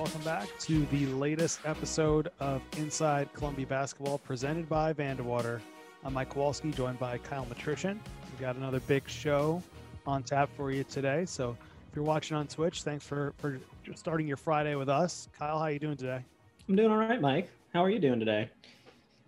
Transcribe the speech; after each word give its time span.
welcome 0.00 0.22
back 0.22 0.48
to 0.58 0.86
the 0.86 1.04
latest 1.08 1.60
episode 1.66 2.30
of 2.40 2.62
Inside 2.78 3.30
Columbia 3.34 3.66
Basketball 3.66 4.16
presented 4.16 4.66
by 4.66 4.94
Vandewater. 4.94 5.60
I'm 6.06 6.14
Mike 6.14 6.30
Kowalski, 6.30 6.70
joined 6.70 6.98
by 6.98 7.18
Kyle 7.18 7.44
Matrician. 7.44 8.00
We've 8.32 8.40
got 8.40 8.56
another 8.56 8.80
big 8.80 9.06
show 9.06 9.62
on 10.06 10.22
tap 10.22 10.48
for 10.56 10.70
you 10.70 10.84
today. 10.84 11.26
So 11.26 11.54
if 11.86 11.94
you're 11.94 12.02
watching 12.02 12.34
on 12.34 12.46
Twitch, 12.46 12.82
thanks 12.82 13.06
for, 13.06 13.34
for 13.36 13.60
starting 13.94 14.26
your 14.26 14.38
Friday 14.38 14.74
with 14.74 14.88
us. 14.88 15.28
Kyle, 15.38 15.58
how 15.58 15.64
are 15.64 15.70
you 15.70 15.78
doing 15.78 15.98
today? 15.98 16.24
I'm 16.66 16.76
doing 16.76 16.90
all 16.90 16.96
right, 16.96 17.20
Mike. 17.20 17.50
How 17.74 17.84
are 17.84 17.90
you 17.90 17.98
doing 17.98 18.20
today? 18.20 18.48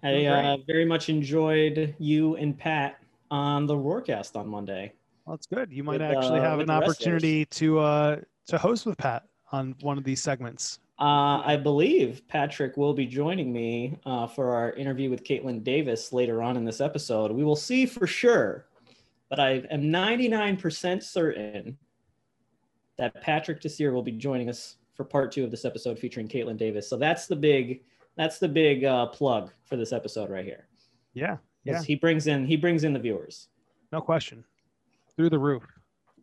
I 0.02 0.24
uh, 0.24 0.56
very 0.66 0.86
much 0.86 1.10
enjoyed 1.10 1.94
you 1.98 2.36
and 2.36 2.58
Pat 2.58 2.98
on 3.30 3.66
the 3.66 3.74
Roarcast 3.74 4.36
on 4.36 4.48
Monday. 4.48 4.94
Well, 5.26 5.36
that's 5.36 5.46
good. 5.46 5.70
You 5.70 5.84
might 5.84 6.00
with, 6.00 6.16
actually 6.16 6.40
uh, 6.40 6.44
have 6.44 6.60
an 6.60 6.70
opportunity 6.70 7.44
to 7.44 7.78
uh, 7.78 8.16
to 8.46 8.56
host 8.56 8.86
with 8.86 8.96
Pat 8.96 9.24
on 9.52 9.76
one 9.80 9.98
of 9.98 10.04
these 10.04 10.22
segments. 10.22 10.80
Uh, 10.98 11.42
I 11.44 11.56
believe 11.56 12.22
Patrick 12.28 12.76
will 12.76 12.94
be 12.94 13.06
joining 13.06 13.52
me 13.52 13.98
uh, 14.06 14.26
for 14.26 14.54
our 14.54 14.72
interview 14.72 15.10
with 15.10 15.24
Caitlin 15.24 15.62
Davis 15.64 16.12
later 16.12 16.42
on 16.42 16.56
in 16.56 16.64
this 16.64 16.80
episode. 16.80 17.32
We 17.32 17.44
will 17.44 17.56
see 17.56 17.86
for 17.86 18.06
sure, 18.06 18.66
but 19.28 19.40
I 19.40 19.64
am 19.70 19.82
99% 19.82 21.02
certain 21.02 21.76
that 22.98 23.20
Patrick 23.20 23.60
Desir 23.60 23.92
will 23.92 24.02
be 24.02 24.12
joining 24.12 24.48
us 24.48 24.76
for 24.94 25.04
part 25.04 25.32
two 25.32 25.44
of 25.44 25.50
this 25.50 25.64
episode 25.64 25.98
featuring 25.98 26.28
Caitlin 26.28 26.56
Davis. 26.56 26.88
So 26.88 26.96
that's 26.96 27.26
the 27.26 27.36
big 27.36 27.82
that's 28.16 28.38
the 28.38 28.48
big 28.48 28.84
uh, 28.84 29.06
plug 29.06 29.50
for 29.64 29.76
this 29.76 29.92
episode 29.92 30.30
right 30.30 30.44
here. 30.44 30.68
Yeah, 31.14 31.38
yeah. 31.64 31.82
He 31.82 31.94
brings 31.94 32.26
in 32.26 32.46
he 32.46 32.56
brings 32.56 32.84
in 32.84 32.92
the 32.92 32.98
viewers. 32.98 33.48
No 33.90 34.00
question, 34.00 34.44
through 35.16 35.30
the 35.30 35.38
roof, 35.38 35.64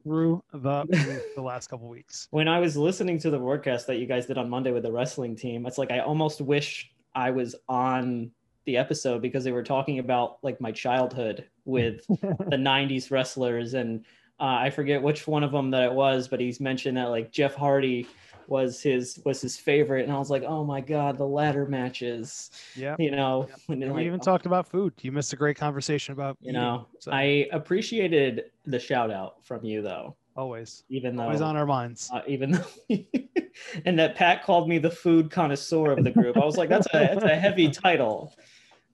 through 0.10 0.44
the 0.54 1.22
the 1.36 1.42
last 1.42 1.68
couple 1.68 1.88
weeks. 1.88 2.28
When 2.32 2.48
I 2.48 2.60
was 2.60 2.76
listening 2.76 3.20
to 3.20 3.30
the 3.30 3.38
broadcast 3.38 3.86
that 3.88 3.98
you 3.98 4.08
guys 4.08 4.26
did 4.26 4.40
on 4.40 4.50
Monday 4.50 4.72
with 4.72 4.84
the 4.84 4.92
wrestling 4.92 5.36
team, 5.36 5.68
it's 5.68 5.78
like 5.78 5.92
I 5.92 6.00
almost 6.00 6.42
wish 6.42 6.92
I 7.14 7.30
was 7.30 7.56
on 7.68 8.32
the 8.66 8.78
episode 8.78 9.22
because 9.22 9.44
they 9.44 9.52
were 9.52 9.64
talking 9.64 10.00
about 10.00 10.40
like 10.42 10.60
my 10.60 10.72
childhood 10.72 11.46
with 11.66 12.06
the 12.08 12.58
90s 12.58 13.12
wrestlers 13.12 13.74
and 13.76 14.04
uh, 14.40 14.58
I 14.62 14.70
forget 14.70 15.02
which 15.02 15.28
one 15.28 15.44
of 15.44 15.52
them 15.52 15.70
that 15.72 15.84
it 15.84 15.94
was, 15.94 16.28
but 16.28 16.40
he's 16.40 16.60
mentioned 16.60 16.98
that 16.98 17.10
like 17.10 17.32
Jeff 17.32 17.56
Hardy 17.56 18.08
was 18.50 18.82
his 18.82 19.20
was 19.26 19.42
his 19.42 19.58
favorite, 19.58 20.04
and 20.04 20.12
I 20.12 20.18
was 20.18 20.30
like, 20.30 20.44
oh 20.44 20.64
my 20.64 20.82
god, 20.82 21.18
the 21.18 21.28
ladder 21.28 21.66
matches. 21.66 22.52
Yeah, 22.76 22.96
you 23.00 23.12
know, 23.12 23.48
yep. 23.50 23.60
we 23.68 23.86
like, 23.86 24.06
even 24.06 24.20
oh. 24.20 24.24
talked 24.24 24.46
about 24.46 24.68
food. 24.68 24.94
You 25.02 25.12
missed 25.12 25.34
a 25.34 25.36
great 25.36 25.58
conversation 25.58 26.14
about. 26.14 26.38
You 26.42 26.50
eating, 26.50 26.62
know, 26.62 26.88
so. 27.00 27.12
I 27.12 27.48
appreciated 27.52 28.46
the 28.66 28.80
shout 28.80 29.12
out 29.12 29.46
from 29.46 29.64
you 29.64 29.82
though. 29.82 30.16
Always, 30.36 30.84
even 30.90 31.16
though 31.16 31.24
always 31.24 31.42
on 31.42 31.56
our 31.56 31.66
minds. 31.66 32.10
Uh, 32.14 32.22
even 32.28 32.52
though, 32.52 32.66
and 33.86 34.00
that 34.00 34.16
Pat 34.16 34.44
called 34.44 34.68
me 34.68 34.78
the 34.78 34.92
food 34.92 35.32
connoisseur 35.32 35.92
of 35.92 36.04
the 36.04 36.12
group. 36.12 36.38
I 36.38 36.46
was 36.46 36.58
like, 36.58 36.70
that's 36.70 36.88
a 36.88 36.98
that's 36.98 37.24
a 37.24 37.36
heavy 37.36 37.70
title. 37.72 38.34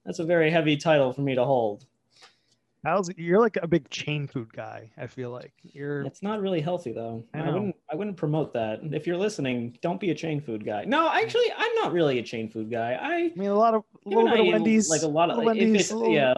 That's 0.06 0.20
a 0.20 0.26
very 0.26 0.52
heavy 0.52 0.78
title 0.78 1.14
for 1.14 1.22
me 1.22 1.36
to 1.36 1.46
hold. 1.46 1.86
How's 2.86 3.10
you're 3.18 3.40
like 3.40 3.58
a 3.64 3.68
big 3.68 3.90
chain 3.90 4.28
food 4.28 4.54
guy? 4.54 4.92
I 4.96 5.08
feel 5.08 5.32
like 5.32 5.54
you're. 5.64 6.04
It's 6.04 6.22
not 6.22 6.40
really 6.40 6.62
healthy 6.62 6.92
though. 6.92 7.26
I, 7.34 7.40
I, 7.40 7.50
wouldn't. 7.50 7.76
I 7.92 7.96
wouldn't 7.96 8.16
promote 8.16 8.54
that. 8.54 8.80
If 8.92 9.08
you're 9.08 9.18
listening, 9.18 9.76
don't 9.82 10.00
be 10.00 10.12
a 10.12 10.16
chain 10.16 10.40
food 10.40 10.64
guy. 10.64 10.86
No, 10.86 11.10
actually, 11.10 11.52
I'm 11.58 11.74
not 11.76 11.92
really 11.92 12.20
a 12.20 12.24
chain 12.24 12.48
food 12.48 12.70
guy. 12.70 12.94
I. 12.94 13.16
I 13.16 13.32
mean, 13.36 13.50
a 13.50 13.56
lot 13.56 13.74
of 13.74 13.84
a 14.06 14.10
little 14.10 14.30
bit 14.30 14.40
of 14.40 14.46
Wendy's, 14.46 14.88
like 14.88 15.02
a 15.02 15.08
lot 15.08 15.32
of 15.32 15.38
like, 15.38 15.48
Wendy's, 15.48 15.92
little... 15.92 16.14
yeah, 16.14 16.36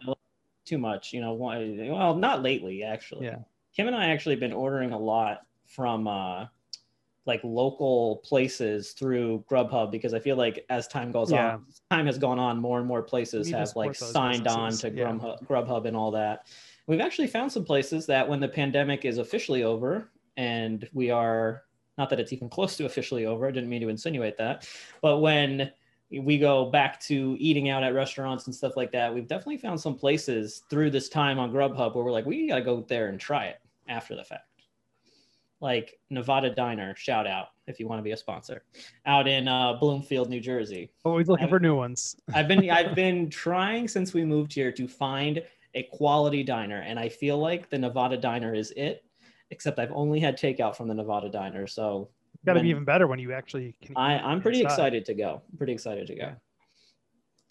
too 0.63 0.77
much. 0.77 1.11
You 1.11 1.19
know, 1.19 1.33
well, 1.33 2.15
not 2.15 2.43
lately 2.43 2.81
actually. 2.81 3.25
Yeah. 3.25 3.39
Kim 3.75 3.87
and 3.87 3.95
I 3.95 4.11
actually 4.11 4.37
been 4.37 4.53
ordering 4.53 4.93
a 4.93 4.97
lot 4.97 5.41
from 5.65 6.07
uh, 6.07 6.45
like 7.27 7.41
local 7.43 8.17
places 8.23 8.91
through 8.91 9.43
Grubhub 9.49 9.91
because 9.91 10.13
I 10.13 10.19
feel 10.19 10.37
like 10.37 10.65
as 10.69 10.87
time 10.87 11.11
goes 11.11 11.31
yeah. 11.31 11.55
on, 11.55 11.65
time 11.91 12.05
has 12.05 12.17
gone 12.17 12.39
on, 12.39 12.57
more 12.57 12.79
and 12.79 12.87
more 12.87 13.03
places 13.03 13.49
have 13.51 13.75
like 13.75 13.93
signed 13.95 14.45
businesses. 14.45 14.83
on 14.85 14.91
to 14.91 14.97
yeah. 14.97 15.11
Grubhub, 15.11 15.45
Grubhub 15.45 15.85
and 15.85 15.95
all 15.95 16.11
that. 16.11 16.47
We've 16.87 17.01
actually 17.01 17.27
found 17.27 17.51
some 17.51 17.65
places 17.65 18.05
that 18.05 18.27
when 18.27 18.39
the 18.39 18.47
pandemic 18.47 19.03
is 19.03 19.17
officially 19.17 19.63
over 19.63 20.09
and 20.37 20.87
we 20.93 21.11
are 21.11 21.63
not 21.97 22.09
that 22.09 22.19
it's 22.19 22.31
even 22.31 22.47
close 22.47 22.77
to 22.77 22.85
officially 22.85 23.25
over, 23.25 23.47
I 23.47 23.51
didn't 23.51 23.69
mean 23.69 23.81
to 23.81 23.89
insinuate 23.89 24.37
that, 24.37 24.67
but 25.01 25.17
when 25.17 25.71
we 26.09 26.37
go 26.37 26.71
back 26.71 27.01
to 27.01 27.35
eating 27.39 27.69
out 27.69 27.83
at 27.83 27.93
restaurants 27.93 28.45
and 28.45 28.55
stuff 28.55 28.77
like 28.77 28.93
that, 28.93 29.13
we've 29.13 29.27
definitely 29.27 29.57
found 29.57 29.81
some 29.81 29.95
places 29.95 30.63
through 30.69 30.91
this 30.91 31.09
time 31.09 31.37
on 31.39 31.51
Grubhub 31.51 31.95
where 31.95 32.05
we're 32.05 32.11
like, 32.11 32.25
we 32.25 32.47
got 32.47 32.55
to 32.55 32.61
go 32.61 32.85
there 32.87 33.07
and 33.07 33.19
try 33.19 33.47
it 33.47 33.59
after 33.89 34.15
the 34.15 34.23
fact 34.23 34.46
like 35.59 35.99
Nevada 36.09 36.53
Diner, 36.53 36.95
shout 36.95 37.25
out 37.25 37.47
if 37.67 37.79
you 37.79 37.87
want 37.87 37.99
to 37.99 38.03
be 38.03 38.11
a 38.11 38.17
sponsor, 38.17 38.63
out 39.05 39.27
in 39.27 39.47
uh, 39.47 39.73
Bloomfield, 39.73 40.29
New 40.29 40.39
Jersey. 40.39 40.89
Always 41.03 41.27
looking 41.27 41.45
I've, 41.45 41.49
for 41.49 41.59
new 41.59 41.75
ones. 41.75 42.15
I've 42.33 42.47
been 42.47 42.69
I've 42.69 42.95
been 42.95 43.29
trying 43.29 43.87
since 43.87 44.13
we 44.13 44.23
moved 44.23 44.53
here 44.53 44.71
to 44.71 44.87
find 44.87 45.41
a 45.73 45.83
quality 45.91 46.43
diner, 46.43 46.81
and 46.81 46.99
I 46.99 47.09
feel 47.09 47.37
like 47.37 47.69
the 47.69 47.77
Nevada 47.77 48.17
Diner 48.17 48.53
is 48.53 48.71
it. 48.77 49.03
Except 49.49 49.79
I've 49.79 49.93
only 49.93 50.19
had 50.19 50.37
takeout 50.37 50.75
from 50.75 50.89
the 50.89 50.93
Nevada 50.93 51.29
Diner, 51.29 51.67
so 51.67 52.09
got 52.45 52.53
to 52.53 52.61
be 52.61 52.69
even 52.69 52.83
better 52.83 53.07
when 53.07 53.17
you 53.17 53.31
actually. 53.31 53.75
Can 53.81 53.95
I 53.95 54.17
I'm 54.19 54.41
pretty 54.41 54.59
inside. 54.59 54.73
excited 54.73 55.05
to 55.05 55.13
go. 55.13 55.41
I'm 55.51 55.57
pretty 55.57 55.73
excited 55.73 56.07
to 56.07 56.15
go. 56.15 56.35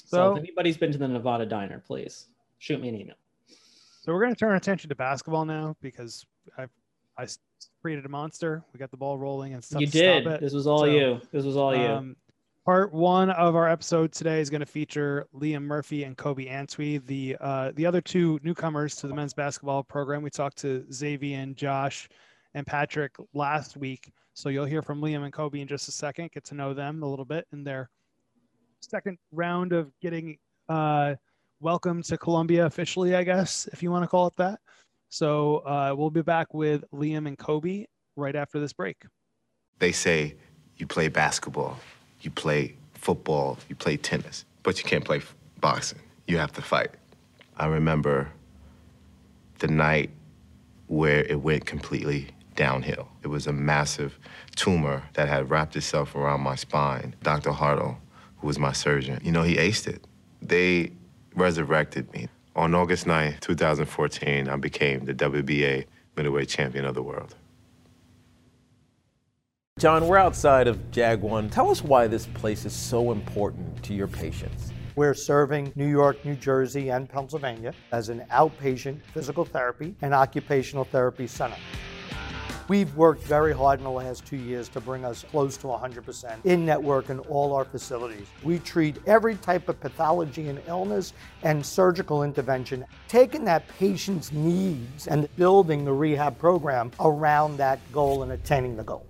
So, 0.05 0.17
so 0.17 0.33
if 0.33 0.39
anybody's 0.39 0.77
been 0.77 0.93
to 0.93 0.99
the 0.99 1.09
Nevada 1.09 1.47
Diner, 1.47 1.83
please 1.85 2.27
shoot 2.59 2.81
me 2.81 2.91
an 2.91 2.97
email. 2.97 3.17
So 4.03 4.13
we're 4.13 4.21
going 4.21 4.35
to 4.35 4.39
turn 4.39 4.51
our 4.51 4.57
attention 4.57 4.91
to 4.91 4.95
basketball 4.95 5.47
now 5.47 5.75
because 5.81 6.27
I've 6.59 6.71
I 7.19 7.27
created 7.83 8.05
a 8.07 8.09
monster. 8.09 8.65
We 8.73 8.79
got 8.79 8.91
the 8.91 8.97
ball 8.97 9.19
rolling 9.19 9.55
and 9.55 9.63
stuff. 9.63 9.81
You 9.81 9.87
did. 9.87 10.25
This 10.41 10.53
was 10.53 10.67
all 10.67 10.81
so, 10.81 10.85
you. 10.87 11.21
This 11.33 11.45
was 11.45 11.57
all 11.57 11.77
you. 11.77 11.87
Um, 11.87 12.17
part 12.65 12.93
one 12.93 13.31
of 13.31 13.55
our 13.55 13.69
episode 13.69 14.13
today 14.13 14.41
is 14.41 14.51
going 14.51 14.61
to 14.61 14.67
feature 14.67 15.27
Liam 15.35 15.63
Murphy 15.63 16.03
and 16.05 16.17
Kobe 16.17 16.47
Antwi, 16.47 17.05
the 17.07 17.37
uh, 17.41 17.73
the 17.77 17.87
other 17.87 18.01
two 18.01 18.41
newcomers 18.43 18.97
to 18.97 19.07
the 19.07 19.15
men's 19.15 19.35
basketball 19.35 19.85
program. 19.85 20.23
We 20.23 20.31
talked 20.31 20.59
to 20.59 20.85
Xavier 20.93 21.39
and 21.39 21.57
Josh 21.57 22.09
and 22.55 22.67
Patrick 22.67 23.15
last 23.35 23.77
week, 23.77 24.13
so 24.35 24.49
you'll 24.49 24.65
hear 24.65 24.83
from 24.83 25.01
Liam 25.01 25.25
and 25.25 25.33
Kobe 25.33 25.61
in 25.61 25.69
just 25.69 25.89
a 25.89 25.93
second. 25.93 26.33
Get 26.33 26.45
to 26.47 26.55
know 26.55 26.75
them 26.75 27.03
a 27.03 27.07
little 27.07 27.25
bit 27.25 27.47
in 27.53 27.63
their 27.63 27.89
second 28.81 29.19
round 29.31 29.73
of 29.73 29.93
getting 30.01 30.37
uh, 30.69 31.15
welcome 31.61 32.03
to 32.03 32.19
Columbia 32.19 32.67
officially, 32.67 33.15
I 33.15 33.23
guess, 33.23 33.69
if 33.73 33.83
you 33.83 33.91
want 33.91 34.03
to 34.03 34.09
call 34.09 34.27
it 34.27 34.37
that. 34.37 34.59
So 35.17 35.61
uh, 35.65 35.95
we'll 35.97 36.11
be 36.11 36.21
back 36.21 36.53
with 36.53 36.85
Liam 36.93 37.27
and 37.27 37.39
Kobe 37.39 37.87
right 38.17 38.37
after 38.37 38.61
this 38.61 38.75
break. 38.75 38.99
They 39.79 39.91
say 39.91 40.35
you 40.77 40.87
play 40.87 41.09
basketball, 41.09 41.79
you 42.21 42.31
play 42.31 42.75
football, 42.93 43.57
you 43.71 43.77
play 43.77 43.97
tennis, 43.97 44.45
but 44.63 44.77
you 44.77 44.85
can't 44.85 45.07
play 45.07 45.23
boxing. 45.59 46.01
You 46.27 46.37
have 46.37 46.53
to 46.53 46.61
fight. 46.61 46.91
I 47.57 47.65
remember 47.65 48.29
the 49.61 49.69
night 49.69 50.11
where 50.89 51.23
it 51.25 51.41
went 51.41 51.65
completely 51.65 52.29
downhill. 52.55 53.09
It 53.23 53.29
was 53.29 53.47
a 53.47 53.55
massive 53.55 54.19
tumor 54.55 55.03
that 55.15 55.29
had 55.29 55.49
wrapped 55.49 55.77
itself 55.77 56.15
around 56.15 56.43
my 56.43 56.57
spine. 56.57 57.15
Dr. 57.23 57.53
Hartle, 57.53 57.97
who 58.37 58.49
was 58.49 58.59
my 58.59 58.73
surgeon, 58.73 59.19
you 59.25 59.33
know, 59.33 59.45
he 59.45 59.57
aced 59.57 59.87
it. 59.87 60.05
They 60.43 60.93
resurrected 61.35 62.13
me. 62.13 62.29
On 62.57 62.75
August 62.75 63.07
9, 63.07 63.37
2014, 63.43 64.49
I 64.49 64.57
became 64.57 65.05
the 65.05 65.13
WBA 65.13 65.85
middleweight 66.17 66.49
champion 66.49 66.87
of 66.87 66.95
the 66.95 67.03
world. 67.03 67.35
John, 69.79 70.09
we're 70.09 70.17
outside 70.17 70.67
of 70.67 70.91
Jag 70.91 71.21
1. 71.21 71.51
Tell 71.51 71.69
us 71.71 71.85
why 71.85 72.07
this 72.07 72.25
place 72.29 72.65
is 72.65 72.73
so 72.73 73.13
important 73.13 73.83
to 73.83 73.93
your 73.93 74.09
patients. 74.09 74.73
We're 74.95 75.13
serving 75.13 75.71
New 75.77 75.87
York, 75.87 76.25
New 76.25 76.35
Jersey, 76.35 76.89
and 76.89 77.07
Pennsylvania 77.07 77.75
as 77.93 78.09
an 78.09 78.25
outpatient 78.31 79.03
physical 79.13 79.45
therapy 79.45 79.95
and 80.01 80.15
occupational 80.15 80.85
therapy 80.85 81.27
center. 81.27 81.59
We've 82.69 82.93
worked 82.97 83.23
very 83.23 83.53
hard 83.53 83.79
in 83.79 83.85
the 83.85 83.91
last 83.93 84.27
two 84.27 84.37
years 84.37 84.69
to 84.71 84.81
bring 84.81 85.05
us 85.05 85.25
close 85.31 85.57
to 85.59 85.69
100% 85.69 86.45
in 86.45 86.67
network 86.67 87.11
in 87.11 87.21
all 87.21 87.55
our 87.55 87.65
facilities. 87.65 88.27
We 88.43 88.59
treat 88.59 88.97
every 89.07 89.37
type 89.37 89.69
of 89.69 89.79
pathology 89.79 90.49
and 90.49 90.61
illness 90.67 91.13
and 91.45 91.65
surgical 91.65 92.25
intervention, 92.25 92.85
taking 93.07 93.45
that 93.45 93.69
patient's 93.69 94.33
needs 94.33 95.07
and 95.07 95.29
building 95.37 95.85
the 95.85 95.93
rehab 95.93 96.39
program 96.39 96.91
around 96.99 97.57
that 97.59 97.79
goal 97.93 98.25
and 98.25 98.33
attaining 98.33 98.77
the 98.77 98.83
goal. 98.83 99.07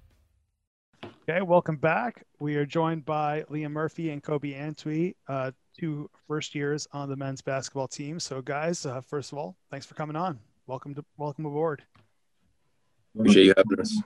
Okay, 1.26 1.40
welcome 1.40 1.76
back. 1.76 2.24
We 2.38 2.56
are 2.56 2.66
joined 2.66 3.06
by 3.06 3.46
Liam 3.50 3.70
Murphy 3.70 4.10
and 4.10 4.22
Kobe 4.22 4.52
Antwi, 4.52 5.14
uh, 5.28 5.52
two 5.78 6.10
first 6.28 6.54
years 6.54 6.86
on 6.92 7.08
the 7.08 7.16
men's 7.16 7.40
basketball 7.40 7.88
team. 7.88 8.20
So, 8.20 8.42
guys, 8.42 8.84
uh, 8.84 9.00
first 9.00 9.32
of 9.32 9.38
all, 9.38 9.56
thanks 9.70 9.86
for 9.86 9.94
coming 9.94 10.14
on. 10.14 10.38
Welcome 10.66 10.94
to 10.94 11.04
welcome 11.16 11.46
aboard. 11.46 11.82
Appreciate 13.18 13.46
you 13.46 13.54
having 13.56 13.80
us. 13.80 14.00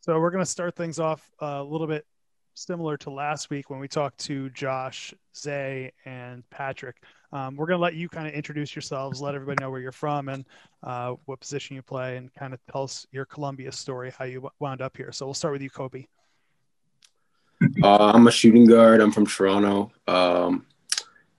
So 0.00 0.20
we're 0.20 0.30
going 0.30 0.44
to 0.44 0.50
start 0.50 0.76
things 0.76 1.00
off 1.00 1.28
a 1.40 1.62
little 1.62 1.86
bit 1.86 2.06
similar 2.54 2.96
to 2.96 3.10
last 3.10 3.50
week 3.50 3.70
when 3.70 3.80
we 3.80 3.88
talked 3.88 4.18
to 4.18 4.48
Josh, 4.50 5.12
Zay, 5.36 5.92
and 6.04 6.48
Patrick. 6.50 7.02
Um, 7.32 7.56
we're 7.56 7.66
going 7.66 7.78
to 7.78 7.82
let 7.82 7.94
you 7.94 8.08
kind 8.08 8.26
of 8.26 8.32
introduce 8.32 8.74
yourselves, 8.74 9.20
let 9.20 9.34
everybody 9.34 9.62
know 9.62 9.70
where 9.70 9.80
you're 9.80 9.92
from 9.92 10.28
and 10.28 10.44
uh, 10.82 11.14
what 11.24 11.40
position 11.40 11.76
you 11.76 11.82
play, 11.82 12.16
and 12.16 12.32
kind 12.34 12.54
of 12.54 12.60
tell 12.70 12.84
us 12.84 13.06
your 13.10 13.24
Columbia 13.24 13.72
story, 13.72 14.12
how 14.16 14.24
you 14.24 14.48
wound 14.58 14.80
up 14.80 14.96
here. 14.96 15.12
So 15.12 15.26
we'll 15.26 15.34
start 15.34 15.52
with 15.52 15.62
you, 15.62 15.70
Kobe. 15.70 16.06
Uh, 17.82 18.12
I'm 18.14 18.26
a 18.26 18.30
shooting 18.30 18.66
guard. 18.66 19.00
I'm 19.00 19.12
from 19.12 19.26
Toronto. 19.26 19.90
Um, 20.06 20.66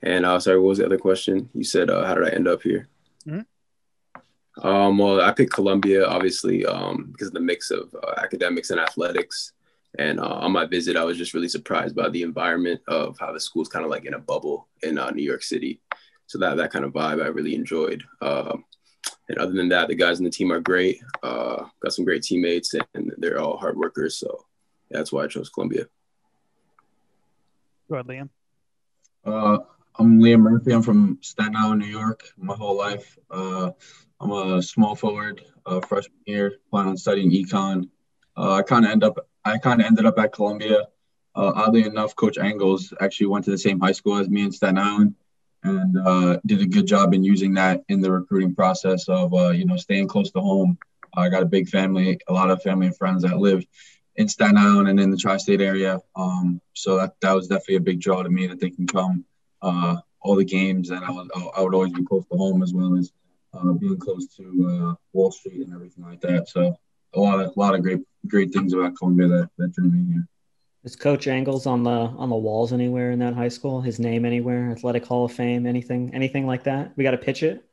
and 0.04 0.26
uh, 0.26 0.40
sorry, 0.40 0.60
what 0.60 0.70
was 0.70 0.78
the 0.80 0.86
other 0.86 0.98
question? 0.98 1.50
You 1.54 1.64
said, 1.64 1.90
uh, 1.90 2.06
how 2.06 2.16
did 2.16 2.26
I 2.26 2.30
end 2.30 2.48
up 2.48 2.64
here? 2.64 2.88
Mm-hmm. 3.26 3.42
Um, 4.64 4.98
well, 4.98 5.22
I 5.22 5.32
picked 5.32 5.54
Columbia, 5.54 6.06
obviously, 6.06 6.66
um, 6.66 7.10
because 7.12 7.28
of 7.28 7.34
the 7.34 7.40
mix 7.40 7.70
of 7.72 7.94
uh, 8.04 8.14
academics 8.18 8.70
and 8.72 8.80
athletics. 8.80 9.54
And 10.00 10.20
uh, 10.20 10.28
on 10.28 10.52
my 10.52 10.66
visit, 10.66 10.96
I 10.96 11.04
was 11.04 11.18
just 11.18 11.34
really 11.34 11.50
surprised 11.50 11.96
by 11.96 12.10
the 12.10 12.22
environment 12.22 12.82
of 12.88 13.18
how 13.20 13.32
the 13.32 13.40
school's 13.40 13.70
kind 13.70 13.86
of 13.86 13.92
like 13.92 14.06
in 14.06 14.14
a 14.14 14.20
bubble 14.20 14.68
in 14.84 14.98
uh, 14.98 15.10
New 15.12 15.24
York 15.24 15.44
City. 15.44 15.80
So 16.28 16.38
that 16.40 16.58
that 16.58 16.72
kind 16.72 16.86
of 16.86 16.92
vibe 16.92 17.24
I 17.24 17.28
really 17.28 17.56
enjoyed. 17.56 18.04
Um, 18.22 18.66
and 19.30 19.38
other 19.38 19.54
than 19.54 19.70
that, 19.70 19.88
the 19.88 19.96
guys 19.96 20.20
in 20.20 20.26
the 20.26 20.32
team 20.32 20.52
are 20.52 20.60
great. 20.60 21.02
Uh, 21.24 21.66
got 21.82 21.94
some 21.94 22.06
great 22.06 22.24
teammates, 22.24 22.74
and 22.94 23.14
they're 23.18 23.40
all 23.40 23.58
hard 23.58 23.78
workers. 23.78 24.18
So 24.18 24.46
that's 24.90 25.12
why 25.12 25.24
I 25.24 25.28
chose 25.28 25.50
Columbia. 25.50 25.86
Go 27.90 27.96
ahead, 27.96 28.08
Liam. 28.08 28.30
Uh, 29.26 29.60
I'm 29.98 30.20
Liam 30.20 30.42
Murphy. 30.42 30.72
I'm 30.74 30.82
from 30.82 31.18
Staten 31.22 31.56
Island, 31.56 31.82
New 31.82 31.88
York. 31.88 32.24
My 32.38 32.56
whole 32.56 32.78
life, 32.78 33.18
uh, 33.32 33.72
I'm 34.20 34.32
a 34.32 34.62
small 34.62 34.96
forward, 34.96 35.44
uh, 35.66 35.80
freshman 35.82 36.20
year, 36.26 36.60
plan 36.72 36.88
on 36.88 36.98
studying 36.98 37.32
econ. 37.32 37.90
Uh, 38.36 38.54
I 38.54 38.62
kind 38.64 38.86
of 38.86 38.92
end 38.92 39.04
up, 39.04 39.18
I 39.46 39.58
kind 39.58 39.80
of 39.80 39.88
ended 39.88 40.06
up 40.06 40.18
at 40.18 40.34
Columbia. 40.34 40.88
Uh, 41.36 41.52
oddly 41.56 41.84
enough, 41.86 42.16
Coach 42.16 42.38
Engles 42.40 42.94
actually 43.00 43.28
went 43.28 43.46
to 43.46 43.52
the 43.52 43.58
same 43.58 43.80
high 43.80 43.92
school 43.92 44.18
as 44.18 44.28
me 44.28 44.42
in 44.42 44.52
Staten 44.52 44.80
Island, 44.80 45.16
and 45.64 45.98
uh, 46.00 46.40
did 46.46 46.62
a 46.62 46.66
good 46.66 46.88
job 46.88 47.14
in 47.14 47.24
using 47.24 47.54
that 47.56 47.84
in 47.90 48.02
the 48.02 48.12
recruiting 48.12 48.56
process 48.56 49.08
of 49.08 49.34
uh, 49.34 49.50
you 49.50 49.66
know 49.66 49.78
staying 49.78 50.08
close 50.08 50.32
to 50.32 50.40
home. 50.40 50.80
I 51.16 51.30
got 51.30 51.44
a 51.44 51.48
big 51.48 51.70
family, 51.70 52.20
a 52.28 52.34
lot 52.34 52.50
of 52.50 52.62
family 52.64 52.88
and 52.88 52.98
friends 52.98 53.22
that 53.22 53.38
live 53.38 53.66
in 54.16 54.28
Staten 54.28 54.58
Island 54.58 54.90
and 54.90 55.00
in 55.00 55.12
the 55.12 55.18
tri-state 55.18 55.62
area. 55.62 56.00
Um, 56.16 56.60
so 56.74 56.98
that 56.98 57.14
that 57.22 57.34
was 57.34 57.48
definitely 57.48 57.76
a 57.76 57.82
big 57.82 58.02
draw 58.02 58.24
to 58.24 58.30
me 58.30 58.48
that 58.48 58.60
they 58.60 58.72
can 58.72 58.88
come 58.88 59.24
uh, 59.62 59.98
all 60.22 60.36
the 60.36 60.44
games, 60.44 60.90
and 60.90 61.06
I 61.06 61.12
would, 61.12 61.30
I 61.56 61.62
would 61.62 61.76
always 61.76 61.94
be 61.94 62.04
close 62.04 62.26
to 62.32 62.38
home 62.38 62.64
as 62.64 62.74
well 62.74 62.98
as 62.98 63.12
uh, 63.58 63.74
being 63.74 63.98
close 63.98 64.28
to 64.36 64.44
uh, 64.70 64.96
Wall 65.14 65.32
Street 65.32 65.66
and 65.66 65.74
everything 65.74 66.04
like 66.04 66.22
that. 66.22 66.50
So 66.50 66.78
a 67.14 67.20
lot 67.20 67.40
of 67.40 67.52
a 67.56 67.60
lot 67.60 67.76
of 67.76 67.82
great 67.82 68.00
great 68.28 68.52
things 68.54 68.74
about 68.74 68.96
Columbia 68.96 69.28
that 69.28 69.50
that 69.58 69.74
drew 69.74 69.90
me 69.90 70.14
here. 70.14 70.28
Is 70.84 70.96
Coach 70.96 71.28
Engles 71.28 71.66
on 71.66 71.84
the 71.84 71.90
on 71.90 72.30
the 72.30 72.36
walls 72.36 72.72
anywhere 72.72 73.12
in 73.12 73.20
that 73.20 73.34
high 73.34 73.50
school? 73.50 73.82
His 73.82 74.00
name 74.00 74.26
anywhere? 74.26 74.72
Athletic 74.72 75.06
Hall 75.06 75.26
of 75.26 75.34
Fame? 75.34 75.66
Anything? 75.66 76.12
Anything 76.14 76.46
like 76.46 76.64
that? 76.64 76.94
We 76.96 77.04
got 77.04 77.12
to 77.12 77.18
pitch 77.18 77.44
it. 77.44 77.64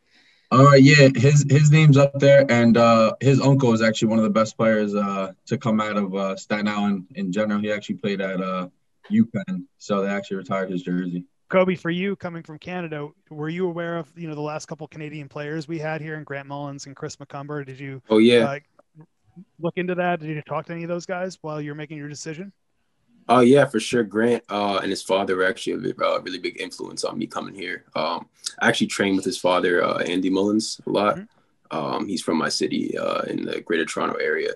Uh, 0.50 0.74
yeah, 0.74 1.08
his 1.16 1.44
his 1.48 1.70
name's 1.70 1.96
up 1.96 2.18
there, 2.18 2.44
and 2.50 2.76
uh, 2.76 3.14
his 3.20 3.40
uncle 3.40 3.72
is 3.72 3.82
actually 3.82 4.08
one 4.08 4.18
of 4.18 4.24
the 4.24 4.30
best 4.30 4.56
players 4.56 4.94
uh, 4.94 5.32
to 5.46 5.58
come 5.58 5.80
out 5.80 5.96
of 5.96 6.14
uh, 6.14 6.36
Staten 6.36 6.68
Island 6.68 7.06
in 7.14 7.32
general. 7.32 7.60
He 7.60 7.72
actually 7.72 7.96
played 7.96 8.20
at 8.20 8.40
uh, 8.40 8.68
UPenn, 9.10 9.64
so 9.78 10.02
they 10.02 10.08
actually 10.08 10.36
retired 10.38 10.70
his 10.70 10.82
jersey. 10.82 11.24
Kobe, 11.54 11.76
for 11.76 11.90
you 11.90 12.16
coming 12.16 12.42
from 12.42 12.58
Canada, 12.58 13.10
were 13.30 13.48
you 13.48 13.68
aware 13.68 13.96
of 13.96 14.12
you 14.16 14.26
know 14.26 14.34
the 14.34 14.40
last 14.40 14.66
couple 14.66 14.88
Canadian 14.88 15.28
players 15.28 15.68
we 15.68 15.78
had 15.78 16.00
here 16.00 16.16
in 16.16 16.24
Grant 16.24 16.48
Mullins 16.48 16.86
and 16.86 16.96
Chris 16.96 17.14
McCumber? 17.14 17.64
Did 17.64 17.78
you? 17.78 18.02
Oh 18.10 18.18
yeah. 18.18 18.58
Uh, 18.98 19.04
look 19.60 19.74
into 19.76 19.94
that. 19.94 20.18
Did 20.18 20.30
you 20.30 20.42
talk 20.42 20.66
to 20.66 20.72
any 20.72 20.82
of 20.82 20.88
those 20.88 21.06
guys 21.06 21.38
while 21.42 21.60
you're 21.60 21.76
making 21.76 21.96
your 21.96 22.08
decision? 22.08 22.52
Oh 23.28 23.36
uh, 23.36 23.40
yeah, 23.42 23.66
for 23.66 23.78
sure. 23.78 24.02
Grant 24.02 24.42
uh, 24.48 24.80
and 24.82 24.90
his 24.90 25.04
father 25.04 25.36
were 25.36 25.46
actually 25.46 25.74
a 25.74 26.04
uh, 26.04 26.18
really 26.22 26.40
big 26.40 26.60
influence 26.60 27.04
on 27.04 27.16
me 27.16 27.28
coming 27.28 27.54
here. 27.54 27.84
Um, 27.94 28.26
I 28.60 28.66
actually 28.66 28.88
trained 28.88 29.14
with 29.14 29.24
his 29.24 29.38
father, 29.38 29.84
uh, 29.84 29.98
Andy 29.98 30.30
Mullins, 30.30 30.80
a 30.88 30.90
lot. 30.90 31.18
Mm-hmm. 31.18 31.76
Um, 31.76 32.08
he's 32.08 32.20
from 32.20 32.36
my 32.36 32.48
city 32.48 32.98
uh, 32.98 33.22
in 33.28 33.44
the 33.44 33.60
Greater 33.60 33.84
Toronto 33.84 34.16
area. 34.16 34.54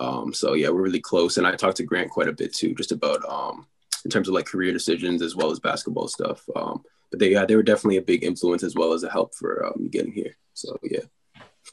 Um, 0.00 0.32
so 0.32 0.54
yeah, 0.54 0.70
we're 0.70 0.80
really 0.80 1.02
close, 1.02 1.36
and 1.36 1.46
I 1.46 1.54
talked 1.54 1.76
to 1.76 1.82
Grant 1.82 2.10
quite 2.10 2.28
a 2.28 2.32
bit 2.32 2.54
too, 2.54 2.74
just 2.74 2.92
about 2.92 3.22
um, 3.28 3.66
in 4.04 4.10
terms 4.10 4.28
of 4.28 4.34
like 4.34 4.46
career 4.46 4.72
decisions 4.72 5.22
as 5.22 5.36
well 5.36 5.50
as 5.50 5.60
basketball 5.60 6.08
stuff. 6.08 6.44
Um, 6.56 6.82
but 7.10 7.18
they 7.18 7.32
yeah, 7.32 7.44
they 7.44 7.56
were 7.56 7.62
definitely 7.62 7.96
a 7.96 8.02
big 8.02 8.24
influence 8.24 8.62
as 8.62 8.74
well 8.74 8.92
as 8.92 9.02
a 9.02 9.10
help 9.10 9.34
for 9.34 9.66
um, 9.66 9.88
getting 9.90 10.12
here. 10.12 10.36
So 10.54 10.78
yeah. 10.82 11.00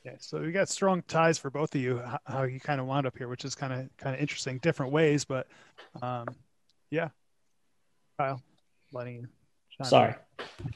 Okay, 0.05 0.17
so 0.19 0.39
we 0.41 0.51
got 0.51 0.69
strong 0.69 1.01
ties 1.07 1.37
for 1.37 1.49
both 1.49 1.73
of 1.75 1.81
you. 1.81 2.01
How 2.25 2.43
you 2.43 2.59
kind 2.59 2.79
of 2.79 2.87
wound 2.87 3.07
up 3.07 3.17
here, 3.17 3.27
which 3.27 3.45
is 3.45 3.55
kind 3.55 3.73
of 3.73 3.89
kind 3.97 4.15
of 4.15 4.21
interesting, 4.21 4.57
different 4.59 4.91
ways, 4.91 5.25
but 5.25 5.47
um, 6.01 6.27
yeah. 6.89 7.09
Kyle, 8.17 8.41
letting 8.91 9.15
you. 9.15 9.27
Sorry, 9.83 10.15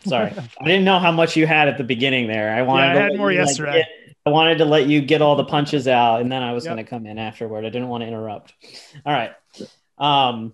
sorry. 0.05 0.31
I 0.59 0.65
didn't 0.65 0.85
know 0.85 0.99
how 0.99 1.11
much 1.11 1.35
you 1.35 1.47
had 1.47 1.67
at 1.67 1.79
the 1.79 1.83
beginning 1.83 2.27
there. 2.27 2.53
I 2.53 2.61
wanted. 2.61 2.93
Yeah, 2.93 2.99
I 2.99 3.03
had 3.03 3.17
more 3.17 3.31
yesterday. 3.31 3.71
Like, 3.71 3.85
get, 4.07 4.15
I 4.27 4.29
wanted 4.29 4.59
to 4.59 4.65
let 4.65 4.87
you 4.87 5.01
get 5.01 5.23
all 5.23 5.35
the 5.35 5.45
punches 5.45 5.87
out, 5.87 6.21
and 6.21 6.31
then 6.31 6.43
I 6.43 6.53
was 6.53 6.65
yep. 6.65 6.75
going 6.75 6.85
to 6.85 6.89
come 6.89 7.07
in 7.07 7.17
afterward. 7.17 7.65
I 7.65 7.69
didn't 7.69 7.87
want 7.87 8.03
to 8.03 8.07
interrupt. 8.07 8.53
All 9.03 9.11
right. 9.11 9.31
Um, 9.97 10.53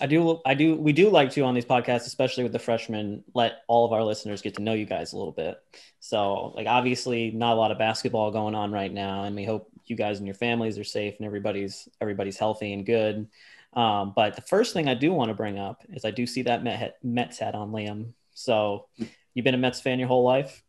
I 0.00 0.06
do, 0.06 0.40
I 0.44 0.54
do, 0.54 0.74
we 0.74 0.92
do 0.92 1.10
like 1.10 1.30
to 1.32 1.42
on 1.42 1.54
these 1.54 1.64
podcasts, 1.64 2.06
especially 2.06 2.42
with 2.42 2.52
the 2.52 2.58
freshmen, 2.58 3.24
let 3.34 3.62
all 3.68 3.84
of 3.84 3.92
our 3.92 4.02
listeners 4.02 4.42
get 4.42 4.54
to 4.56 4.62
know 4.62 4.72
you 4.72 4.84
guys 4.84 5.12
a 5.12 5.16
little 5.16 5.32
bit. 5.32 5.62
So, 6.00 6.52
like, 6.54 6.66
obviously, 6.66 7.30
not 7.30 7.54
a 7.54 7.56
lot 7.56 7.70
of 7.70 7.78
basketball 7.78 8.30
going 8.30 8.54
on 8.54 8.72
right 8.72 8.92
now, 8.92 9.24
and 9.24 9.34
we 9.34 9.44
hope 9.44 9.70
you 9.86 9.96
guys 9.96 10.18
and 10.18 10.26
your 10.26 10.34
families 10.34 10.78
are 10.78 10.84
safe 10.84 11.14
and 11.18 11.26
everybody's 11.26 11.88
everybody's 12.00 12.36
healthy 12.36 12.72
and 12.72 12.84
good. 12.84 13.28
Um, 13.72 14.12
but 14.14 14.34
the 14.34 14.42
first 14.42 14.72
thing 14.72 14.88
I 14.88 14.94
do 14.94 15.12
want 15.12 15.30
to 15.30 15.34
bring 15.34 15.58
up 15.58 15.82
is 15.90 16.04
I 16.04 16.10
do 16.10 16.26
see 16.26 16.42
that 16.42 16.62
Met, 16.62 16.98
Mets 17.02 17.38
hat 17.38 17.54
on 17.54 17.72
Liam. 17.72 18.12
So, 18.34 18.86
you've 19.34 19.44
been 19.44 19.54
a 19.54 19.58
Mets 19.58 19.80
fan 19.80 19.98
your 19.98 20.08
whole 20.08 20.24
life? 20.24 20.62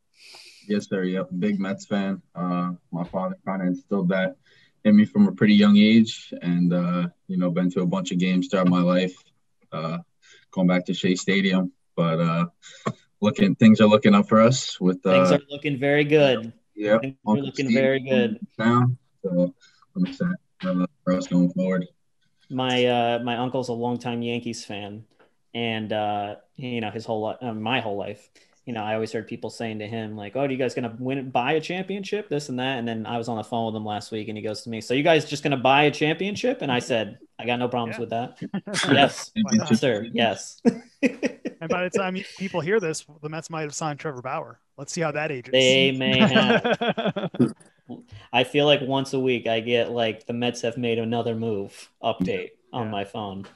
Yes, 0.67 0.87
sir. 0.87 1.03
Yep, 1.03 1.29
big 1.39 1.59
Mets 1.59 1.85
fan. 1.85 2.21
Uh, 2.35 2.73
my 2.91 3.03
father 3.03 3.35
kind 3.45 3.61
of 3.61 3.69
instilled 3.69 4.09
that 4.09 4.37
in 4.83 4.95
me 4.95 5.05
from 5.05 5.27
a 5.27 5.31
pretty 5.31 5.55
young 5.55 5.77
age, 5.77 6.33
and 6.41 6.73
uh, 6.73 7.07
you 7.27 7.37
know, 7.37 7.49
been 7.49 7.69
to 7.71 7.81
a 7.81 7.85
bunch 7.85 8.11
of 8.11 8.17
games 8.17 8.47
throughout 8.47 8.67
my 8.67 8.81
life. 8.81 9.15
Uh, 9.71 9.99
going 10.51 10.67
back 10.67 10.85
to 10.85 10.93
Shea 10.93 11.15
Stadium, 11.15 11.71
but 11.95 12.19
uh, 12.19 12.45
looking 13.21 13.55
things 13.55 13.81
are 13.81 13.87
looking 13.87 14.15
up 14.15 14.27
for 14.27 14.41
us. 14.41 14.79
With 14.79 15.05
uh, 15.05 15.11
things 15.11 15.31
are 15.31 15.41
looking 15.49 15.77
very 15.77 16.03
good. 16.03 16.53
Yeah, 16.75 16.99
are 17.25 17.35
looking 17.35 17.65
Steve 17.65 17.73
very 17.73 17.99
good 17.99 18.39
now. 18.57 18.91
So 19.23 19.53
I'm 19.95 20.05
excited 20.05 20.37
for 21.03 21.13
us 21.13 21.27
going 21.27 21.51
forward. 21.51 21.87
My 22.49 22.85
uh, 22.85 23.19
my 23.19 23.37
uncle's 23.37 23.69
a 23.69 23.73
longtime 23.73 24.21
Yankees 24.21 24.65
fan, 24.65 25.05
and 25.53 25.91
uh, 25.93 26.35
you 26.55 26.81
know 26.81 26.89
his 26.89 27.05
whole 27.05 27.21
life, 27.21 27.37
uh, 27.41 27.53
my 27.53 27.79
whole 27.79 27.97
life 27.97 28.29
you 28.69 28.75
know, 28.75 28.83
I 28.83 28.93
always 28.93 29.11
heard 29.11 29.27
people 29.27 29.49
saying 29.49 29.79
to 29.79 29.87
him 29.87 30.15
like, 30.15 30.35
"Oh, 30.35 30.41
are 30.41 30.51
you 30.51 30.55
guys 30.55 30.75
gonna 30.75 30.95
win, 30.99 31.31
buy 31.31 31.53
a 31.53 31.59
championship, 31.59 32.29
this 32.29 32.49
and 32.49 32.59
that?" 32.59 32.77
And 32.77 32.87
then 32.87 33.07
I 33.07 33.17
was 33.17 33.27
on 33.27 33.37
the 33.37 33.43
phone 33.43 33.65
with 33.65 33.75
him 33.75 33.83
last 33.83 34.11
week, 34.11 34.27
and 34.27 34.37
he 34.37 34.43
goes 34.43 34.61
to 34.61 34.69
me, 34.69 34.79
"So 34.79 34.93
you 34.93 35.01
guys 35.01 35.27
just 35.27 35.41
gonna 35.41 35.57
buy 35.57 35.85
a 35.85 35.91
championship?" 35.91 36.61
And 36.61 36.71
I 36.71 36.77
said, 36.77 37.17
"I 37.39 37.47
got 37.47 37.57
no 37.57 37.67
problems 37.67 37.95
yeah. 37.95 37.99
with 38.01 38.09
that. 38.11 38.91
yes, 38.93 39.31
sir. 39.79 40.05
Yes." 40.13 40.61
and 41.01 41.67
by 41.67 41.83
the 41.83 41.89
time 41.89 42.15
people 42.37 42.61
hear 42.61 42.79
this, 42.79 43.07
the 43.23 43.29
Mets 43.29 43.49
might 43.49 43.63
have 43.63 43.73
signed 43.73 43.97
Trevor 43.97 44.21
Bauer. 44.21 44.59
Let's 44.77 44.93
see 44.93 45.01
how 45.01 45.13
that 45.13 45.31
ages. 45.31 45.51
They 45.51 45.91
may 45.91 46.19
have. 46.19 47.33
I 48.31 48.43
feel 48.43 48.67
like 48.67 48.81
once 48.81 49.13
a 49.13 49.19
week 49.19 49.47
I 49.47 49.61
get 49.61 49.89
like 49.89 50.27
the 50.27 50.33
Mets 50.33 50.61
have 50.61 50.77
made 50.77 50.99
another 50.99 51.33
move 51.33 51.89
update 52.03 52.51
on 52.71 52.85
yeah. 52.85 52.91
my 52.91 53.03
phone. 53.03 53.47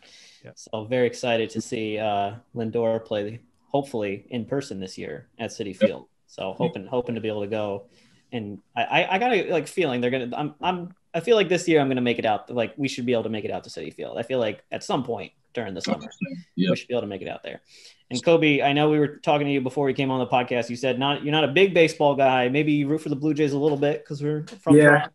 Yeah. 0.43 0.53
So 0.55 0.85
very 0.85 1.05
excited 1.05 1.51
to 1.51 1.61
see 1.61 1.99
uh, 1.99 2.33
Lindor 2.55 3.05
play 3.05 3.41
hopefully 3.73 4.25
in 4.29 4.45
person 4.45 4.79
this 4.79 4.97
year 4.97 5.27
at 5.39 5.49
Citi 5.49 5.75
Field. 5.75 6.07
So 6.27 6.53
hoping 6.53 6.85
hoping 6.85 7.15
to 7.15 7.21
be 7.21 7.27
able 7.27 7.41
to 7.41 7.47
go. 7.47 7.87
And 8.31 8.59
I, 8.75 8.83
I, 8.83 9.15
I 9.15 9.19
got 9.19 9.33
a 9.33 9.51
like 9.51 9.67
feeling 9.67 10.01
they're 10.01 10.11
gonna 10.11 10.29
I'm 10.35 10.55
I'm 10.61 10.95
I 11.13 11.19
feel 11.19 11.35
like 11.35 11.49
this 11.49 11.67
year 11.67 11.81
I'm 11.81 11.87
gonna 11.87 12.01
make 12.01 12.19
it 12.19 12.25
out 12.25 12.49
like 12.49 12.73
we 12.77 12.87
should 12.87 13.05
be 13.05 13.13
able 13.13 13.23
to 13.23 13.29
make 13.29 13.45
it 13.45 13.51
out 13.51 13.63
to 13.65 13.69
Citi 13.69 13.93
Field. 13.93 14.17
I 14.17 14.23
feel 14.23 14.39
like 14.39 14.63
at 14.71 14.83
some 14.83 15.03
point 15.03 15.31
during 15.53 15.73
the 15.73 15.81
summer 15.81 16.07
yep. 16.55 16.71
we 16.71 16.75
should 16.75 16.87
be 16.87 16.93
able 16.93 17.01
to 17.01 17.07
make 17.07 17.21
it 17.21 17.27
out 17.27 17.43
there. 17.43 17.61
And 18.09 18.23
Kobe, 18.23 18.61
I 18.61 18.73
know 18.73 18.89
we 18.89 18.99
were 18.99 19.17
talking 19.17 19.47
to 19.47 19.53
you 19.53 19.61
before 19.61 19.85
we 19.85 19.93
came 19.93 20.11
on 20.11 20.19
the 20.19 20.27
podcast. 20.27 20.69
You 20.69 20.75
said 20.75 20.99
not 20.99 21.23
you're 21.23 21.31
not 21.31 21.43
a 21.43 21.49
big 21.49 21.73
baseball 21.73 22.15
guy. 22.15 22.49
Maybe 22.49 22.73
you 22.73 22.87
root 22.87 23.01
for 23.01 23.09
the 23.09 23.15
Blue 23.15 23.33
Jays 23.33 23.53
a 23.53 23.57
little 23.57 23.77
bit 23.77 24.03
because 24.03 24.21
we're 24.21 24.45
from 24.61 24.75
yeah. 24.75 24.83
Toronto. 24.83 25.09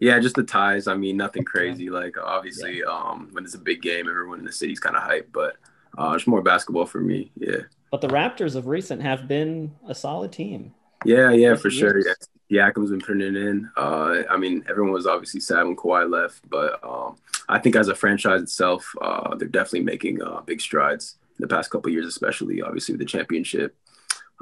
Yeah, 0.00 0.18
just 0.18 0.34
the 0.34 0.42
ties. 0.42 0.88
I 0.88 0.96
mean, 0.96 1.16
nothing 1.16 1.44
crazy. 1.44 1.88
Like 1.88 2.16
obviously, 2.18 2.80
yeah. 2.80 2.86
um, 2.86 3.28
when 3.30 3.44
it's 3.44 3.54
a 3.54 3.58
big 3.58 3.82
game, 3.82 4.08
everyone 4.08 4.40
in 4.40 4.44
the 4.44 4.52
city's 4.52 4.80
kind 4.80 4.96
of 4.96 5.02
hyped. 5.02 5.32
But 5.32 5.56
uh, 5.96 6.12
it's 6.16 6.26
more 6.26 6.42
basketball 6.42 6.86
for 6.86 7.00
me. 7.00 7.30
Yeah. 7.36 7.62
But 7.92 8.00
the 8.00 8.08
Raptors 8.08 8.56
of 8.56 8.66
recent 8.66 9.02
have 9.02 9.28
been 9.28 9.76
a 9.86 9.94
solid 9.94 10.32
team. 10.32 10.74
Yeah, 11.04 11.30
yeah, 11.30 11.54
for 11.54 11.70
sure. 11.70 11.98
Yeah. 11.98 12.14
Siakam's 12.50 12.90
been 12.90 13.00
putting 13.00 13.20
it 13.20 13.36
in. 13.36 13.70
Uh, 13.76 14.22
I 14.30 14.38
mean, 14.38 14.64
everyone 14.68 14.92
was 14.92 15.06
obviously 15.06 15.40
sad 15.40 15.64
when 15.64 15.76
Kawhi 15.76 16.10
left, 16.10 16.48
but 16.48 16.82
um, 16.82 17.16
I 17.50 17.58
think 17.58 17.76
as 17.76 17.88
a 17.88 17.94
franchise 17.94 18.40
itself, 18.40 18.90
uh, 19.02 19.34
they're 19.34 19.46
definitely 19.46 19.82
making 19.82 20.22
uh, 20.22 20.40
big 20.40 20.62
strides 20.62 21.16
in 21.38 21.42
the 21.42 21.48
past 21.48 21.70
couple 21.70 21.92
years, 21.92 22.06
especially 22.06 22.62
obviously 22.62 22.94
with 22.94 23.00
the 23.00 23.04
championship. 23.04 23.76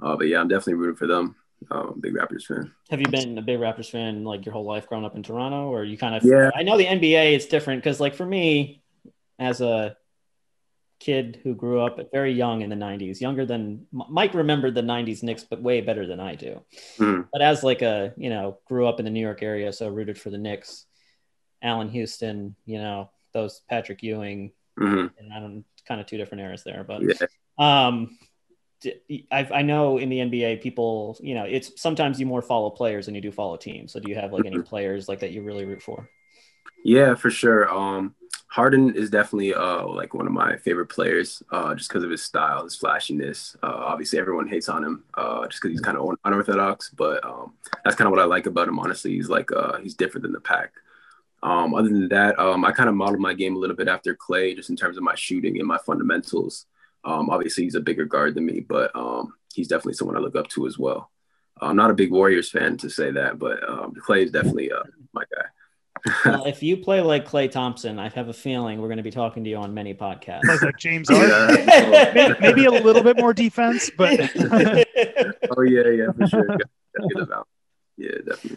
Uh, 0.01 0.17
but 0.17 0.29
yeah, 0.29 0.41
I'm 0.41 0.49
definitely 0.49 0.75
rooting 0.75 0.97
for 0.97 1.09
them. 1.09 1.35
Um, 1.73 1.99
big 2.01 2.15
Raptors 2.15 2.45
fan. 2.45 2.73
Have 2.91 3.01
you 3.01 3.09
been 3.09 3.37
a 3.37 3.43
big 3.43 3.59
Raptors 3.59 3.91
fan 3.91 4.23
like 4.23 4.47
your 4.47 4.53
whole 4.53 4.65
life 4.65 4.87
growing 4.87 5.05
up 5.05 5.17
in 5.17 5.25
Toronto, 5.25 5.71
or 5.71 5.83
you 5.83 5.99
kind 5.99 6.15
of? 6.15 6.23
Yeah. 6.23 6.51
I 6.55 6.63
know 6.63 6.79
the 6.79 6.87
NBA 6.87 7.33
is 7.35 7.47
different 7.47 7.83
because, 7.83 7.99
like, 7.99 8.15
for 8.15 8.25
me, 8.25 8.83
as 9.41 9.61
a 9.61 9.97
kid 11.01 11.41
who 11.43 11.55
grew 11.55 11.81
up 11.81 11.99
very 12.13 12.33
young 12.33 12.61
in 12.61 12.71
the 12.71 12.77
90s 12.77 13.21
younger 13.21 13.45
than 13.47 13.87
mike 13.91 14.35
remembered 14.35 14.75
the 14.75 14.83
90s 14.83 15.23
knicks 15.23 15.43
but 15.43 15.63
way 15.63 15.81
better 15.81 16.07
than 16.07 16.21
i 16.21 16.35
do 16.35 16.61
mm. 16.99 17.27
but 17.33 17.43
as 17.43 17.65
like 17.65 17.83
a 17.83 18.13
you 18.17 18.31
know 18.31 18.59
grew 18.67 18.87
up 18.87 18.99
in 18.99 19.05
the 19.05 19.11
new 19.11 19.21
york 19.21 19.43
area 19.43 19.73
so 19.73 19.89
rooted 19.89 20.21
for 20.21 20.31
the 20.31 20.39
knicks 20.39 20.85
allan 21.63 21.89
houston 21.89 22.55
you 22.67 22.79
know 22.79 23.11
those 23.33 23.63
patrick 23.69 24.03
ewing 24.03 24.53
Mm-hmm. 24.81 25.07
And 25.19 25.33
I 25.33 25.41
don't 25.41 25.65
kind 25.87 26.01
of 26.01 26.07
two 26.07 26.17
different 26.17 26.43
eras 26.43 26.65
there, 26.65 26.85
but 26.85 27.03
yeah. 27.03 27.27
um, 27.59 28.19
I, 29.31 29.47
I 29.53 29.63
know 29.63 29.99
in 29.99 30.09
the 30.09 30.19
NBA, 30.19 30.63
people, 30.63 31.19
you 31.21 31.35
know, 31.35 31.45
it's 31.45 31.81
sometimes 31.81 32.19
you 32.19 32.27
more 32.27 32.43
follow 32.43 32.71
players 32.71 33.07
than 33.07 33.15
you 33.15 33.21
do 33.21 33.31
follow 33.31 33.57
teams. 33.57 33.93
So 33.93 34.01
do 34.01 34.09
you 34.09 34.17
have 34.17 34.33
like 34.33 34.47
any 34.47 34.57
mm-hmm. 34.57 34.65
players 34.65 35.09
like 35.09 35.21
that 35.21 35.33
you 35.33 35.43
really 35.43 35.67
root 35.67 35.83
for? 35.83 36.09
Yeah, 36.83 37.15
for 37.15 37.31
sure. 37.31 37.71
Um, 37.71 38.15
Harden 38.51 38.97
is 38.97 39.11
definitely 39.11 39.55
uh, 39.55 39.87
like 39.87 40.13
one 40.13 40.27
of 40.27 40.33
my 40.33 40.57
favorite 40.57 40.89
players, 40.89 41.41
uh, 41.53 41.73
just 41.73 41.89
because 41.89 42.03
of 42.03 42.11
his 42.11 42.25
style, 42.25 42.65
his 42.65 42.75
flashiness. 42.75 43.57
Uh, 43.63 43.73
obviously, 43.73 44.19
everyone 44.19 44.49
hates 44.49 44.69
on 44.69 44.83
him 44.83 45.05
uh, 45.15 45.47
just 45.47 45.63
because 45.63 45.71
he's 45.71 45.81
kind 45.81 45.97
of 45.97 46.17
unorthodox, 46.25 46.91
but 46.91 47.25
um, 47.25 47.53
that's 47.85 47.95
kind 47.95 48.07
of 48.07 48.11
what 48.11 48.19
I 48.19 48.25
like 48.25 48.47
about 48.47 48.67
him. 48.67 48.81
Honestly, 48.81 49.13
he's 49.13 49.29
like 49.29 49.53
uh, 49.53 49.79
he's 49.79 49.95
different 49.95 50.23
than 50.23 50.33
the 50.33 50.41
pack. 50.41 50.73
Um, 51.45 51.75
other 51.75 51.89
than 51.89 52.09
that, 52.09 52.41
um, 52.41 52.65
I 52.65 52.73
kind 52.73 52.89
of 52.89 52.97
modeled 52.97 53.21
my 53.21 53.35
game 53.35 53.55
a 53.55 53.59
little 53.61 53.77
bit 53.77 53.87
after 53.87 54.17
Klay, 54.17 54.57
just 54.57 54.69
in 54.69 54.75
terms 54.75 54.97
of 54.97 55.05
my 55.05 55.15
shooting 55.15 55.61
and 55.61 55.69
my 55.69 55.79
fundamentals. 55.87 56.67
Um, 57.05 57.31
obviously, 57.31 57.63
he's 57.63 57.77
a 57.77 57.81
bigger 57.81 58.05
guard 58.05 58.35
than 58.35 58.47
me, 58.47 58.59
but 58.59 58.91
um, 58.97 59.35
he's 59.55 59.69
definitely 59.69 59.95
someone 59.95 60.17
I 60.17 60.21
look 60.21 60.35
up 60.35 60.49
to 60.49 60.67
as 60.67 60.77
well. 60.77 61.13
I'm 61.61 61.77
not 61.77 61.93
a 61.93 61.95
big 61.95 62.11
Warriors 62.11 62.51
fan 62.51 62.79
to 62.79 62.91
say 62.91 63.13
that, 63.13 63.39
but 63.39 63.63
um, 63.69 63.95
Klay 63.95 64.25
is 64.25 64.33
definitely 64.33 64.73
uh, 64.73 64.83
my 65.13 65.23
guy 65.33 65.47
well, 66.25 66.45
if 66.47 66.63
you 66.63 66.77
play 66.77 67.01
like 67.01 67.29
Klay 67.29 67.51
Thompson, 67.51 67.99
I 67.99 68.09
have 68.11 68.29
a 68.29 68.33
feeling 68.33 68.81
we're 68.81 68.89
going 68.89 68.99
to 68.99 69.03
be 69.03 69.11
talking 69.11 69.45
to 69.45 69.51
you 69.51 69.57
on 69.57 69.75
many 69.75 69.95
podcasts. 69.95 70.45
Like, 70.45 70.63
like 70.63 70.77
James 70.79 71.09
maybe, 71.11 72.35
maybe, 72.41 72.65
a 72.65 72.71
little 72.71 73.03
bit 73.03 73.17
more 73.19 73.35
defense, 73.35 73.91
but 73.97 74.21
oh 75.57 75.63
yeah, 75.63 75.89
yeah, 75.89 76.13
for 76.13 76.27
sure. 76.27 76.57
Yeah, 77.97 78.13
definitely. 78.27 78.57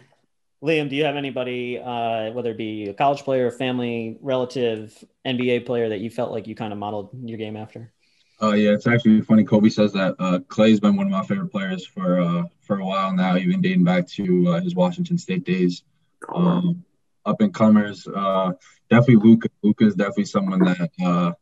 Liam, 0.62 0.88
do 0.88 0.96
you 0.96 1.04
have 1.04 1.16
anybody, 1.16 1.78
uh, 1.78 2.32
whether 2.32 2.52
it 2.52 2.56
be 2.56 2.88
a 2.88 2.94
college 2.94 3.20
player, 3.20 3.50
family, 3.50 4.16
relative, 4.22 5.04
NBA 5.26 5.66
player 5.66 5.90
that 5.90 6.00
you 6.00 6.08
felt 6.08 6.30
like 6.30 6.46
you 6.46 6.54
kind 6.54 6.72
of 6.72 6.78
modeled 6.78 7.10
your 7.28 7.36
game 7.36 7.54
after? 7.54 7.92
Oh 8.40 8.50
uh, 8.50 8.54
yeah, 8.54 8.70
it's 8.70 8.86
actually 8.86 9.20
funny. 9.20 9.44
Kobe 9.44 9.68
says 9.68 9.92
that 9.92 10.14
uh, 10.18 10.38
Klay's 10.48 10.80
been 10.80 10.96
one 10.96 11.06
of 11.06 11.12
my 11.12 11.24
favorite 11.24 11.50
players 11.50 11.86
for 11.86 12.20
uh, 12.20 12.44
for 12.62 12.80
a 12.80 12.84
while 12.84 13.12
now, 13.12 13.36
even 13.36 13.60
dating 13.60 13.84
back 13.84 14.08
to 14.08 14.48
uh, 14.48 14.60
his 14.60 14.74
Washington 14.74 15.18
State 15.18 15.44
days. 15.44 15.84
Oh, 16.28 16.42
um, 16.42 16.84
up 17.24 17.40
and 17.40 17.52
comers. 17.52 18.06
Uh, 18.06 18.52
definitely 18.90 19.28
Luka. 19.28 19.48
Luka 19.62 19.86
is 19.86 19.94
definitely 19.94 20.26
someone 20.26 20.60
that 20.60 20.90
uh, 21.04 21.32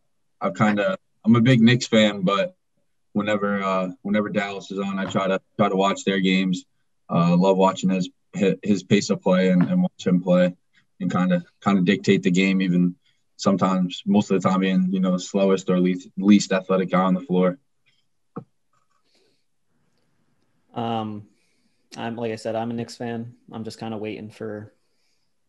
I've 0.41 0.55
kind 0.55 0.81
of. 0.81 0.99
I'm 1.25 1.37
a 1.37 1.41
big 1.41 1.61
Knicks 1.61 1.87
fan, 1.87 2.23
but 2.23 2.57
whenever 3.13 3.63
uh, 3.63 3.89
whenever 4.03 4.29
Dallas 4.29 4.71
is 4.71 4.79
on, 4.79 4.99
I 4.99 5.05
try 5.05 5.29
to 5.29 5.41
try 5.57 5.69
to 5.69 5.77
watch 5.77 6.05
their 6.05 6.21
games. 6.21 6.65
Uh, 7.09 7.37
love 7.37 7.57
watching 7.57 7.91
his 7.91 8.11
his 8.63 8.83
pace 8.83 9.11
of 9.11 9.23
play 9.23 9.51
and, 9.51 9.63
and 9.63 9.83
watch 9.83 10.07
him 10.07 10.23
play, 10.23 10.55
and 11.01 11.11
kind 11.11 11.33
of 11.33 11.45
kind 11.61 11.79
of 11.79 11.85
dictate 11.85 12.23
the 12.23 12.31
game. 12.31 12.63
Even 12.63 12.97
sometimes, 13.37 14.03
most 14.07 14.31
of 14.31 14.41
the 14.41 14.49
time, 14.49 14.61
being 14.61 14.89
you 14.93 15.01
know 15.01 15.17
slowest 15.17 15.71
or 15.71 15.79
least 15.79 16.09
least 16.17 16.53
athletic 16.53 16.91
guy 16.91 17.03
on 17.03 17.15
the 17.15 17.21
floor. 17.21 17.59
Um, 20.75 21.29
I'm 21.97 22.17
like 22.17 22.33
I 22.33 22.37
said, 22.37 22.57
I'm 22.57 22.71
a 22.71 22.75
Knicks 22.75 22.97
fan. 22.97 23.35
I'm 23.53 23.65
just 23.65 23.79
kind 23.79 23.93
of 23.93 24.01
waiting 24.01 24.31
for 24.31 24.73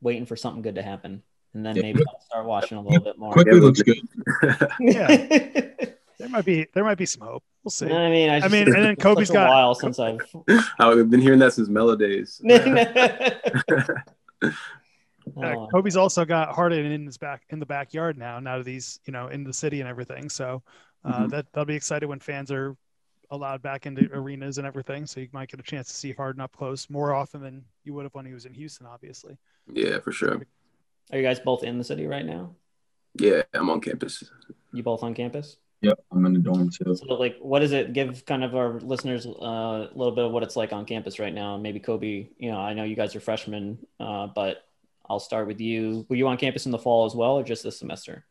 waiting 0.04 0.26
for 0.26 0.36
something 0.36 0.62
good 0.62 0.76
to 0.76 0.84
happen, 0.84 1.24
and 1.54 1.66
then 1.66 1.76
yeah. 1.76 1.82
maybe 1.82 2.04
I'll 2.08 2.22
start 2.22 2.46
watching 2.46 2.78
a 2.78 2.82
little 2.82 3.04
bit 3.04 3.18
more. 3.18 3.34
Quickley 3.34 3.60
looks 3.60 3.82
good. 3.82 3.98
yeah. 4.80 5.88
There 6.20 6.30
might 6.30 6.46
be 6.46 6.68
there 6.74 6.84
might 6.84 6.98
be 6.98 7.06
some 7.06 7.28
hope. 7.28 7.44
We'll 7.64 7.72
see. 7.72 7.88
I 7.88 8.10
mean, 8.10 8.30
I, 8.30 8.42
I 8.42 8.48
mean, 8.48 8.68
and 8.68 8.86
then 8.86 8.96
Kobe's 8.96 9.30
got 9.30 9.48
a 9.48 9.50
while 9.50 9.76
since 9.76 10.00
I've. 10.00 10.20
I've 10.80 11.10
been 11.10 11.22
hearing 11.22 11.40
that 11.40 11.54
since 11.54 11.70
Melo 11.70 11.96
days. 11.96 12.42
Uh, 15.42 15.68
Kobe's 15.68 15.96
also 15.96 16.26
got 16.26 16.54
Harden 16.54 16.86
in 16.86 17.06
his 17.06 17.18
back 17.18 17.44
in 17.50 17.58
the 17.58 17.66
backyard 17.66 18.18
now. 18.18 18.42
Now 18.42 18.58
that 18.58 18.68
he's 18.68 19.00
you 19.06 19.14
know 19.14 19.30
in 19.30 19.46
the 19.46 19.54
city 19.54 19.80
and 19.80 19.88
everything, 19.90 20.28
so 20.30 20.62
uh, 21.06 21.14
mm-hmm. 21.14 21.28
that 21.30 21.46
they'll 21.54 21.64
be 21.64 21.76
excited 21.76 22.08
when 22.08 22.20
fans 22.20 22.52
are 22.52 22.76
allowed 23.32 23.62
back 23.62 23.86
into 23.86 24.10
arenas 24.12 24.58
and 24.58 24.68
everything. 24.68 25.06
So 25.06 25.22
you 25.22 25.30
might 25.32 25.50
get 25.50 25.62
a 25.62 25.64
chance 25.64 25.88
to 25.88 25.94
see 25.94 26.12
Harden 26.12 26.42
up 26.42 26.52
close 26.52 26.90
more 26.90 27.14
often 27.14 27.42
than 27.42 27.64
you 27.86 27.94
would 27.94 28.04
have 28.04 28.14
when 28.14 28.26
he 28.26 28.34
was 28.34 28.46
in 28.46 28.54
Houston, 28.54 28.86
obviously. 28.86 29.38
Yeah, 29.72 30.00
for 30.00 30.12
sure. 30.12 30.46
Are 31.12 31.18
you 31.18 31.24
guys 31.24 31.40
both 31.40 31.64
in 31.64 31.78
the 31.78 31.84
city 31.84 32.08
right 32.08 32.26
now? 32.26 32.56
Yeah, 33.20 33.44
I'm 33.54 33.70
on 33.70 33.82
campus. 33.82 34.24
You 34.72 34.84
both 34.84 35.04
on 35.04 35.14
campus? 35.14 35.58
Yep, 35.82 36.00
I'm 36.12 36.26
in 36.26 36.34
the 36.34 36.40
dorm 36.40 36.70
too. 36.70 36.96
So, 36.96 37.14
like, 37.16 37.38
what 37.40 37.62
is 37.62 37.74
it? 37.74 37.92
Give 37.94 38.26
kind 38.26 38.44
of 38.44 38.56
our 38.56 38.80
listeners 38.80 39.26
uh, 39.26 39.30
a 39.30 39.90
little 39.94 40.16
bit 40.16 40.24
of 40.24 40.32
what 40.32 40.42
it's 40.42 40.56
like 40.56 40.72
on 40.72 40.86
campus 40.86 41.20
right 41.20 41.34
now. 41.34 41.58
Maybe 41.58 41.80
Kobe, 41.80 42.30
you 42.38 42.52
know, 42.52 42.58
I 42.58 42.74
know 42.74 42.86
you 42.86 42.96
guys 42.96 43.16
are 43.16 43.20
freshmen, 43.20 43.78
uh, 44.00 44.28
but 44.28 44.64
I'll 45.10 45.20
start 45.20 45.46
with 45.46 45.60
you. 45.60 46.06
Were 46.10 46.16
you 46.16 46.28
on 46.28 46.38
campus 46.38 46.66
in 46.66 46.72
the 46.72 46.80
fall 46.80 47.06
as 47.06 47.14
well, 47.14 47.34
or 47.34 47.44
just 47.44 47.64
this 47.64 47.78
semester? 47.78 48.26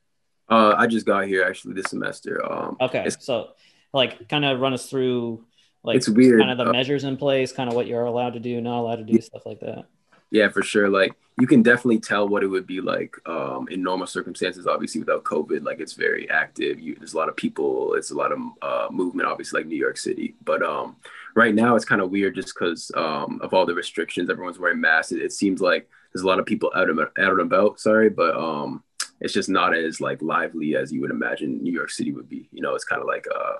Uh, 0.48 0.74
I 0.76 0.86
just 0.86 1.04
got 1.04 1.26
here 1.26 1.44
actually 1.44 1.74
this 1.74 1.90
semester. 1.90 2.44
Um, 2.50 2.76
okay, 2.80 3.08
so 3.20 3.50
like, 3.92 4.28
kind 4.30 4.46
of 4.46 4.58
run 4.58 4.72
us 4.72 4.88
through 4.88 5.44
like 5.84 5.96
it's 5.96 6.08
weird. 6.08 6.40
kind 6.40 6.50
of 6.50 6.58
the 6.58 6.70
uh, 6.70 6.72
measures 6.72 7.04
in 7.04 7.16
place, 7.16 7.52
kind 7.52 7.68
of 7.68 7.76
what 7.76 7.86
you're 7.86 8.04
allowed 8.04 8.34
to 8.34 8.40
do, 8.40 8.60
not 8.60 8.80
allowed 8.80 8.96
to 8.96 9.04
do, 9.04 9.20
stuff 9.20 9.44
like 9.44 9.60
that. 9.60 9.84
Yeah, 10.32 10.48
for 10.48 10.62
sure. 10.62 10.88
Like 10.88 11.14
you 11.38 11.46
can 11.46 11.62
definitely 11.62 12.00
tell 12.00 12.26
what 12.26 12.42
it 12.42 12.46
would 12.46 12.66
be 12.66 12.80
like 12.80 13.14
um, 13.26 13.68
in 13.68 13.82
normal 13.82 14.06
circumstances. 14.06 14.66
Obviously, 14.66 14.98
without 14.98 15.24
COVID, 15.24 15.62
like 15.62 15.78
it's 15.78 15.92
very 15.92 16.28
active. 16.30 16.80
You, 16.80 16.96
there's 16.96 17.12
a 17.12 17.18
lot 17.18 17.28
of 17.28 17.36
people. 17.36 17.94
It's 17.94 18.10
a 18.10 18.14
lot 18.14 18.32
of 18.32 18.38
uh, 18.62 18.88
movement. 18.90 19.28
Obviously, 19.28 19.60
like 19.60 19.66
New 19.68 19.76
York 19.76 19.98
City. 19.98 20.34
But 20.42 20.62
um, 20.62 20.96
right 21.36 21.54
now, 21.54 21.76
it's 21.76 21.84
kind 21.84 22.00
of 22.00 22.10
weird 22.10 22.34
just 22.34 22.54
because 22.54 22.90
um, 22.96 23.40
of 23.42 23.52
all 23.52 23.66
the 23.66 23.74
restrictions. 23.74 24.30
Everyone's 24.30 24.58
wearing 24.58 24.80
masks. 24.80 25.12
It, 25.12 25.20
it, 25.20 25.32
seems 25.32 25.60
like 25.60 25.86
there's 26.12 26.24
a 26.24 26.26
lot 26.26 26.38
of 26.38 26.46
people 26.46 26.72
out 26.74 26.88
and 26.88 26.98
out 26.98 27.10
and 27.18 27.40
about. 27.40 27.78
Sorry, 27.78 28.08
but 28.08 28.34
um, 28.34 28.82
it's 29.20 29.34
just 29.34 29.50
not 29.50 29.76
as 29.76 30.00
like 30.00 30.22
lively 30.22 30.76
as 30.76 30.90
you 30.90 31.02
would 31.02 31.10
imagine 31.10 31.62
New 31.62 31.72
York 31.72 31.90
City 31.90 32.12
would 32.12 32.30
be. 32.30 32.48
You 32.52 32.62
know, 32.62 32.74
it's 32.74 32.86
kind 32.86 33.02
of 33.02 33.06
like 33.06 33.26
uh, 33.34 33.56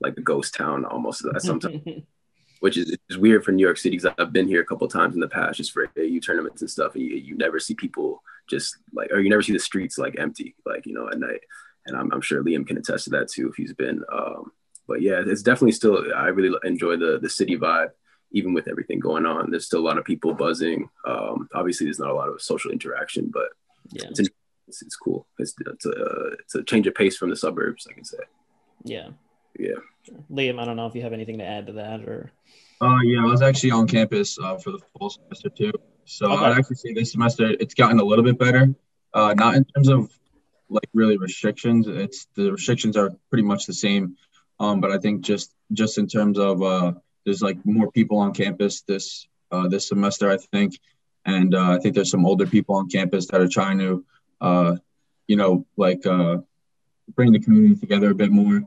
like 0.00 0.16
a 0.16 0.22
ghost 0.22 0.56
town 0.56 0.84
almost 0.84 1.24
sometimes. 1.38 1.80
which 2.60 2.76
is, 2.76 2.96
is 3.08 3.18
weird 3.18 3.44
for 3.44 3.52
New 3.52 3.64
York 3.64 3.78
City 3.78 3.96
because 3.96 4.12
I've 4.18 4.32
been 4.32 4.48
here 4.48 4.60
a 4.60 4.66
couple 4.66 4.88
times 4.88 5.14
in 5.14 5.20
the 5.20 5.28
past 5.28 5.56
just 5.56 5.72
for 5.72 5.90
AU 5.98 6.18
tournaments 6.20 6.62
and 6.62 6.70
stuff, 6.70 6.94
and 6.94 7.04
you, 7.04 7.16
you 7.16 7.36
never 7.36 7.58
see 7.60 7.74
people 7.74 8.22
just 8.48 8.76
like, 8.92 9.10
or 9.10 9.20
you 9.20 9.30
never 9.30 9.42
see 9.42 9.52
the 9.52 9.58
streets 9.58 9.98
like 9.98 10.18
empty, 10.18 10.54
like 10.66 10.86
you 10.86 10.94
know, 10.94 11.08
at 11.08 11.18
night. 11.18 11.40
And 11.86 11.96
I'm, 11.96 12.12
I'm 12.12 12.20
sure 12.20 12.42
Liam 12.42 12.66
can 12.66 12.76
attest 12.76 13.04
to 13.04 13.10
that 13.10 13.28
too 13.28 13.48
if 13.48 13.56
he's 13.56 13.72
been. 13.72 14.02
Um, 14.12 14.52
but 14.86 15.02
yeah, 15.02 15.22
it's 15.24 15.42
definitely 15.42 15.72
still. 15.72 16.12
I 16.14 16.28
really 16.28 16.56
enjoy 16.64 16.96
the 16.96 17.18
the 17.20 17.28
city 17.28 17.56
vibe, 17.56 17.90
even 18.32 18.54
with 18.54 18.68
everything 18.68 18.98
going 18.98 19.26
on. 19.26 19.50
There's 19.50 19.66
still 19.66 19.80
a 19.80 19.88
lot 19.88 19.98
of 19.98 20.04
people 20.04 20.34
buzzing. 20.34 20.88
Um, 21.06 21.48
obviously, 21.54 21.86
there's 21.86 22.00
not 22.00 22.10
a 22.10 22.14
lot 22.14 22.28
of 22.28 22.42
social 22.42 22.70
interaction, 22.70 23.30
but 23.32 23.48
yeah, 23.90 24.06
it's, 24.08 24.20
it's, 24.66 24.82
it's 24.82 24.96
cool. 24.96 25.26
It's 25.38 25.54
it's 25.60 25.86
a 25.86 26.30
it's 26.40 26.54
a 26.54 26.62
change 26.62 26.86
of 26.86 26.94
pace 26.94 27.16
from 27.16 27.30
the 27.30 27.36
suburbs, 27.36 27.86
I 27.88 27.94
can 27.94 28.04
say. 28.04 28.18
Yeah. 28.84 29.10
Yeah. 29.58 29.76
Liam, 30.30 30.60
I 30.60 30.64
don't 30.64 30.76
know 30.76 30.86
if 30.86 30.94
you 30.94 31.02
have 31.02 31.12
anything 31.12 31.38
to 31.38 31.44
add 31.44 31.66
to 31.66 31.72
that 31.74 32.00
or. 32.02 32.30
Uh, 32.80 33.00
yeah, 33.04 33.22
I 33.22 33.24
was 33.24 33.42
actually 33.42 33.72
on 33.72 33.88
campus 33.88 34.38
uh, 34.38 34.56
for 34.56 34.70
the 34.70 34.78
fall 34.78 35.10
semester 35.10 35.48
too. 35.48 35.72
So 36.04 36.30
okay. 36.32 36.44
I'd 36.44 36.58
actually 36.58 36.76
say 36.76 36.92
this 36.92 37.12
semester 37.12 37.54
it's 37.60 37.74
gotten 37.74 37.98
a 37.98 38.04
little 38.04 38.24
bit 38.24 38.38
better. 38.38 38.74
Uh, 39.12 39.34
not 39.34 39.56
in 39.56 39.64
terms 39.64 39.88
of 39.88 40.10
like 40.68 40.88
really 40.94 41.16
restrictions. 41.16 41.86
It's 41.88 42.26
the 42.34 42.52
restrictions 42.52 42.96
are 42.96 43.10
pretty 43.30 43.42
much 43.42 43.66
the 43.66 43.74
same. 43.74 44.16
Um, 44.60 44.80
but 44.80 44.90
I 44.90 44.98
think 44.98 45.22
just 45.22 45.54
just 45.72 45.98
in 45.98 46.06
terms 46.06 46.38
of 46.38 46.62
uh, 46.62 46.92
there's 47.24 47.42
like 47.42 47.58
more 47.64 47.90
people 47.90 48.18
on 48.18 48.32
campus 48.32 48.82
this 48.82 49.26
uh, 49.50 49.68
this 49.68 49.88
semester, 49.88 50.30
I 50.30 50.36
think, 50.36 50.78
and 51.24 51.54
uh, 51.54 51.72
I 51.72 51.78
think 51.78 51.94
there's 51.94 52.10
some 52.10 52.26
older 52.26 52.46
people 52.46 52.74
on 52.76 52.88
campus 52.88 53.26
that 53.28 53.40
are 53.40 53.48
trying 53.48 53.78
to, 53.78 54.04
uh, 54.40 54.76
you 55.26 55.36
know, 55.36 55.66
like 55.76 56.06
uh, 56.06 56.38
bring 57.14 57.32
the 57.32 57.40
community 57.40 57.78
together 57.80 58.10
a 58.10 58.14
bit 58.14 58.30
more. 58.30 58.62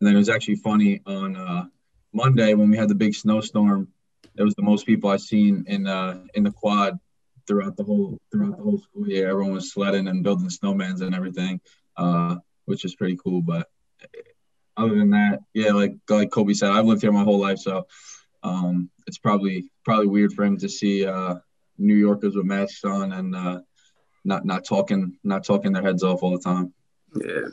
And 0.00 0.06
then 0.06 0.14
it 0.14 0.18
was 0.18 0.28
actually 0.28 0.56
funny 0.56 1.00
on 1.06 1.36
uh, 1.36 1.64
Monday 2.12 2.54
when 2.54 2.70
we 2.70 2.76
had 2.76 2.88
the 2.88 2.94
big 2.94 3.14
snowstorm. 3.14 3.88
It 4.36 4.42
was 4.42 4.54
the 4.54 4.62
most 4.62 4.86
people 4.86 5.10
I've 5.10 5.22
seen 5.22 5.64
in 5.66 5.86
uh, 5.86 6.24
in 6.34 6.44
the 6.44 6.50
quad 6.50 6.98
throughout 7.46 7.76
the 7.76 7.84
whole 7.84 8.18
throughout 8.30 8.56
the 8.56 8.62
whole 8.62 8.78
school 8.78 9.08
year. 9.08 9.30
Everyone 9.30 9.54
was 9.54 9.72
sledding 9.72 10.08
and 10.08 10.22
building 10.22 10.48
snowmans 10.48 11.00
and 11.00 11.14
everything, 11.14 11.60
uh, 11.96 12.36
which 12.66 12.84
is 12.84 12.94
pretty 12.94 13.16
cool. 13.16 13.40
But 13.40 13.68
other 14.76 14.94
than 14.94 15.10
that, 15.10 15.40
yeah, 15.54 15.72
like 15.72 15.94
like 16.10 16.30
Kobe 16.30 16.52
said, 16.52 16.70
I've 16.70 16.84
lived 16.84 17.02
here 17.02 17.12
my 17.12 17.24
whole 17.24 17.40
life, 17.40 17.58
so 17.58 17.86
um, 18.42 18.90
it's 19.06 19.18
probably 19.18 19.70
probably 19.84 20.08
weird 20.08 20.32
for 20.32 20.44
him 20.44 20.58
to 20.58 20.68
see 20.68 21.06
uh, 21.06 21.36
New 21.78 21.94
Yorkers 21.94 22.36
with 22.36 22.46
masks 22.46 22.84
on 22.84 23.12
and 23.12 23.34
uh, 23.34 23.60
not 24.24 24.44
not 24.44 24.64
talking 24.64 25.16
not 25.24 25.44
talking 25.44 25.72
their 25.72 25.82
heads 25.82 26.02
off 26.02 26.22
all 26.22 26.32
the 26.32 26.42
time. 26.42 26.74
Yeah. 27.14 27.48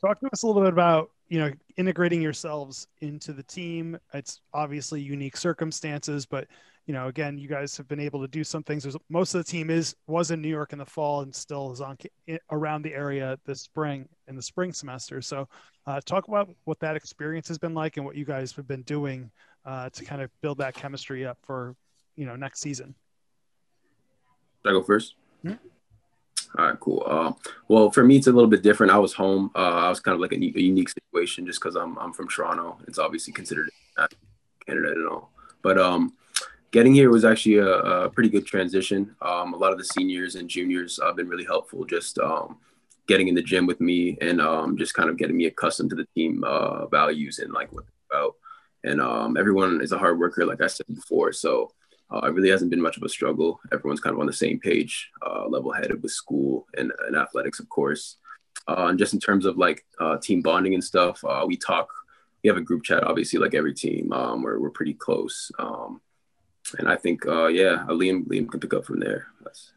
Talk 0.00 0.20
to 0.20 0.28
us 0.32 0.42
a 0.42 0.46
little 0.46 0.62
bit 0.62 0.72
about 0.72 1.10
you 1.28 1.38
know 1.38 1.50
integrating 1.76 2.22
yourselves 2.22 2.86
into 3.00 3.32
the 3.32 3.42
team. 3.42 3.98
It's 4.14 4.40
obviously 4.52 5.00
unique 5.00 5.36
circumstances 5.36 6.26
but 6.26 6.46
you 6.86 6.94
know 6.94 7.08
again 7.08 7.36
you 7.36 7.48
guys 7.48 7.76
have 7.76 7.88
been 7.88 8.00
able 8.00 8.20
to 8.20 8.28
do 8.28 8.44
some 8.44 8.62
things. 8.62 8.84
There's, 8.84 8.96
most 9.08 9.34
of 9.34 9.44
the 9.44 9.50
team 9.50 9.70
is 9.70 9.96
was 10.06 10.30
in 10.30 10.40
new 10.40 10.48
york 10.48 10.72
in 10.72 10.78
the 10.78 10.86
fall 10.86 11.22
and 11.22 11.34
still 11.34 11.72
is 11.72 11.80
on 11.80 11.96
around 12.50 12.82
the 12.82 12.94
area 12.94 13.38
this 13.44 13.62
spring 13.62 14.08
in 14.28 14.36
the 14.36 14.42
spring 14.42 14.72
semester. 14.72 15.20
So 15.20 15.48
uh, 15.86 16.00
talk 16.04 16.28
about 16.28 16.48
what 16.64 16.80
that 16.80 16.96
experience 16.96 17.48
has 17.48 17.58
been 17.58 17.74
like 17.74 17.96
and 17.96 18.06
what 18.06 18.16
you 18.16 18.24
guys 18.24 18.52
have 18.52 18.66
been 18.66 18.82
doing 18.82 19.30
uh, 19.64 19.90
to 19.90 20.04
kind 20.04 20.22
of 20.22 20.30
build 20.40 20.58
that 20.58 20.74
chemistry 20.74 21.26
up 21.26 21.38
for 21.42 21.74
you 22.14 22.26
know 22.26 22.36
next 22.36 22.60
season. 22.60 22.94
Should 24.64 24.70
i 24.70 24.72
go 24.72 24.82
1st 24.82 25.12
mm-hmm. 25.44 25.68
All 26.58 26.66
right, 26.66 26.80
cool. 26.80 27.02
Uh, 27.06 27.32
well, 27.68 27.90
for 27.90 28.04
me, 28.04 28.16
it's 28.16 28.26
a 28.26 28.32
little 28.32 28.50
bit 28.50 28.62
different. 28.62 28.92
I 28.92 28.98
was 28.98 29.12
home. 29.12 29.50
Uh, 29.54 29.86
I 29.86 29.88
was 29.88 30.00
kind 30.00 30.14
of 30.14 30.20
like 30.20 30.32
a, 30.32 30.36
a 30.36 30.60
unique 30.60 30.88
situation 30.88 31.46
just 31.46 31.60
because 31.60 31.76
I'm 31.76 31.98
I'm 31.98 32.12
from 32.12 32.28
Toronto. 32.28 32.78
It's 32.86 32.98
obviously 32.98 33.32
considered 33.32 33.70
Canada 34.66 34.92
and 34.92 35.08
all, 35.08 35.30
but 35.62 35.78
um, 35.78 36.14
getting 36.70 36.94
here 36.94 37.10
was 37.10 37.24
actually 37.24 37.56
a, 37.56 37.68
a 37.68 38.10
pretty 38.10 38.28
good 38.28 38.46
transition. 38.46 39.14
Um, 39.22 39.54
a 39.54 39.56
lot 39.56 39.72
of 39.72 39.78
the 39.78 39.84
seniors 39.84 40.34
and 40.34 40.48
juniors 40.48 41.00
have 41.02 41.16
been 41.16 41.28
really 41.28 41.44
helpful. 41.44 41.84
Just 41.84 42.18
um, 42.18 42.58
getting 43.06 43.28
in 43.28 43.34
the 43.34 43.42
gym 43.42 43.66
with 43.66 43.80
me 43.80 44.18
and 44.20 44.40
um, 44.40 44.76
just 44.76 44.94
kind 44.94 45.08
of 45.08 45.16
getting 45.16 45.36
me 45.36 45.46
accustomed 45.46 45.90
to 45.90 45.96
the 45.96 46.06
team 46.14 46.44
uh, 46.44 46.86
values 46.86 47.38
and 47.38 47.52
like 47.52 47.72
what 47.72 47.84
about. 48.10 48.34
And 48.84 49.00
um, 49.00 49.36
everyone 49.36 49.80
is 49.80 49.92
a 49.92 49.98
hard 49.98 50.18
worker, 50.18 50.44
like 50.44 50.60
I 50.60 50.66
said 50.66 50.86
before. 50.88 51.32
So 51.32 51.72
uh, 52.10 52.20
it 52.24 52.34
really 52.34 52.50
hasn't 52.50 52.70
been 52.70 52.80
much 52.80 52.96
of 52.96 53.02
a 53.02 53.08
struggle. 53.08 53.60
Everyone's 53.72 54.00
kind 54.00 54.14
of 54.14 54.20
on 54.20 54.26
the 54.26 54.32
same 54.32 54.60
page, 54.60 55.10
uh, 55.26 55.46
level 55.48 55.72
headed 55.72 56.02
with 56.02 56.12
school 56.12 56.66
and, 56.76 56.92
and 57.06 57.16
athletics, 57.16 57.60
of 57.60 57.68
course. 57.68 58.16
Uh, 58.68 58.86
and 58.88 58.98
just 58.98 59.14
in 59.14 59.20
terms 59.20 59.46
of 59.46 59.58
like 59.58 59.84
uh, 60.00 60.16
team 60.18 60.42
bonding 60.42 60.74
and 60.74 60.82
stuff, 60.82 61.24
uh, 61.24 61.44
we 61.46 61.56
talk. 61.56 61.88
We 62.42 62.48
have 62.48 62.58
a 62.58 62.62
group 62.62 62.84
chat, 62.84 63.02
obviously, 63.02 63.40
like 63.40 63.54
every 63.54 63.74
team. 63.74 64.12
Um, 64.12 64.42
we're 64.42 64.60
we're 64.60 64.70
pretty 64.70 64.94
close, 64.94 65.50
um, 65.58 66.00
and 66.78 66.88
I 66.88 66.94
think, 66.94 67.26
uh, 67.26 67.48
yeah, 67.48 67.84
Liam 67.88 68.24
Liam 68.28 68.48
can 68.48 68.60
pick 68.60 68.72
up 68.72 68.84
from 68.84 69.00
there. 69.00 69.26
That's... 69.42 69.72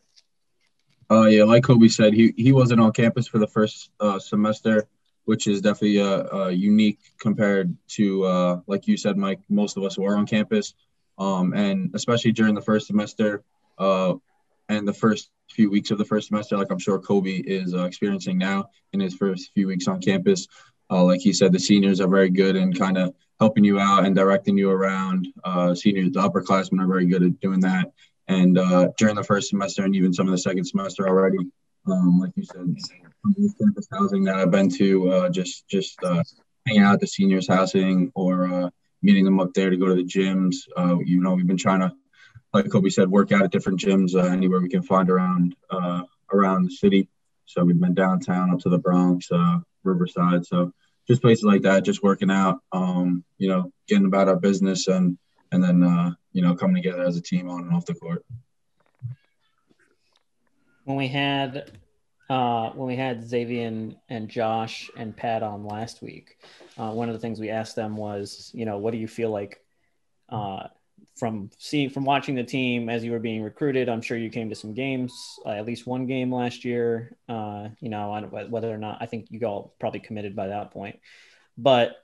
Yeah, 1.10 1.46
like 1.46 1.64
Kobe 1.64 1.88
said, 1.88 2.14
he 2.14 2.34
he 2.38 2.52
wasn't 2.52 2.80
on 2.80 2.92
campus 2.92 3.28
for 3.28 3.40
the 3.40 3.48
first 3.48 3.90
semester, 4.20 4.88
which 5.26 5.48
is 5.48 5.62
definitely 5.62 6.54
unique 6.54 7.00
compared 7.20 7.76
to 7.90 8.62
like 8.68 8.88
you 8.88 8.98
said, 8.98 9.18
Mike. 9.18 9.40
Most 9.50 9.76
of 9.78 9.84
us 9.84 9.98
were 9.98 10.16
on 10.16 10.28
campus. 10.28 10.76
Um, 11.20 11.54
and 11.54 11.92
especially 11.94 12.32
during 12.32 12.56
the 12.56 12.62
first 12.62 12.88
semester 12.88 13.44
uh, 13.78 14.14
and 14.70 14.88
the 14.88 14.94
first 14.94 15.30
few 15.52 15.70
weeks 15.70 15.92
of 15.92 15.98
the 15.98 16.06
first 16.06 16.30
semester, 16.30 16.58
like 16.58 16.72
I'm 16.72 16.80
sure 16.80 16.98
Kobe 17.00 17.32
is 17.32 17.74
uh, 17.74 17.84
experiencing 17.84 18.38
now 18.38 18.70
in 18.94 19.00
his 19.00 19.14
first 19.14 19.52
few 19.54 19.68
weeks 19.68 19.88
on 19.88 20.00
campus. 20.00 20.48
Uh, 20.90 21.04
like 21.04 21.20
he 21.20 21.34
said, 21.34 21.52
the 21.52 21.60
seniors 21.60 22.00
are 22.00 22.08
very 22.08 22.30
good 22.30 22.56
in 22.56 22.74
kind 22.74 22.98
of 22.98 23.14
helping 23.40 23.64
you 23.64 23.80
out 23.80 24.06
and 24.06 24.16
directing 24.16 24.58
you 24.58 24.72
around. 24.72 25.28
Uh, 25.44 25.76
seniors, 25.76 26.12
the 26.12 26.22
upperclassmen 26.22 26.82
are 26.82 26.88
very 26.88 27.06
good 27.06 27.24
at 27.24 27.40
doing 27.42 27.60
that. 27.60 27.92
And 28.28 28.58
uh, 28.58 28.90
during 28.98 29.16
the 29.16 29.24
first 29.24 29.50
semester 29.50 29.84
and 29.84 29.96
even 29.96 30.14
some 30.14 30.28
of 30.28 30.32
the 30.32 30.38
second 30.38 30.66
semester 30.66 31.08
already, 31.08 31.40
um, 31.88 32.20
like 32.20 32.32
you 32.36 32.44
said, 32.44 32.76
campus 33.60 33.88
housing 33.92 34.24
that 34.24 34.36
I've 34.36 34.52
been 34.52 34.70
to, 34.78 35.12
uh, 35.12 35.30
just 35.30 35.68
just 35.68 36.00
hanging 36.66 36.84
out 36.84 36.94
at 36.94 37.00
the 37.00 37.08
seniors' 37.08 37.48
housing 37.48 38.12
or 38.14 38.72
meeting 39.02 39.26
them 39.26 39.40
up 39.40 39.54
there 39.54 39.70
to 39.70 39.78
go 39.78 39.88
to 39.88 39.96
the 39.96 40.04
gyms. 40.04 40.56
Uh, 40.76 40.98
you 41.00 41.22
know, 41.22 41.34
we've 41.34 41.48
been 41.48 41.58
trying 41.58 41.82
to, 41.82 41.94
like 42.54 42.70
Kobe 42.72 42.90
said, 42.90 43.10
work 43.10 43.32
out 43.32 43.44
at 43.44 43.52
different 43.52 43.80
gyms 43.80 44.16
uh, 44.16 44.28
anywhere 44.28 44.62
we 44.62 44.70
can 44.70 44.84
find 44.84 45.10
around 45.10 45.56
uh, 45.70 46.04
around 46.32 46.66
the 46.66 46.72
city. 46.72 47.10
So 47.46 47.64
we've 47.64 47.80
been 47.80 47.96
downtown 47.96 48.52
up 48.52 48.60
to 48.60 48.70
the 48.70 48.78
Bronx, 48.78 49.32
uh, 49.32 49.60
Riverside. 49.84 50.46
So 50.46 50.74
just 51.08 51.22
places 51.22 51.44
like 51.44 51.64
that, 51.64 51.84
just 51.84 52.04
working 52.04 52.30
out. 52.30 52.60
Um, 52.72 53.24
you 53.38 53.50
know, 53.50 53.72
getting 53.88 54.06
about 54.06 54.28
our 54.28 54.36
business 54.36 54.88
and 54.88 55.18
and 55.52 55.64
then 55.64 55.84
uh, 55.84 56.12
you 56.32 56.42
know 56.42 56.56
coming 56.56 56.82
together 56.82 57.04
as 57.04 57.18
a 57.18 57.22
team 57.22 57.50
on 57.50 57.64
and 57.64 57.74
off 57.74 57.86
the 57.86 57.96
court. 57.96 58.24
When 60.84 60.98
we 60.98 61.08
had 61.08 61.72
uh, 62.30 62.70
when 62.72 62.88
we 62.88 62.96
had 62.96 63.28
Xavier 63.28 63.68
and, 63.68 63.96
and 64.08 64.30
Josh 64.30 64.90
and 64.96 65.16
Pat 65.16 65.42
on 65.42 65.66
last 65.66 66.02
week, 66.02 66.38
uh, 66.78 66.92
one 66.92 67.10
of 67.10 67.14
the 67.14 67.20
things 67.20 67.40
we 67.40 67.50
asked 67.50 67.76
them 67.76 67.98
was, 67.98 68.52
you 68.54 68.66
know, 68.66 68.78
what 68.78 68.92
do 68.92 69.00
you 69.00 69.08
feel 69.08 69.32
like 69.32 69.64
uh, 70.30 70.68
from 71.16 71.50
seeing 71.58 71.90
from 71.90 72.06
watching 72.06 72.36
the 72.36 72.44
team 72.44 72.88
as 72.88 73.04
you 73.04 73.12
were 73.12 73.20
being 73.20 73.42
recruited? 73.42 73.90
I'm 73.90 74.02
sure 74.02 74.16
you 74.16 74.30
came 74.30 74.50
to 74.50 74.56
some 74.56 74.74
games, 74.74 75.40
uh, 75.46 75.50
at 75.50 75.66
least 75.66 75.88
one 75.88 76.06
game 76.06 76.32
last 76.32 76.64
year. 76.64 77.16
Uh, 77.28 77.70
you 77.80 77.90
know, 77.90 78.30
whether 78.50 78.72
or 78.72 78.78
not 78.78 79.00
I 79.02 79.08
think 79.08 79.28
you 79.32 79.44
all 79.46 79.74
probably 79.80 80.00
committed 80.00 80.36
by 80.36 80.48
that 80.48 80.72
point, 80.72 81.00
but 81.58 81.96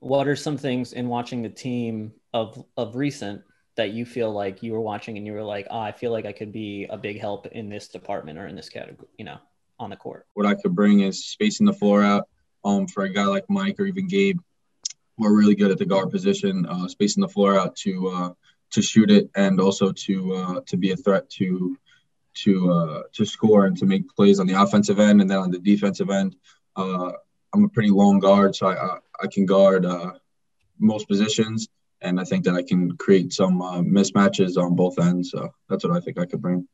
what 0.00 0.26
are 0.26 0.34
some 0.34 0.58
things 0.58 0.92
in 0.92 1.06
watching 1.06 1.42
the 1.42 1.48
team 1.48 2.12
of 2.34 2.64
of 2.76 2.96
recent 2.96 3.42
that 3.76 3.90
you 3.90 4.04
feel 4.04 4.30
like 4.30 4.62
you 4.62 4.72
were 4.72 4.80
watching 4.80 5.16
and 5.16 5.26
you 5.26 5.32
were 5.32 5.42
like, 5.42 5.66
oh, 5.70 5.78
I 5.78 5.92
feel 5.92 6.12
like 6.12 6.26
I 6.26 6.32
could 6.32 6.52
be 6.52 6.86
a 6.90 6.98
big 6.98 7.18
help 7.18 7.46
in 7.46 7.68
this 7.68 7.88
department 7.88 8.38
or 8.38 8.46
in 8.46 8.54
this 8.54 8.68
category, 8.68 9.08
you 9.16 9.24
know, 9.24 9.38
on 9.78 9.90
the 9.90 9.96
court? 9.96 10.26
What 10.34 10.46
I 10.46 10.54
could 10.54 10.74
bring 10.74 11.00
is 11.00 11.24
spacing 11.24 11.66
the 11.66 11.72
floor 11.72 12.02
out 12.02 12.28
um, 12.64 12.86
for 12.86 13.04
a 13.04 13.08
guy 13.08 13.24
like 13.24 13.44
Mike 13.48 13.76
or 13.78 13.86
even 13.86 14.08
Gabe. 14.08 14.38
We're 15.16 15.34
really 15.36 15.54
good 15.54 15.70
at 15.70 15.78
the 15.78 15.86
guard 15.86 16.10
position, 16.10 16.66
uh, 16.66 16.88
spacing 16.88 17.20
the 17.20 17.28
floor 17.28 17.58
out 17.58 17.76
to 17.76 18.08
uh, 18.08 18.32
to 18.70 18.82
shoot 18.82 19.10
it 19.10 19.30
and 19.34 19.60
also 19.60 19.92
to 19.92 20.34
uh, 20.34 20.60
to 20.66 20.76
be 20.76 20.92
a 20.92 20.96
threat 20.96 21.28
to 21.30 21.78
to 22.34 22.72
uh, 22.72 23.02
to 23.12 23.24
score 23.24 23.66
and 23.66 23.76
to 23.78 23.86
make 23.86 24.14
plays 24.14 24.40
on 24.40 24.46
the 24.46 24.60
offensive 24.60 24.98
end 24.98 25.20
and 25.20 25.30
then 25.30 25.38
on 25.38 25.50
the 25.50 25.58
defensive 25.58 26.10
end. 26.10 26.36
Uh, 26.76 27.12
I'm 27.54 27.64
a 27.64 27.68
pretty 27.68 27.90
long 27.90 28.18
guard, 28.18 28.56
so 28.56 28.66
I 28.66 28.74
I, 28.74 28.98
I 29.22 29.26
can 29.26 29.46
guard 29.46 29.84
uh, 29.84 30.12
most 30.78 31.08
positions 31.08 31.68
and 32.02 32.20
I 32.20 32.24
think 32.24 32.44
that 32.44 32.54
I 32.54 32.62
can 32.62 32.96
create 32.96 33.32
some 33.32 33.62
uh, 33.62 33.80
mismatches 33.80 34.56
on 34.56 34.74
both 34.74 34.98
ends. 34.98 35.30
So 35.30 35.52
that's 35.68 35.84
what 35.84 35.96
I 35.96 36.00
think 36.00 36.18
I 36.18 36.26
could 36.26 36.42
bring. 36.42 36.68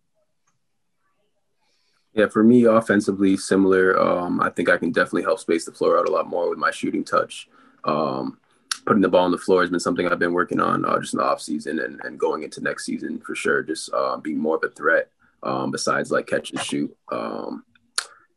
Yeah, 2.14 2.28
for 2.28 2.42
me, 2.42 2.64
offensively, 2.64 3.36
similar. 3.36 4.00
Um, 4.00 4.40
I 4.40 4.50
think 4.50 4.68
I 4.68 4.78
can 4.78 4.90
definitely 4.90 5.22
help 5.22 5.38
space 5.38 5.64
the 5.64 5.72
floor 5.72 5.98
out 5.98 6.08
a 6.08 6.10
lot 6.10 6.28
more 6.28 6.48
with 6.48 6.58
my 6.58 6.70
shooting 6.70 7.04
touch. 7.04 7.48
Um, 7.84 8.38
putting 8.86 9.02
the 9.02 9.08
ball 9.08 9.24
on 9.24 9.30
the 9.30 9.38
floor 9.38 9.60
has 9.60 9.70
been 9.70 9.78
something 9.78 10.08
I've 10.08 10.18
been 10.18 10.32
working 10.32 10.60
on 10.60 10.84
uh, 10.84 10.98
just 10.98 11.14
in 11.14 11.18
the 11.18 11.24
off 11.24 11.40
season 11.40 11.78
and, 11.78 12.00
and 12.02 12.18
going 12.18 12.42
into 12.42 12.62
next 12.62 12.86
season 12.86 13.20
for 13.20 13.34
sure. 13.34 13.62
Just 13.62 13.92
uh, 13.92 14.16
being 14.16 14.38
more 14.38 14.56
of 14.56 14.64
a 14.64 14.70
threat 14.70 15.10
um, 15.42 15.70
besides 15.70 16.10
like 16.10 16.26
catch 16.26 16.50
and 16.50 16.60
shoot. 16.60 16.96
Um, 17.12 17.64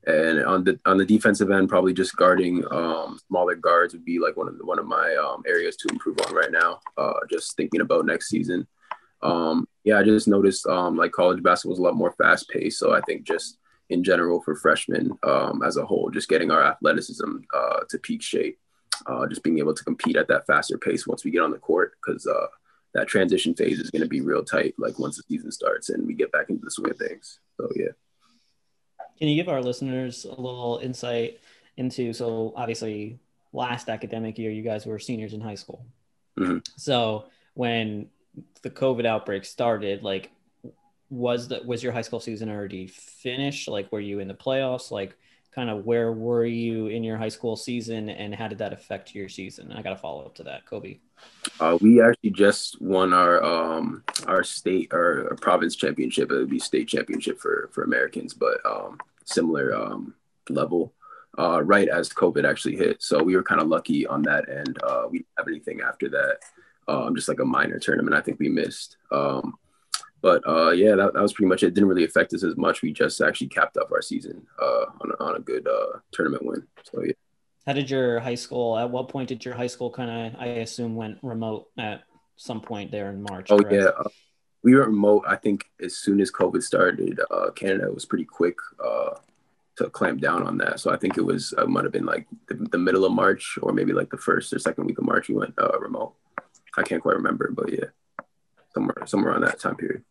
and 0.07 0.43
on 0.45 0.63
the 0.63 0.79
on 0.85 0.97
the 0.97 1.05
defensive 1.05 1.51
end, 1.51 1.69
probably 1.69 1.93
just 1.93 2.15
guarding 2.15 2.63
um, 2.71 3.19
smaller 3.27 3.55
guards 3.55 3.93
would 3.93 4.05
be 4.05 4.19
like 4.19 4.35
one 4.35 4.47
of 4.47 4.57
the, 4.57 4.65
one 4.65 4.79
of 4.79 4.87
my 4.87 5.15
um, 5.15 5.43
areas 5.47 5.75
to 5.77 5.89
improve 5.89 6.17
on 6.25 6.33
right 6.33 6.51
now. 6.51 6.79
Uh, 6.97 7.19
just 7.29 7.55
thinking 7.55 7.81
about 7.81 8.05
next 8.05 8.29
season. 8.29 8.67
Um, 9.21 9.67
yeah, 9.83 9.99
I 9.99 10.03
just 10.03 10.27
noticed 10.27 10.65
um, 10.65 10.95
like 10.95 11.11
college 11.11 11.43
basketball 11.43 11.73
is 11.73 11.79
a 11.79 11.83
lot 11.83 11.95
more 11.95 12.13
fast 12.13 12.49
paced. 12.49 12.79
So 12.79 12.93
I 12.93 13.01
think 13.01 13.23
just 13.23 13.59
in 13.89 14.03
general 14.03 14.41
for 14.41 14.55
freshmen 14.55 15.11
um, 15.23 15.61
as 15.63 15.77
a 15.77 15.85
whole, 15.85 16.09
just 16.09 16.29
getting 16.29 16.49
our 16.49 16.63
athleticism 16.63 17.37
uh, 17.53 17.81
to 17.89 17.99
peak 17.99 18.23
shape, 18.23 18.57
uh, 19.05 19.27
just 19.27 19.43
being 19.43 19.59
able 19.59 19.75
to 19.75 19.83
compete 19.83 20.15
at 20.15 20.27
that 20.29 20.47
faster 20.47 20.77
pace 20.77 21.05
once 21.05 21.23
we 21.23 21.29
get 21.29 21.43
on 21.43 21.51
the 21.51 21.59
court, 21.59 21.93
because 22.03 22.25
uh, 22.25 22.47
that 22.95 23.07
transition 23.07 23.53
phase 23.53 23.79
is 23.79 23.91
going 23.91 24.01
to 24.01 24.07
be 24.07 24.21
real 24.21 24.43
tight. 24.43 24.73
Like 24.79 24.97
once 24.97 25.17
the 25.17 25.23
season 25.23 25.51
starts 25.51 25.89
and 25.89 26.07
we 26.07 26.15
get 26.15 26.31
back 26.31 26.49
into 26.49 26.63
the 26.63 26.71
swing 26.71 26.89
of 26.89 26.97
things. 26.97 27.39
So 27.57 27.69
yeah. 27.75 27.91
Can 29.21 29.29
you 29.29 29.35
give 29.35 29.49
our 29.49 29.61
listeners 29.61 30.25
a 30.25 30.29
little 30.29 30.79
insight 30.81 31.39
into? 31.77 32.11
So 32.11 32.53
obviously, 32.55 33.19
last 33.53 33.87
academic 33.87 34.39
year, 34.39 34.49
you 34.49 34.63
guys 34.63 34.87
were 34.87 34.97
seniors 34.97 35.33
in 35.33 35.41
high 35.41 35.53
school. 35.53 35.85
Mm-hmm. 36.39 36.57
So 36.75 37.25
when 37.53 38.07
the 38.63 38.71
COVID 38.71 39.05
outbreak 39.05 39.45
started, 39.45 40.01
like, 40.01 40.31
was 41.11 41.49
that 41.49 41.63
was 41.67 41.83
your 41.83 41.91
high 41.91 42.01
school 42.01 42.19
season 42.19 42.49
already 42.49 42.87
finished? 42.87 43.67
Like, 43.67 43.91
were 43.91 43.99
you 43.99 44.17
in 44.21 44.27
the 44.27 44.33
playoffs? 44.33 44.89
Like, 44.89 45.15
kind 45.51 45.69
of 45.69 45.85
where 45.85 46.11
were 46.11 46.45
you 46.45 46.87
in 46.87 47.03
your 47.03 47.17
high 47.17 47.29
school 47.29 47.55
season, 47.55 48.09
and 48.09 48.33
how 48.33 48.47
did 48.47 48.57
that 48.57 48.73
affect 48.73 49.13
your 49.13 49.29
season? 49.29 49.71
I 49.71 49.83
got 49.83 49.91
to 49.91 49.97
follow 49.97 50.25
up 50.25 50.33
to 50.35 50.43
that, 50.45 50.65
Kobe. 50.65 50.97
Uh, 51.59 51.77
we 51.79 52.01
actually 52.01 52.31
just 52.31 52.81
won 52.81 53.13
our 53.13 53.43
um, 53.43 54.03
our 54.25 54.43
state 54.43 54.91
or, 54.91 55.27
or 55.29 55.35
province 55.35 55.75
championship. 55.75 56.31
It 56.31 56.37
would 56.37 56.49
be 56.49 56.57
state 56.57 56.87
championship 56.87 57.39
for 57.39 57.69
for 57.71 57.83
Americans, 57.83 58.33
but 58.33 58.57
um, 58.65 58.97
similar 59.25 59.75
um, 59.75 60.15
level 60.49 60.93
uh, 61.37 61.61
right 61.63 61.87
as 61.87 62.09
COVID 62.09 62.49
actually 62.49 62.75
hit. 62.75 63.01
So 63.01 63.23
we 63.23 63.35
were 63.35 63.43
kind 63.43 63.61
of 63.61 63.67
lucky 63.67 64.05
on 64.05 64.21
that 64.23 64.49
end. 64.49 64.77
Uh, 64.83 65.03
we 65.09 65.19
didn't 65.19 65.37
have 65.37 65.47
anything 65.47 65.81
after 65.81 66.09
that, 66.09 66.39
um, 66.87 67.15
just 67.15 67.27
like 67.27 67.39
a 67.39 67.45
minor 67.45 67.79
tournament. 67.79 68.15
I 68.15 68.21
think 68.21 68.39
we 68.39 68.49
missed. 68.49 68.97
Um, 69.11 69.55
but 70.21 70.47
uh, 70.47 70.71
yeah, 70.71 70.95
that, 70.95 71.13
that 71.13 71.21
was 71.21 71.33
pretty 71.33 71.49
much 71.49 71.63
it. 71.63 71.67
it. 71.67 71.73
Didn't 71.73 71.89
really 71.89 72.03
affect 72.03 72.33
us 72.33 72.43
as 72.43 72.55
much. 72.55 72.81
We 72.81 72.93
just 72.93 73.21
actually 73.21 73.47
capped 73.47 73.77
off 73.77 73.91
our 73.91 74.01
season 74.01 74.45
uh, 74.61 74.85
on, 75.01 75.11
a, 75.11 75.23
on 75.23 75.35
a 75.37 75.39
good 75.39 75.67
uh, 75.67 75.99
tournament 76.11 76.45
win. 76.45 76.67
So 76.83 77.03
yeah. 77.03 77.13
How 77.65 77.73
did 77.73 77.89
your 77.89 78.19
high 78.19 78.35
school? 78.35 78.77
At 78.77 78.89
what 78.89 79.07
point 79.09 79.29
did 79.29 79.45
your 79.45 79.53
high 79.53 79.67
school 79.67 79.91
kind 79.91 80.33
of, 80.35 80.41
I 80.41 80.47
assume, 80.47 80.95
went 80.95 81.19
remote 81.21 81.67
at 81.77 82.03
some 82.35 82.59
point 82.61 82.91
there 82.91 83.09
in 83.09 83.21
March? 83.21 83.51
Oh 83.51 83.59
correct? 83.59 83.73
yeah, 83.73 83.89
uh, 83.97 84.09
we 84.63 84.75
were 84.75 84.85
remote. 84.85 85.23
I 85.27 85.35
think 85.35 85.65
as 85.83 85.97
soon 85.97 86.21
as 86.21 86.31
COVID 86.31 86.61
started, 86.61 87.19
uh, 87.31 87.51
Canada 87.51 87.91
was 87.91 88.05
pretty 88.05 88.25
quick 88.25 88.57
uh, 88.83 89.15
to 89.77 89.89
clamp 89.89 90.21
down 90.21 90.43
on 90.43 90.57
that. 90.59 90.79
So 90.79 90.91
I 90.91 90.97
think 90.97 91.17
it 91.17 91.25
was 91.25 91.53
it 91.57 91.69
might 91.69 91.83
have 91.83 91.93
been 91.93 92.05
like 92.05 92.27
the, 92.47 92.55
the, 92.71 92.77
middle 92.77 93.05
of 93.05 93.11
March 93.11 93.57
or 93.61 93.73
maybe 93.73 93.93
like 93.93 94.09
the 94.09 94.17
first 94.17 94.53
or 94.53 94.59
second 94.59 94.85
week 94.85 94.99
of 94.99 95.05
March 95.05 95.29
we 95.29 95.35
went 95.35 95.53
uh, 95.57 95.79
remote. 95.79 96.13
I 96.77 96.83
can't 96.83 97.01
quite 97.01 97.15
remember, 97.15 97.51
but 97.51 97.71
yeah, 97.71 97.85
somewhere 98.73 99.05
somewhere 99.05 99.33
on 99.33 99.41
that 99.41 99.59
time 99.59 99.75
period. 99.75 100.03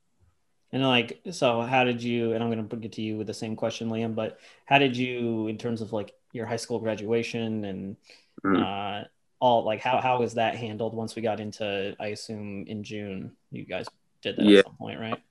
And 0.72 0.82
like, 0.84 1.20
so 1.32 1.62
how 1.62 1.84
did 1.84 2.02
you? 2.02 2.32
And 2.32 2.42
I'm 2.42 2.50
going 2.50 2.68
to 2.68 2.76
get 2.76 2.92
to 2.92 3.02
you 3.02 3.16
with 3.18 3.26
the 3.26 3.34
same 3.34 3.56
question, 3.56 3.88
Liam. 3.90 4.14
But 4.14 4.38
how 4.66 4.78
did 4.78 4.96
you, 4.96 5.48
in 5.48 5.58
terms 5.58 5.80
of 5.80 5.92
like 5.92 6.12
your 6.32 6.46
high 6.46 6.56
school 6.56 6.78
graduation 6.78 7.64
and 7.64 7.96
mm. 8.44 9.02
uh, 9.02 9.04
all, 9.40 9.64
like 9.64 9.80
how 9.80 10.00
how 10.00 10.20
was 10.20 10.34
that 10.34 10.56
handled 10.56 10.94
once 10.94 11.16
we 11.16 11.22
got 11.22 11.40
into? 11.40 11.96
I 11.98 12.08
assume 12.08 12.66
in 12.66 12.84
June, 12.84 13.32
you 13.50 13.64
guys 13.64 13.88
did 14.22 14.36
that 14.36 14.44
yeah. 14.44 14.58
at 14.60 14.64
some 14.66 14.76
point, 14.76 15.00
right? 15.00 15.22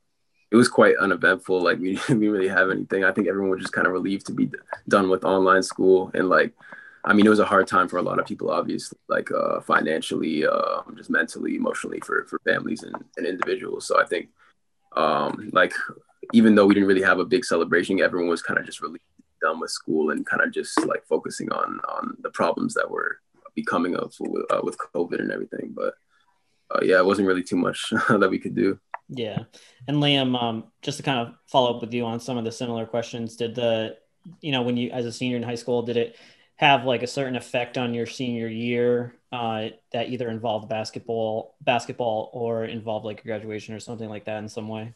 it 0.52 0.56
was 0.56 0.67
quite 0.67 0.97
uneventful. 0.97 1.62
Like 1.62 1.80
we, 1.80 1.89
we 1.89 1.95
didn't 2.08 2.32
really 2.32 2.47
have 2.47 2.69
anything. 2.69 3.04
I 3.04 3.12
think 3.12 3.28
everyone 3.28 3.52
was 3.52 3.62
just 3.62 3.73
kind 3.73 3.88
of 3.88 3.93
relieved 3.93 4.25
to 4.28 4.34
be 4.34 4.49
done 4.88 5.10
with 5.10 5.23
online 5.23 5.63
school. 5.63 6.12
And 6.13 6.30
like, 6.30 6.54
I 7.06 7.13
mean, 7.13 7.25
it 7.25 7.30
was 7.30 7.39
a 7.39 7.45
hard 7.45 7.67
time 7.67 7.88
for 7.88 7.97
a 7.97 8.02
lot 8.02 8.19
of 8.19 8.25
people, 8.25 8.49
obviously, 8.52 8.97
like 9.08 9.32
uh, 9.32 9.62
financially, 9.62 10.45
uh, 10.45 10.82
just 10.95 11.10
mentally, 11.10 11.56
emotionally 11.56 11.99
for, 12.02 12.25
for 12.30 12.39
families 12.39 12.84
and, 12.84 12.95
and 13.17 13.25
individuals. 13.25 13.88
So 13.88 14.02
I 14.02 14.06
think 14.06 14.30
um, 14.95 15.49
like, 15.54 15.73
even 16.34 16.56
though 16.56 16.65
we 16.65 16.73
didn't 16.73 16.89
really 16.89 17.02
have 17.02 17.19
a 17.19 17.25
big 17.25 17.45
celebration, 17.45 18.02
everyone 18.02 18.30
was 18.30 18.41
kind 18.41 18.60
of 18.60 18.65
just 18.65 18.82
really 18.82 18.99
done 19.41 19.60
with 19.60 19.71
school 19.71 20.10
and 20.10 20.25
kind 20.25 20.43
of 20.43 20.52
just 20.52 20.78
like 20.86 21.06
focusing 21.08 21.52
on, 21.52 21.80
on 21.88 22.17
the 22.21 22.30
problems 22.32 22.73
that 22.73 22.89
were 22.89 23.19
becoming 23.56 23.95
of 23.95 24.13
uh, 24.49 24.60
with 24.62 24.78
COVID 24.93 25.19
and 25.19 25.32
everything. 25.32 25.71
But 25.73 25.93
uh, 26.71 26.79
yeah, 26.82 26.97
it 26.97 27.05
wasn't 27.05 27.27
really 27.27 27.43
too 27.43 27.58
much 27.58 27.89
that 28.10 28.29
we 28.29 28.39
could 28.39 28.55
do. 28.55 28.79
Yeah, 29.10 29.43
and 29.88 29.97
Liam, 29.97 30.39
um, 30.41 30.65
just 30.82 30.97
to 30.97 31.03
kind 31.03 31.19
of 31.19 31.34
follow 31.47 31.75
up 31.75 31.82
with 31.82 31.93
you 31.93 32.05
on 32.05 32.19
some 32.19 32.38
of 32.38 32.45
the 32.45 32.51
similar 32.51 32.86
questions, 32.86 33.36
did 33.36 33.55
the, 33.55 33.97
you 34.41 34.51
know, 34.51 34.62
when 34.62 34.77
you 34.77 34.91
as 34.91 35.05
a 35.05 35.12
senior 35.12 35.38
in 35.38 35.43
high 35.43 35.55
school, 35.55 35.82
did 35.82 35.97
it 35.97 36.15
have 36.60 36.84
like 36.84 37.03
a 37.03 37.08
certain 37.08 37.36
effect 37.36 37.77
on 37.77 37.93
your 37.93 38.05
senior 38.05 38.47
year 38.47 39.15
uh, 39.32 39.69
that 39.93 40.10
either 40.10 40.29
involved 40.29 40.67
basketball, 40.67 41.55
basketball, 41.62 42.29
or 42.34 42.65
involved 42.65 43.05
like 43.05 43.21
a 43.21 43.23
graduation 43.23 43.73
or 43.73 43.79
something 43.79 44.10
like 44.10 44.25
that 44.25 44.39
in 44.39 44.49
some 44.49 44.67
way? 44.67 44.93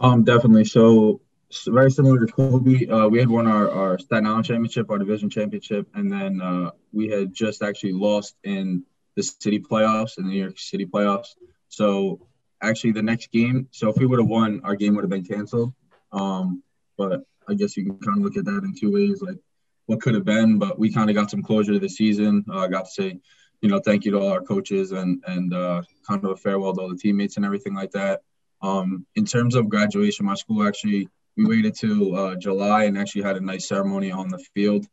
Um, 0.00 0.24
definitely. 0.24 0.64
So, 0.64 1.20
so 1.48 1.72
very 1.72 1.90
similar 1.90 2.18
to 2.18 2.32
Kobe, 2.32 2.88
uh, 2.88 3.06
we 3.06 3.20
had 3.20 3.28
won 3.28 3.46
our, 3.46 3.70
our 3.70 3.98
Staten 3.98 4.26
Island 4.26 4.46
championship, 4.46 4.90
our 4.90 4.98
division 4.98 5.30
championship, 5.30 5.86
and 5.94 6.10
then 6.10 6.40
uh, 6.40 6.72
we 6.92 7.08
had 7.08 7.32
just 7.32 7.62
actually 7.62 7.92
lost 7.92 8.34
in 8.42 8.84
the 9.20 9.34
city 9.40 9.58
playoffs 9.58 10.16
and 10.16 10.26
the 10.26 10.30
New 10.30 10.40
York 10.40 10.58
City 10.58 10.86
playoffs. 10.86 11.28
So 11.68 12.26
actually 12.62 12.92
the 12.92 13.02
next 13.02 13.30
game. 13.30 13.68
So 13.70 13.88
if 13.88 13.96
we 13.96 14.06
would 14.06 14.18
have 14.18 14.28
won, 14.28 14.60
our 14.64 14.76
game 14.76 14.94
would 14.94 15.04
have 15.04 15.10
been 15.10 15.24
canceled. 15.24 15.72
Um, 16.12 16.62
but 16.96 17.22
I 17.48 17.54
guess 17.54 17.76
you 17.76 17.84
can 17.84 17.98
kind 17.98 18.18
of 18.18 18.24
look 18.24 18.36
at 18.36 18.44
that 18.44 18.62
in 18.64 18.74
two 18.78 18.92
ways, 18.92 19.22
like 19.22 19.38
what 19.86 20.00
could 20.00 20.14
have 20.14 20.24
been. 20.24 20.58
But 20.58 20.78
we 20.78 20.92
kind 20.92 21.10
of 21.10 21.16
got 21.16 21.30
some 21.30 21.42
closure 21.42 21.72
to 21.72 21.78
the 21.78 21.88
season. 21.88 22.44
I 22.50 22.64
uh, 22.64 22.66
got 22.68 22.86
to 22.86 22.90
say, 22.90 23.20
you 23.60 23.68
know, 23.68 23.80
thank 23.80 24.04
you 24.04 24.12
to 24.12 24.18
all 24.18 24.32
our 24.32 24.42
coaches 24.42 24.92
and 24.92 25.22
and 25.26 25.52
uh, 25.54 25.82
kind 26.06 26.24
of 26.24 26.30
a 26.30 26.36
farewell 26.36 26.74
to 26.74 26.80
all 26.80 26.88
the 26.88 26.96
teammates 26.96 27.36
and 27.36 27.44
everything 27.44 27.74
like 27.74 27.92
that. 27.92 28.22
Um, 28.62 29.06
in 29.14 29.24
terms 29.24 29.54
of 29.54 29.68
graduation, 29.68 30.26
my 30.26 30.34
school 30.34 30.66
actually 30.66 31.08
we 31.36 31.44
waited 31.46 31.74
till 31.74 32.14
uh, 32.14 32.36
July 32.36 32.84
and 32.84 32.98
actually 32.98 33.22
had 33.22 33.36
a 33.36 33.40
nice 33.40 33.66
ceremony 33.68 34.10
on 34.12 34.28
the 34.28 34.38
field. 34.54 34.86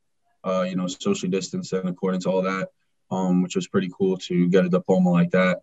Uh, 0.44 0.62
you 0.62 0.76
know, 0.76 0.88
social 0.88 1.30
distance 1.30 1.74
and 1.74 1.90
according 1.90 2.22
to 2.22 2.30
all 2.30 2.44
that, 2.44 2.70
um, 3.12 3.42
which 3.42 3.56
was 3.56 3.68
pretty 3.68 3.90
cool 3.98 4.18
to 4.18 4.48
get 4.50 4.66
a 4.66 4.70
diploma 4.70 5.12
like 5.12 5.32
that. 5.32 5.62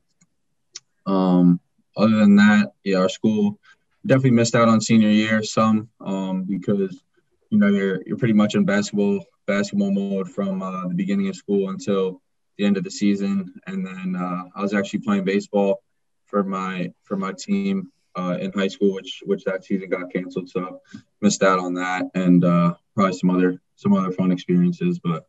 Um, 1.06 1.60
other 1.96 2.16
than 2.16 2.36
that, 2.36 2.72
yeah, 2.82 2.98
our 2.98 3.08
school 3.08 3.58
definitely 4.06 4.32
missed 4.32 4.54
out 4.54 4.68
on 4.68 4.80
senior 4.80 5.08
year 5.08 5.42
some 5.42 5.88
um, 6.00 6.44
because 6.44 7.02
you 7.50 7.58
know 7.58 7.68
you're 7.68 8.02
you're 8.06 8.18
pretty 8.18 8.34
much 8.34 8.54
in 8.54 8.64
basketball 8.64 9.24
basketball 9.46 9.92
mode 9.92 10.30
from 10.30 10.62
uh, 10.62 10.88
the 10.88 10.94
beginning 10.94 11.28
of 11.28 11.36
school 11.36 11.70
until 11.70 12.20
the 12.56 12.64
end 12.64 12.76
of 12.76 12.84
the 12.84 12.90
season, 12.90 13.52
and 13.66 13.86
then 13.86 14.16
uh, 14.16 14.44
I 14.54 14.62
was 14.62 14.74
actually 14.74 15.00
playing 15.00 15.24
baseball 15.24 15.82
for 16.26 16.42
my 16.42 16.92
for 17.02 17.16
my 17.16 17.32
team 17.32 17.90
uh, 18.16 18.38
in 18.40 18.52
high 18.52 18.68
school, 18.68 18.94
which 18.94 19.22
which 19.26 19.44
that 19.44 19.64
season 19.64 19.88
got 19.88 20.12
canceled, 20.12 20.48
so 20.48 20.80
missed 21.20 21.42
out 21.42 21.58
on 21.58 21.74
that, 21.74 22.04
and 22.14 22.44
uh, 22.44 22.74
probably 22.94 23.16
some 23.16 23.30
other 23.30 23.60
some 23.76 23.92
other 23.94 24.12
fun 24.12 24.30
experiences, 24.30 24.98
but 24.98 25.26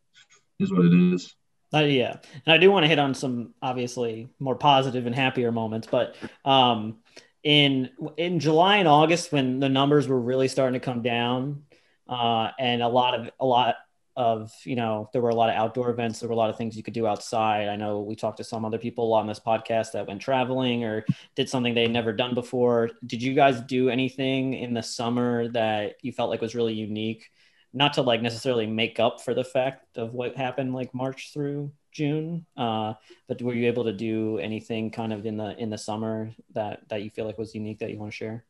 is 0.59 0.71
what 0.71 0.85
it 0.85 0.93
is. 1.13 1.35
Uh, 1.75 1.79
yeah, 1.79 2.17
and 2.45 2.53
I 2.53 2.57
do 2.57 2.71
want 2.71 2.85
to 2.85 2.87
hit 2.87 2.99
on 2.99 3.13
some 3.13 3.53
obviously 3.61 4.29
more 4.39 4.55
positive 4.55 5.07
and 5.07 5.15
happier 5.15 5.51
moments, 5.51 5.87
but 5.91 6.15
um, 6.45 6.99
in 7.43 7.89
in 8.15 8.39
July 8.39 8.77
and 8.77 8.87
August 8.87 9.33
when 9.33 9.59
the 9.59 9.67
numbers 9.67 10.07
were 10.07 10.19
really 10.19 10.47
starting 10.47 10.79
to 10.79 10.83
come 10.83 11.01
down, 11.01 11.63
uh, 12.07 12.51
and 12.57 12.81
a 12.81 12.87
lot 12.87 13.13
of 13.13 13.29
a 13.41 13.45
lot 13.45 13.75
of 14.15 14.53
you 14.63 14.77
know 14.77 15.09
there 15.11 15.21
were 15.21 15.31
a 15.31 15.35
lot 15.35 15.49
of 15.49 15.55
outdoor 15.55 15.89
events, 15.89 16.21
there 16.21 16.29
were 16.29 16.33
a 16.33 16.37
lot 16.37 16.49
of 16.49 16.57
things 16.57 16.77
you 16.77 16.83
could 16.83 16.93
do 16.93 17.05
outside. 17.05 17.67
I 17.67 17.75
know 17.75 17.99
we 17.99 18.15
talked 18.15 18.37
to 18.37 18.45
some 18.45 18.63
other 18.63 18.77
people 18.77 19.11
on 19.11 19.27
this 19.27 19.41
podcast 19.41 19.91
that 19.91 20.07
went 20.07 20.21
traveling 20.21 20.85
or 20.85 21.05
did 21.35 21.49
something 21.49 21.73
they'd 21.73 21.91
never 21.91 22.13
done 22.13 22.35
before. 22.35 22.91
Did 23.05 23.21
you 23.21 23.33
guys 23.33 23.59
do 23.59 23.89
anything 23.89 24.53
in 24.53 24.73
the 24.73 24.83
summer 24.83 25.49
that 25.49 25.95
you 26.01 26.13
felt 26.13 26.29
like 26.29 26.39
was 26.39 26.55
really 26.55 26.73
unique? 26.73 27.29
Not 27.75 27.93
to 27.93 28.01
like 28.01 28.21
necessarily 28.21 28.65
make 28.65 28.99
up 28.99 29.21
for 29.21 29.33
the 29.33 29.43
fact 29.43 29.97
of 29.97 30.13
what 30.13 30.35
happened 30.35 30.73
like 30.73 30.93
March 30.93 31.31
through 31.33 31.71
June, 31.91 32.45
uh, 32.55 32.93
but 33.27 33.41
were 33.41 33.53
you 33.53 33.67
able 33.67 33.83
to 33.83 33.93
do 33.93 34.39
anything 34.39 34.89
kind 34.89 35.11
of 35.11 35.25
in 35.25 35.37
the 35.37 35.57
in 35.57 35.69
the 35.69 35.77
summer 35.77 36.31
that 36.53 36.87
that 36.87 37.03
you 37.03 37.09
feel 37.09 37.25
like 37.25 37.37
was 37.37 37.53
unique 37.53 37.79
that 37.79 37.91
you 37.91 37.99
want 37.99 38.11
to 38.11 38.15
share? 38.15 38.45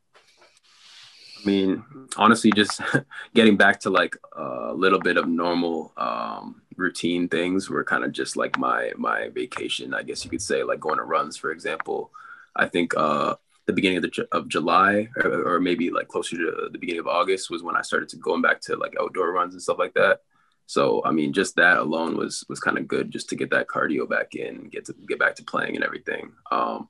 I 1.42 1.46
mean, 1.46 1.84
honestly, 2.16 2.52
just 2.52 2.80
getting 3.34 3.56
back 3.56 3.80
to 3.80 3.90
like 3.90 4.16
a 4.36 4.72
little 4.72 5.00
bit 5.00 5.16
of 5.16 5.28
normal 5.28 5.92
um, 5.96 6.62
routine 6.76 7.28
things 7.28 7.68
were 7.68 7.84
kind 7.84 8.04
of 8.04 8.12
just 8.12 8.36
like 8.36 8.56
my 8.58 8.92
my 8.96 9.28
vacation, 9.30 9.92
I 9.92 10.02
guess 10.02 10.24
you 10.24 10.30
could 10.30 10.42
say, 10.42 10.62
like 10.62 10.80
going 10.80 10.98
to 10.98 11.04
runs, 11.04 11.36
for 11.36 11.50
example. 11.50 12.12
I 12.54 12.66
think 12.66 12.94
uh, 12.96 13.34
the 13.66 13.72
beginning 13.72 13.98
of 13.98 14.02
the 14.04 14.28
of 14.32 14.48
July 14.48 15.08
or, 15.16 15.56
or, 15.56 15.60
maybe 15.60 15.90
like 15.90 16.08
closer 16.08 16.36
to 16.36 16.68
the 16.72 16.78
beginning 16.78 17.00
of 17.00 17.08
August 17.08 17.50
was 17.50 17.62
when 17.62 17.76
I 17.76 17.82
started 17.82 18.08
to 18.10 18.16
going 18.16 18.40
back 18.40 18.60
to 18.62 18.76
like 18.76 18.94
outdoor 19.00 19.32
runs 19.32 19.54
and 19.54 19.62
stuff 19.62 19.78
like 19.78 19.94
that. 19.94 20.20
So 20.66 21.02
I 21.04 21.10
mean, 21.10 21.32
just 21.32 21.56
that 21.56 21.78
alone 21.78 22.16
was 22.16 22.44
was 22.48 22.60
kind 22.60 22.78
of 22.78 22.88
good 22.88 23.10
just 23.10 23.28
to 23.30 23.36
get 23.36 23.50
that 23.50 23.66
cardio 23.66 24.08
back 24.08 24.34
in, 24.34 24.68
get 24.68 24.86
to 24.86 24.94
get 25.08 25.18
back 25.18 25.34
to 25.36 25.44
playing 25.44 25.74
and 25.74 25.84
everything. 25.84 26.32
Um, 26.50 26.88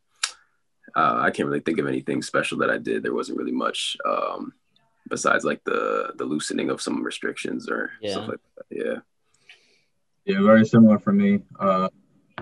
uh, 0.94 1.18
I 1.20 1.30
can't 1.30 1.48
really 1.48 1.60
think 1.60 1.78
of 1.78 1.86
anything 1.86 2.22
special 2.22 2.58
that 2.58 2.70
I 2.70 2.78
did. 2.78 3.02
There 3.02 3.14
wasn't 3.14 3.38
really 3.38 3.52
much 3.52 3.96
um, 4.06 4.52
besides 5.08 5.44
like 5.44 5.64
the 5.64 6.12
the 6.16 6.24
loosening 6.24 6.70
of 6.70 6.82
some 6.82 7.02
restrictions 7.02 7.68
or 7.68 7.90
yeah. 8.00 8.12
stuff 8.12 8.28
like 8.28 8.40
that. 8.56 8.64
Yeah. 8.70 8.98
Yeah, 10.24 10.42
very 10.42 10.66
similar 10.66 10.98
for 10.98 11.12
me. 11.12 11.40
Uh, 11.58 11.88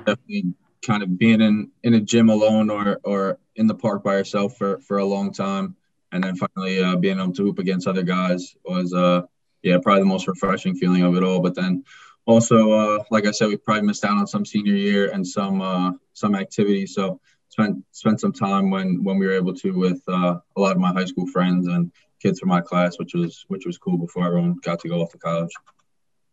definitely 0.07 0.55
kind 0.85 1.03
of 1.03 1.19
being 1.19 1.41
in 1.41 1.71
in 1.83 1.95
a 1.95 2.01
gym 2.01 2.29
alone 2.29 2.71
or 2.71 3.01
or 3.05 3.39
in 3.57 3.67
the 3.67 3.75
park 3.75 4.03
by 4.03 4.17
yourself 4.17 4.57
for 4.57 4.81
for 4.81 4.99
a 4.99 5.05
long 5.05 5.33
time, 5.33 5.77
and 6.13 6.25
then 6.25 6.37
finally 6.37 6.83
uh, 6.83 6.97
being 6.97 7.19
able 7.19 7.33
to 7.33 7.43
hoop 7.43 7.59
against 7.59 7.89
other 7.89 8.03
guys 8.03 8.55
was 8.65 8.93
uh 8.93 9.23
yeah 9.63 9.79
probably 9.83 10.01
the 10.01 10.07
most 10.07 10.29
refreshing 10.29 10.75
feeling 10.75 11.03
of 11.03 11.17
it 11.17 11.25
all. 11.25 11.41
But 11.41 11.55
then 11.55 11.85
also 12.27 12.73
uh, 12.73 13.05
like 13.11 13.27
I 13.27 13.31
said, 13.31 13.49
we 13.49 13.57
probably 13.57 13.83
missed 13.83 14.05
out 14.05 14.19
on 14.19 14.27
some 14.27 14.45
senior 14.45 14.75
year 14.75 15.11
and 15.11 15.27
some 15.27 15.61
uh, 15.61 15.93
some 16.13 16.35
activities. 16.35 16.95
So 16.95 17.21
spent 17.49 17.85
spent 17.93 18.21
some 18.21 18.33
time 18.33 18.71
when 18.71 19.05
when 19.05 19.19
we 19.19 19.27
were 19.27 19.33
able 19.33 19.55
to 19.55 19.71
with 19.73 20.03
uh, 20.09 20.39
a 20.57 20.61
lot 20.61 20.77
of 20.77 20.79
my 20.79 20.93
high 20.93 21.05
school 21.05 21.27
friends 21.27 21.67
and 21.67 21.93
kids 22.21 22.41
from 22.41 22.49
my 22.49 22.61
class, 22.61 22.99
which 22.99 23.15
was 23.15 23.45
which 23.49 23.67
was 23.67 23.79
cool 23.79 23.99
before 23.99 24.27
everyone 24.27 24.57
got 24.63 24.81
to 24.81 24.89
go 24.89 25.01
off 25.01 25.13
to 25.13 25.19
college. 25.19 25.53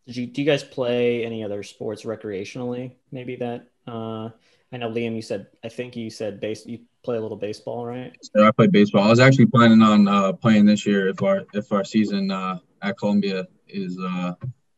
Did 0.08 0.16
you 0.16 0.28
do 0.28 0.42
you 0.42 0.48
guys 0.48 0.64
play 0.64 1.26
any 1.26 1.44
other 1.44 1.64
sports 1.64 2.04
recreationally? 2.04 2.94
Maybe 3.12 3.36
that 3.38 3.68
uh, 3.88 4.30
I 4.72 4.78
know 4.78 4.90
Liam, 4.90 5.16
you 5.16 5.22
said 5.22 5.48
I 5.64 5.70
think 5.70 5.96
you 5.96 6.10
said 6.10 6.40
base. 6.40 6.66
You 6.66 6.80
play 7.04 7.18
a 7.18 7.22
little 7.22 7.38
baseball, 7.38 7.86
right? 7.86 8.16
Yeah, 8.36 8.48
I 8.48 8.52
play 8.52 8.68
baseball. 8.68 9.04
I 9.04 9.10
was 9.10 9.20
actually 9.20 9.48
planning 9.48 9.82
on 9.82 10.08
uh, 10.08 10.34
playing 10.34 10.66
this 10.66 10.86
year 10.86 11.10
if 11.10 11.22
our 11.22 11.44
if 11.54 11.72
our 11.72 11.84
season 11.84 12.32
uh, 12.32 12.60
at 12.82 12.98
Columbia 12.98 13.48
is 13.68 13.98
uh, 14.00 14.34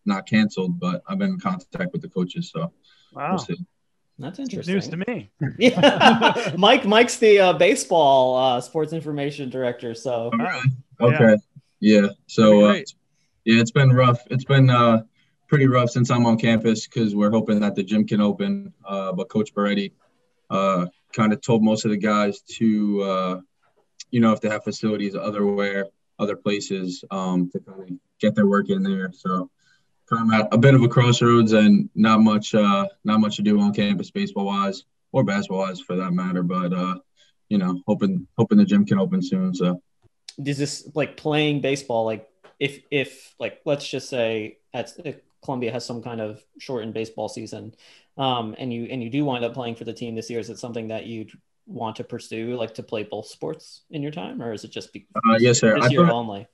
not 0.05 0.27
canceled. 0.27 0.79
But 0.79 1.03
I've 1.07 1.19
been 1.19 1.31
in 1.31 1.39
contact 1.39 1.93
with 1.93 2.01
the 2.01 2.09
coaches, 2.09 2.51
so 2.51 2.71
wow. 3.13 3.38
We'll 3.47 3.57
That's 4.19 4.39
interesting. 4.39 4.75
News 4.75 4.88
to 4.89 4.97
me. 4.97 5.29
yeah, 5.57 6.53
Mike. 6.57 6.86
Mike's 6.86 7.17
the 7.17 7.39
uh, 7.39 7.53
baseball 7.53 8.36
uh, 8.36 8.62
sports 8.62 8.93
information 8.93 9.49
director. 9.49 9.95
So 9.95 10.31
wow. 10.33 10.62
okay, 11.01 11.38
yeah. 11.79 12.01
yeah. 12.01 12.07
So 12.27 12.65
uh, 12.65 12.73
yeah, 13.45 13.62
it's 13.62 13.71
been 13.71 13.91
rough. 13.91 14.21
It's 14.29 14.45
been 14.45 14.69
uh, 14.69 15.03
pretty 15.53 15.67
rough 15.67 15.91
since 15.91 16.09
I'm 16.09 16.25
on 16.25 16.35
campus 16.35 16.87
because 16.87 17.13
we're 17.13 17.29
hoping 17.29 17.59
that 17.59 17.75
the 17.75 17.83
gym 17.83 18.07
can 18.07 18.19
open. 18.19 18.73
Uh, 18.83 19.11
but 19.11 19.29
Coach 19.29 19.53
Boretti 19.53 19.91
uh, 20.49 20.87
kind 21.15 21.31
of 21.31 21.41
told 21.41 21.63
most 21.63 21.85
of 21.85 21.91
the 21.91 21.97
guys 21.97 22.41
to, 22.57 23.03
uh, 23.03 23.39
you 24.09 24.19
know, 24.19 24.31
if 24.31 24.41
they 24.41 24.49
have 24.49 24.63
facilities 24.63 25.15
otherwhere, 25.15 25.89
other 26.17 26.35
places, 26.35 27.03
um, 27.11 27.51
to 27.51 27.59
kind 27.59 27.81
of 27.81 27.89
get 28.19 28.33
their 28.33 28.47
work 28.47 28.71
in 28.71 28.81
there. 28.81 29.11
So 29.13 29.51
kind 30.09 30.33
of 30.33 30.39
at 30.39 30.51
a 30.51 30.57
bit 30.57 30.73
of 30.73 30.81
a 30.81 30.87
crossroads 30.87 31.51
and 31.51 31.87
not 31.93 32.21
much, 32.21 32.55
uh, 32.55 32.87
not 33.03 33.19
much 33.19 33.35
to 33.35 33.43
do 33.43 33.59
on 33.59 33.75
campus 33.75 34.09
baseball 34.09 34.47
wise 34.47 34.85
or 35.11 35.23
basketball 35.23 35.59
wise 35.59 35.79
for 35.79 35.95
that 35.97 36.13
matter. 36.13 36.41
But 36.41 36.73
uh, 36.73 36.95
you 37.49 37.59
know, 37.59 37.79
hoping 37.85 38.27
hoping 38.39 38.57
the 38.57 38.65
gym 38.65 38.87
can 38.87 38.97
open 38.97 39.21
soon. 39.21 39.53
So 39.53 39.83
is 40.43 40.57
this 40.57 40.89
like 40.95 41.15
playing 41.15 41.61
baseball 41.61 42.05
like 42.05 42.27
if 42.59 42.79
if 42.89 43.35
like 43.39 43.61
let's 43.65 43.87
just 43.87 44.09
say 44.09 44.57
at 44.73 44.91
Columbia 45.43 45.71
has 45.71 45.86
some 45.86 46.01
kind 46.01 46.21
of 46.21 46.43
shortened 46.60 46.93
baseball 46.93 47.29
season, 47.29 47.73
um, 48.17 48.56
and 48.58 48.73
you 48.73 48.86
and 48.86 49.03
you 49.03 49.10
do 49.10 49.25
wind 49.25 49.43
up 49.43 49.53
playing 49.53 49.75
for 49.75 49.84
the 49.84 49.93
team 49.93 50.15
this 50.15 50.29
year, 50.29 50.39
is 50.39 50.49
it 50.49 50.60
something 50.60 50.88
that 50.89 51.06
you'd 51.06 51.32
want 51.65 51.95
to 51.97 52.03
pursue, 52.03 52.56
like 52.56 52.73
to 52.75 52.84
play 52.84 53.03
both 53.03 53.27
sports 53.27 53.84
in 53.89 54.01
your 54.01 54.12
time, 54.12 54.41
or 54.41 54.53
is 54.53 54.63
it 54.63 54.71
just 54.71 54.91
be 54.93 55.08
uh, 55.15 55.38
yes, 55.39 55.60
sir. 55.60 55.75
this 55.75 55.86
I 55.86 55.89
year 55.89 56.06
thought, 56.06 56.13
only? 56.13 56.47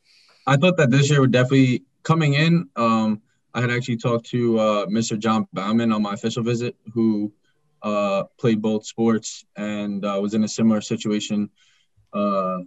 I 0.45 0.58
thought 0.58 0.78
that 0.78 0.91
this 0.91 1.10
year 1.10 1.21
would 1.21 1.32
definitely 1.32 1.84
coming 2.04 2.34
in. 2.34 2.69
Um, 2.75 3.21
I 3.54 3.62
had 3.62 3.71
actually 3.71 3.97
talked 3.97 4.28
to 4.28 4.60
uh, 4.60 4.86
Mr. 4.86 5.17
John 5.17 5.47
Bauman 5.54 5.91
on 5.91 6.02
my 6.02 6.13
official 6.13 6.43
visit, 6.43 6.75
who 6.93 7.34
uh, 7.82 8.23
played 8.38 8.62
both 8.62 8.86
sports 8.86 9.45
and 9.56 10.06
uh, 10.06 10.19
was 10.21 10.34
in 10.34 10.43
a 10.43 10.47
similar 10.47 10.82
situation 10.82 11.49
uh, 12.13 12.60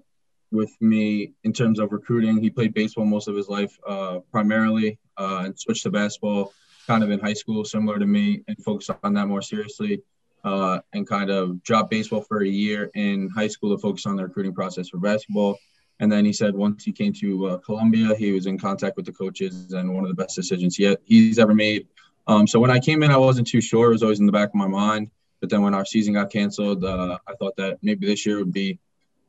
with 0.50 0.70
me 0.80 1.34
in 1.44 1.52
terms 1.52 1.78
of 1.78 1.92
recruiting. 1.92 2.40
He 2.40 2.50
played 2.50 2.74
baseball 2.74 3.04
most 3.04 3.28
of 3.28 3.36
his 3.36 3.48
life, 3.48 3.76
uh, 3.86 4.20
primarily, 4.30 4.98
uh, 5.16 5.42
and 5.44 5.58
switched 5.58 5.82
to 5.84 5.90
basketball 5.90 6.52
kind 6.86 7.04
of 7.04 7.10
in 7.10 7.20
high 7.20 7.32
school, 7.32 7.64
similar 7.64 7.98
to 7.98 8.06
me, 8.06 8.42
and 8.48 8.56
focused 8.64 8.90
on 9.02 9.14
that 9.14 9.26
more 9.26 9.42
seriously. 9.42 10.02
Uh, 10.44 10.80
and 10.92 11.06
kind 11.06 11.30
of 11.30 11.62
dropped 11.62 11.88
baseball 11.88 12.20
for 12.20 12.42
a 12.42 12.48
year 12.48 12.90
in 12.94 13.30
high 13.30 13.46
school 13.46 13.76
to 13.76 13.80
focus 13.80 14.06
on 14.06 14.16
the 14.16 14.24
recruiting 14.24 14.52
process 14.52 14.88
for 14.88 14.98
basketball. 14.98 15.56
And 16.00 16.10
then 16.10 16.24
he 16.24 16.32
said 16.32 16.52
once 16.52 16.82
he 16.82 16.90
came 16.90 17.12
to 17.12 17.46
uh, 17.46 17.56
Columbia, 17.58 18.16
he 18.16 18.32
was 18.32 18.46
in 18.46 18.58
contact 18.58 18.96
with 18.96 19.06
the 19.06 19.12
coaches 19.12 19.72
and 19.72 19.94
one 19.94 20.02
of 20.02 20.08
the 20.08 20.16
best 20.16 20.34
decisions 20.34 20.74
he 20.74 20.96
he's 21.04 21.38
ever 21.38 21.54
made. 21.54 21.86
Um, 22.26 22.48
so 22.48 22.58
when 22.58 22.72
I 22.72 22.80
came 22.80 23.04
in, 23.04 23.12
I 23.12 23.18
wasn't 23.18 23.46
too 23.46 23.60
sure. 23.60 23.86
It 23.86 23.92
was 23.92 24.02
always 24.02 24.18
in 24.18 24.26
the 24.26 24.32
back 24.32 24.48
of 24.48 24.56
my 24.56 24.66
mind. 24.66 25.12
But 25.40 25.48
then 25.48 25.62
when 25.62 25.74
our 25.74 25.84
season 25.84 26.14
got 26.14 26.30
canceled, 26.30 26.84
uh, 26.84 27.18
I 27.28 27.34
thought 27.34 27.54
that 27.56 27.78
maybe 27.82 28.04
this 28.06 28.26
year 28.26 28.38
would 28.38 28.52
be 28.52 28.80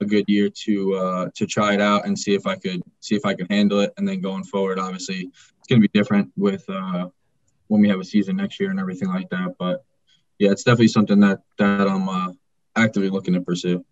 a 0.01 0.05
good 0.05 0.25
year 0.27 0.49
to 0.49 0.95
uh, 0.95 1.29
to 1.35 1.45
try 1.45 1.73
it 1.73 1.81
out 1.81 2.05
and 2.05 2.17
see 2.17 2.33
if 2.33 2.47
I 2.47 2.55
could 2.55 2.81
see 2.99 3.15
if 3.15 3.25
I 3.25 3.35
could 3.35 3.51
handle 3.51 3.79
it. 3.81 3.93
And 3.97 4.07
then 4.07 4.21
going 4.21 4.43
forward, 4.43 4.79
obviously, 4.79 5.29
it's 5.63 5.69
going 5.69 5.81
to 5.81 5.87
be 5.87 5.97
different 5.97 6.29
with 6.35 6.69
uh, 6.69 7.07
when 7.67 7.79
we 7.79 7.87
have 7.87 7.99
a 7.99 8.03
season 8.03 8.35
next 8.35 8.59
year 8.59 8.69
and 8.69 8.79
everything 8.79 9.07
like 9.07 9.29
that. 9.29 9.55
But 9.57 9.85
yeah, 10.37 10.51
it's 10.51 10.63
definitely 10.63 10.89
something 10.89 11.21
that 11.21 11.39
that 11.57 11.87
I'm 11.87 12.09
uh, 12.09 12.33
actively 12.75 13.09
looking 13.09 13.33
to 13.35 13.41
pursue. 13.41 13.85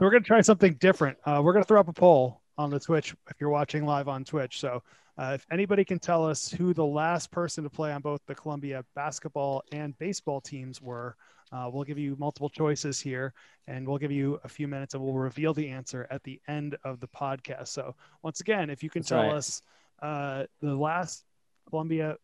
We're 0.00 0.10
going 0.10 0.22
to 0.22 0.26
try 0.26 0.40
something 0.40 0.74
different. 0.74 1.18
Uh, 1.24 1.42
we're 1.44 1.52
going 1.52 1.64
to 1.64 1.68
throw 1.68 1.80
up 1.80 1.88
a 1.88 1.92
poll 1.92 2.40
on 2.56 2.70
the 2.70 2.80
Twitch 2.80 3.14
if 3.28 3.40
you're 3.40 3.50
watching 3.50 3.84
live 3.84 4.08
on 4.08 4.24
Twitch. 4.24 4.58
So 4.58 4.82
uh, 5.18 5.32
if 5.34 5.46
anybody 5.52 5.84
can 5.84 5.98
tell 5.98 6.26
us 6.26 6.50
who 6.50 6.72
the 6.72 6.84
last 6.84 7.30
person 7.30 7.62
to 7.64 7.70
play 7.70 7.92
on 7.92 8.00
both 8.00 8.20
the 8.26 8.34
Columbia 8.34 8.84
basketball 8.94 9.62
and 9.70 9.96
baseball 9.98 10.40
teams 10.40 10.80
were, 10.80 11.14
uh, 11.52 11.68
we'll 11.70 11.84
give 11.84 11.98
you 11.98 12.16
multiple 12.18 12.48
choices 12.48 12.98
here 12.98 13.34
and 13.66 13.86
we'll 13.86 13.98
give 13.98 14.10
you 14.10 14.40
a 14.44 14.48
few 14.48 14.66
minutes 14.66 14.94
and 14.94 15.02
we'll 15.04 15.12
reveal 15.12 15.52
the 15.52 15.68
answer 15.68 16.06
at 16.10 16.24
the 16.24 16.40
end 16.48 16.76
of 16.84 17.00
the 17.00 17.08
podcast. 17.08 17.68
So, 17.68 17.94
once 18.22 18.40
again, 18.40 18.70
if 18.70 18.82
you 18.82 18.88
can 18.88 19.02
That's 19.02 19.10
tell 19.10 19.24
right. 19.24 19.34
us 19.34 19.62
uh, 20.02 20.44
the 20.60 20.74
last 20.74 21.24
Columbia 21.68 22.16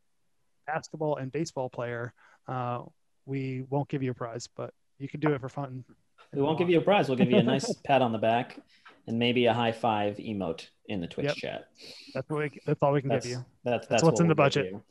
basketball 0.67 1.17
and 1.17 1.33
baseball 1.33 1.71
player, 1.71 2.13
uh, 2.47 2.83
we 3.25 3.65
won't 3.71 3.89
give 3.89 4.03
you 4.03 4.11
a 4.11 4.15
prize, 4.15 4.49
but 4.55 4.75
you 4.99 5.09
can 5.09 5.21
do 5.21 5.33
it 5.33 5.41
for 5.41 5.49
fun. 5.49 5.85
We 6.33 6.43
won't 6.43 6.59
give 6.59 6.69
you 6.69 6.79
a 6.79 6.83
prize. 6.83 7.09
We'll 7.09 7.17
give 7.17 7.31
you 7.31 7.39
a 7.39 7.43
nice 7.43 7.73
pat 7.85 8.03
on 8.03 8.13
the 8.13 8.19
back 8.19 8.59
and 9.07 9.19
maybe 9.19 9.47
a 9.47 9.55
high 9.55 9.73
five 9.73 10.17
emote 10.17 10.67
in 10.87 11.01
the 11.01 11.07
Twitch 11.07 11.27
yep. 11.27 11.37
chat. 11.37 11.69
That's 12.15 12.29
what 12.29 12.41
we, 12.41 12.61
that's 12.67 12.83
all 12.83 12.93
we 12.93 13.01
can 13.01 13.11
that's, 13.11 13.27
give 13.27 13.39
you. 13.39 13.45
That's, 13.65 13.87
that's, 13.87 13.89
that's 13.89 14.03
what's 14.03 14.21
what 14.21 14.25
in 14.25 14.29
the 14.29 14.35
budget. 14.35 14.75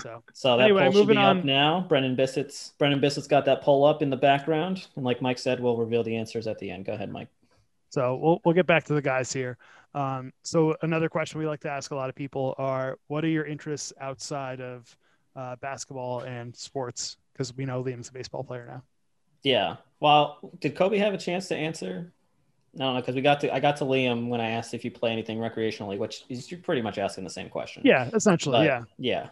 So, 0.00 0.20
so 0.32 0.56
that 0.56 0.64
anyway, 0.64 0.90
poll 0.90 0.92
should 0.94 1.06
be 1.06 1.16
on. 1.16 1.38
up 1.38 1.44
now. 1.44 1.86
Brennan 1.88 2.16
Bissett's 2.16 2.72
Brennan 2.76 3.00
Bissett's 3.00 3.28
got 3.28 3.44
that 3.44 3.62
poll 3.62 3.84
up 3.84 4.02
in 4.02 4.10
the 4.10 4.16
background, 4.16 4.84
and 4.96 5.04
like 5.04 5.22
Mike 5.22 5.38
said, 5.38 5.60
we'll 5.60 5.76
reveal 5.76 6.02
the 6.02 6.16
answers 6.16 6.48
at 6.48 6.58
the 6.58 6.72
end. 6.72 6.86
Go 6.86 6.94
ahead, 6.94 7.12
Mike. 7.12 7.28
So 7.90 8.16
we'll 8.16 8.40
we'll 8.44 8.54
get 8.54 8.66
back 8.66 8.82
to 8.86 8.94
the 8.94 9.00
guys 9.00 9.32
here. 9.32 9.58
Um, 9.96 10.30
so 10.42 10.76
another 10.82 11.08
question 11.08 11.40
we 11.40 11.46
like 11.46 11.60
to 11.60 11.70
ask 11.70 11.90
a 11.90 11.96
lot 11.96 12.10
of 12.10 12.14
people 12.14 12.54
are, 12.58 12.98
what 13.08 13.24
are 13.24 13.28
your 13.28 13.46
interests 13.46 13.94
outside 13.98 14.60
of 14.60 14.94
uh, 15.34 15.56
basketball 15.56 16.20
and 16.20 16.54
sports? 16.54 17.16
Because 17.32 17.56
we 17.56 17.64
know 17.64 17.82
Liam's 17.82 18.10
a 18.10 18.12
baseball 18.12 18.44
player 18.44 18.66
now. 18.68 18.82
Yeah. 19.42 19.76
Well, 20.00 20.38
did 20.60 20.76
Kobe 20.76 20.98
have 20.98 21.14
a 21.14 21.18
chance 21.18 21.48
to 21.48 21.56
answer? 21.56 22.12
No, 22.74 22.92
no, 22.92 23.00
because 23.00 23.14
we 23.14 23.22
got 23.22 23.40
to 23.40 23.54
I 23.54 23.58
got 23.58 23.78
to 23.78 23.84
Liam 23.84 24.28
when 24.28 24.40
I 24.40 24.50
asked 24.50 24.74
if 24.74 24.84
you 24.84 24.90
play 24.90 25.10
anything 25.10 25.38
recreationally, 25.38 25.98
which 25.98 26.24
is 26.28 26.50
you're 26.50 26.60
pretty 26.60 26.82
much 26.82 26.98
asking 26.98 27.24
the 27.24 27.30
same 27.30 27.48
question. 27.48 27.80
Yeah, 27.84 28.10
essentially, 28.12 28.58
but, 28.58 28.66
yeah. 28.66 28.82
Yeah. 28.98 29.28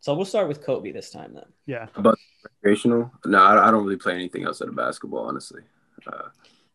So 0.00 0.14
we'll 0.14 0.24
start 0.24 0.48
with 0.48 0.64
Kobe 0.64 0.92
this 0.92 1.10
time 1.10 1.34
then. 1.34 1.44
Yeah. 1.66 1.88
About 1.94 2.18
recreational? 2.42 3.12
No, 3.26 3.38
I 3.38 3.70
don't 3.70 3.84
really 3.84 3.96
play 3.96 4.14
anything 4.14 4.46
outside 4.46 4.68
of 4.68 4.76
basketball, 4.76 5.26
honestly. 5.26 5.62
Uh, 6.06 6.28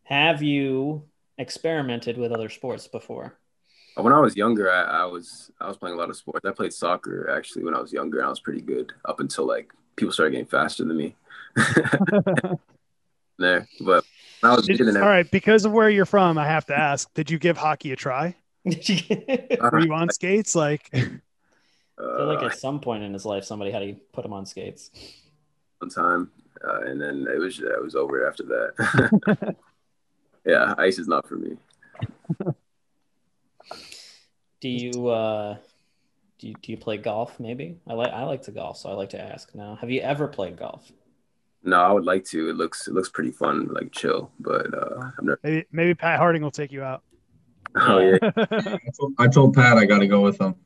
Have 0.04 0.42
you 0.42 1.02
experimented 1.42 2.16
with 2.16 2.32
other 2.32 2.48
sports 2.48 2.88
before? 2.88 3.38
When 3.96 4.12
I 4.12 4.20
was 4.20 4.36
younger, 4.36 4.70
I, 4.70 5.02
I, 5.02 5.04
was 5.04 5.50
I 5.60 5.68
was 5.68 5.76
playing 5.76 5.96
a 5.96 5.98
lot 5.98 6.08
of 6.08 6.16
sports. 6.16 6.46
I 6.46 6.52
played 6.52 6.72
soccer 6.72 7.28
actually 7.28 7.64
when 7.64 7.74
I 7.74 7.80
was 7.80 7.92
younger, 7.92 8.18
and 8.18 8.26
I 8.26 8.30
was 8.30 8.40
pretty 8.40 8.62
good 8.62 8.92
up 9.04 9.20
until 9.20 9.46
like 9.46 9.70
people 9.96 10.12
started 10.12 10.30
getting 10.30 10.46
faster 10.46 10.84
than 10.84 10.96
me. 10.96 11.14
there, 13.38 13.68
but 13.80 14.04
I 14.42 14.54
was 14.54 14.66
did, 14.66 14.80
all 14.96 15.02
right. 15.02 15.30
Because 15.30 15.66
of 15.66 15.72
where 15.72 15.90
you're 15.90 16.06
from, 16.06 16.38
I 16.38 16.46
have 16.46 16.64
to 16.66 16.78
ask: 16.78 17.12
Did 17.12 17.30
you 17.30 17.38
give 17.38 17.58
hockey 17.58 17.92
a 17.92 17.96
try? 17.96 18.34
Were 18.64 19.80
you 19.80 19.92
on 19.92 20.08
skates? 20.10 20.54
Like, 20.54 20.88
I 20.94 20.98
feel 21.98 22.26
like 22.26 22.42
at 22.42 22.58
some 22.58 22.80
point 22.80 23.02
in 23.02 23.12
his 23.12 23.26
life, 23.26 23.44
somebody 23.44 23.70
had 23.70 23.80
to 23.80 23.94
put 24.12 24.24
him 24.24 24.32
on 24.32 24.46
skates. 24.46 24.90
One 25.80 25.90
time, 25.90 26.30
uh, 26.66 26.80
and 26.82 27.00
then 27.00 27.26
it 27.28 27.38
was 27.38 27.60
it 27.60 27.82
was 27.82 27.94
over 27.94 28.26
after 28.26 28.44
that. 28.44 29.56
Yeah, 30.44 30.74
ice 30.78 30.98
is 30.98 31.08
not 31.08 31.28
for 31.28 31.36
me. 31.36 31.56
do 34.60 34.68
you 34.68 35.08
uh, 35.08 35.56
do 36.38 36.48
you, 36.48 36.54
do 36.60 36.72
you 36.72 36.78
play 36.78 36.96
golf? 36.96 37.38
Maybe 37.38 37.78
I 37.86 37.94
like 37.94 38.12
I 38.12 38.24
like 38.24 38.42
to 38.42 38.50
golf, 38.50 38.78
so 38.78 38.90
I 38.90 38.94
like 38.94 39.10
to 39.10 39.20
ask 39.20 39.54
now. 39.54 39.76
Have 39.80 39.90
you 39.90 40.00
ever 40.00 40.26
played 40.26 40.56
golf? 40.56 40.90
No, 41.64 41.80
I 41.80 41.92
would 41.92 42.04
like 42.04 42.24
to. 42.26 42.50
It 42.50 42.56
looks 42.56 42.88
it 42.88 42.94
looks 42.94 43.08
pretty 43.08 43.30
fun, 43.30 43.68
like 43.68 43.92
chill. 43.92 44.32
But 44.40 44.74
uh, 44.74 45.10
I'm 45.18 45.26
never... 45.26 45.40
maybe 45.42 45.66
maybe 45.70 45.94
Pat 45.94 46.18
Harding 46.18 46.42
will 46.42 46.50
take 46.50 46.72
you 46.72 46.82
out. 46.82 47.02
Oh 47.74 48.00
yeah. 48.00 48.18
I, 48.36 48.78
told, 48.98 49.14
I 49.18 49.28
told 49.28 49.54
Pat 49.54 49.78
I 49.78 49.86
got 49.86 50.00
to 50.00 50.06
go 50.06 50.20
with 50.20 50.38
him. 50.38 50.56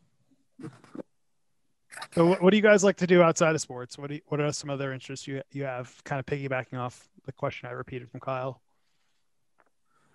So 2.14 2.26
what, 2.26 2.42
what 2.42 2.50
do 2.50 2.56
you 2.56 2.62
guys 2.62 2.82
like 2.82 2.96
to 2.96 3.06
do 3.06 3.22
outside 3.22 3.54
of 3.54 3.60
sports? 3.60 3.96
What 3.96 4.08
do 4.08 4.16
you, 4.16 4.22
what 4.26 4.40
are 4.40 4.50
some 4.50 4.70
other 4.70 4.92
interests 4.92 5.28
you 5.28 5.40
you 5.52 5.62
have? 5.64 5.94
Kind 6.02 6.18
of 6.18 6.26
piggybacking 6.26 6.78
off 6.78 7.08
the 7.24 7.32
question 7.32 7.68
I 7.68 7.72
repeated 7.72 8.10
from 8.10 8.18
Kyle. 8.18 8.60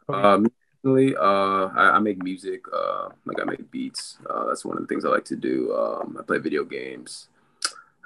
Um, 0.09 0.51
uh, 0.83 1.65
I, 1.75 1.91
I, 1.95 1.99
make 1.99 2.23
music. 2.23 2.65
Uh, 2.73 3.09
like 3.25 3.39
I 3.39 3.45
make 3.45 3.69
beats. 3.71 4.17
Uh, 4.27 4.45
that's 4.45 4.65
one 4.65 4.77
of 4.77 4.81
the 4.81 4.87
things 4.87 5.05
I 5.05 5.09
like 5.09 5.25
to 5.25 5.35
do. 5.35 5.75
Um, 5.75 6.17
I 6.19 6.23
play 6.23 6.39
video 6.39 6.63
games. 6.63 7.27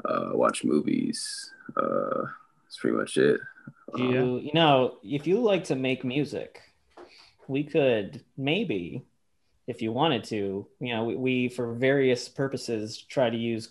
Uh, 0.04 0.32
watch 0.34 0.64
movies. 0.64 1.54
Uh, 1.76 2.26
that's 2.64 2.78
pretty 2.78 2.98
much 2.98 3.18
it. 3.18 3.40
You, 3.96 4.20
um, 4.20 4.40
you 4.40 4.52
know, 4.54 4.98
if 5.04 5.26
you 5.26 5.40
like 5.40 5.64
to 5.66 5.76
make 5.76 6.04
music, 6.04 6.62
we 7.48 7.64
could 7.64 8.24
maybe, 8.38 9.06
if 9.68 9.82
you 9.82 9.92
wanted 9.92 10.24
to, 10.26 10.68
you 10.80 10.94
know, 10.94 11.06
we, 11.06 11.16
we 11.16 11.50
for 11.50 11.74
various 11.74 12.28
purposes 12.28 13.02
try 13.02 13.30
to 13.30 13.38
use 13.38 13.70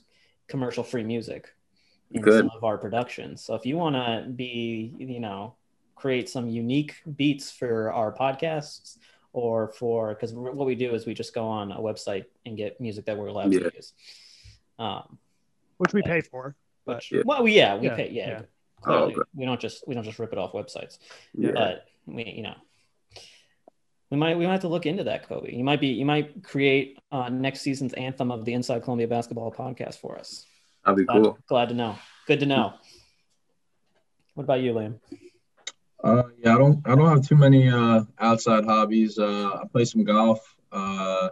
commercial 0.48 0.82
free 0.82 1.04
music 1.04 1.48
in 2.10 2.22
Good. 2.22 2.40
some 2.40 2.50
of 2.56 2.64
our 2.64 2.78
productions. 2.78 3.42
So 3.42 3.54
if 3.54 3.66
you 3.66 3.76
want 3.76 3.96
to 3.96 4.30
be, 4.30 4.94
you 4.98 5.20
know, 5.20 5.54
create 5.94 6.28
some 6.28 6.48
unique 6.48 6.94
beats 7.16 7.50
for 7.50 7.92
our 7.92 8.12
podcasts 8.12 8.98
or 9.32 9.72
for 9.72 10.14
because 10.14 10.32
what 10.32 10.66
we 10.66 10.74
do 10.74 10.94
is 10.94 11.06
we 11.06 11.14
just 11.14 11.34
go 11.34 11.46
on 11.46 11.72
a 11.72 11.78
website 11.78 12.24
and 12.46 12.56
get 12.56 12.80
music 12.80 13.04
that 13.06 13.16
we're 13.18 13.26
allowed 13.26 13.52
yeah. 13.52 13.60
to 13.60 13.72
use, 13.74 13.92
um, 14.78 15.18
which 15.78 15.92
we 15.92 16.02
pay 16.02 16.20
for. 16.20 16.54
But 16.86 16.96
which, 16.96 17.12
yeah. 17.12 17.22
well, 17.24 17.46
yeah, 17.46 17.76
we 17.76 17.86
yeah. 17.86 17.96
pay. 17.96 18.10
Yeah, 18.10 18.42
Clearly, 18.82 19.14
oh, 19.16 19.20
okay. 19.20 19.30
we 19.34 19.44
don't 19.44 19.60
just 19.60 19.86
we 19.88 19.94
don't 19.94 20.04
just 20.04 20.18
rip 20.18 20.32
it 20.32 20.38
off 20.38 20.52
websites. 20.52 20.98
Yeah. 21.32 21.52
But 21.52 21.86
we, 22.06 22.24
you 22.24 22.42
know, 22.42 22.54
we 24.10 24.16
might 24.16 24.38
we 24.38 24.46
might 24.46 24.52
have 24.52 24.60
to 24.60 24.68
look 24.68 24.86
into 24.86 25.04
that, 25.04 25.26
Kobe. 25.26 25.54
You 25.54 25.64
might 25.64 25.80
be 25.80 25.88
you 25.88 26.04
might 26.04 26.44
create 26.44 26.98
uh, 27.10 27.28
next 27.28 27.62
season's 27.62 27.94
anthem 27.94 28.30
of 28.30 28.44
the 28.44 28.52
Inside 28.52 28.82
Columbia 28.84 29.08
Basketball 29.08 29.52
podcast 29.52 29.96
for 29.96 30.18
us. 30.18 30.46
That'd 30.84 30.98
be 30.98 31.04
glad, 31.04 31.22
cool. 31.22 31.38
Glad 31.48 31.70
to 31.70 31.74
know. 31.74 31.96
Good 32.26 32.40
to 32.40 32.46
know. 32.46 32.74
What 34.34 34.44
about 34.44 34.60
you, 34.60 34.74
Liam? 34.74 35.00
Uh, 36.04 36.24
yeah, 36.38 36.54
I 36.54 36.58
don't 36.58 36.86
I 36.86 36.94
don't 36.94 37.08
have 37.08 37.26
too 37.26 37.36
many 37.36 37.70
uh, 37.70 38.02
outside 38.18 38.66
hobbies. 38.66 39.18
Uh, 39.18 39.60
I 39.62 39.66
play 39.72 39.86
some 39.86 40.04
golf. 40.04 40.54
Uh, 40.70 41.30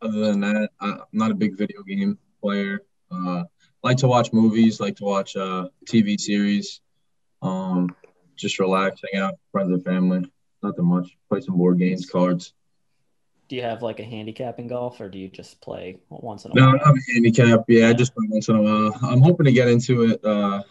other 0.00 0.20
than 0.20 0.40
that, 0.40 0.70
I, 0.80 0.88
am 0.88 1.00
not 1.12 1.30
a 1.30 1.34
big 1.34 1.58
video 1.58 1.82
game 1.82 2.18
player. 2.40 2.80
Uh, 3.10 3.44
like 3.82 3.98
to 3.98 4.08
watch 4.08 4.32
movies, 4.32 4.80
like 4.80 4.96
to 4.96 5.04
watch 5.04 5.36
uh, 5.36 5.68
TV 5.84 6.18
series, 6.18 6.80
um, 7.42 7.94
just 8.34 8.58
relax, 8.58 9.02
hang 9.12 9.20
out, 9.20 9.34
friends 9.52 9.70
and 9.70 9.84
family. 9.84 10.32
Nothing 10.62 10.86
much. 10.86 11.14
Play 11.28 11.42
some 11.42 11.58
board 11.58 11.78
games, 11.78 12.08
cards. 12.08 12.54
Do 13.48 13.56
you 13.56 13.62
have 13.62 13.82
like 13.82 14.00
a 14.00 14.04
handicap 14.04 14.58
in 14.58 14.68
golf, 14.68 15.02
or 15.02 15.10
do 15.10 15.18
you 15.18 15.28
just 15.28 15.60
play 15.60 15.98
once 16.08 16.46
in 16.46 16.52
a 16.52 16.54
no, 16.54 16.62
while? 16.62 16.72
No, 16.72 16.78
I 16.82 16.86
have 16.86 16.96
a 16.96 17.12
handicap. 17.12 17.64
Yeah, 17.68 17.90
I 17.90 17.92
just 17.92 18.14
play 18.14 18.26
once 18.30 18.48
in 18.48 18.56
a 18.56 18.62
while. 18.62 18.98
I'm 19.02 19.20
hoping 19.20 19.44
to 19.44 19.52
get 19.52 19.68
into 19.68 20.04
it 20.04 20.24
uh, 20.24 20.62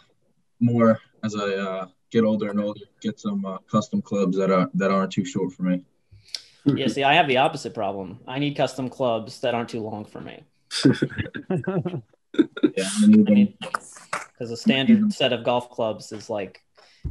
more 0.58 1.00
as 1.22 1.36
I 1.36 1.54
uh, 1.54 1.86
get 2.10 2.24
older 2.24 2.48
and 2.48 2.60
older. 2.60 2.80
Get 3.00 3.20
some 3.20 3.44
uh, 3.44 3.58
custom 3.70 4.02
clubs 4.02 4.36
that 4.36 4.50
are 4.50 4.70
that 4.74 4.90
aren't 4.90 5.12
too 5.12 5.24
short 5.24 5.52
for 5.52 5.62
me. 5.62 5.82
yeah, 6.64 6.88
see, 6.88 7.04
I 7.04 7.14
have 7.14 7.28
the 7.28 7.38
opposite 7.38 7.74
problem. 7.74 8.20
I 8.26 8.38
need 8.38 8.56
custom 8.56 8.88
clubs 8.88 9.40
that 9.40 9.54
aren't 9.54 9.68
too 9.68 9.80
long 9.80 10.04
for 10.04 10.20
me. 10.20 10.44
yeah, 10.84 12.00
I 12.34 13.06
mean, 13.06 13.54
because 13.60 14.50
a 14.50 14.56
standard 14.56 15.12
set 15.12 15.32
of 15.32 15.44
golf 15.44 15.70
clubs 15.70 16.12
is 16.12 16.28
like, 16.28 16.60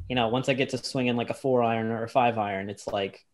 you 0.09 0.15
know, 0.15 0.27
once 0.27 0.49
I 0.49 0.53
get 0.53 0.69
to 0.69 0.77
swinging 0.77 1.15
like 1.15 1.29
a 1.29 1.33
four 1.33 1.63
iron 1.63 1.87
or 1.87 2.03
a 2.03 2.09
five 2.09 2.37
iron, 2.37 2.69
it's 2.69 2.87
like 2.87 3.25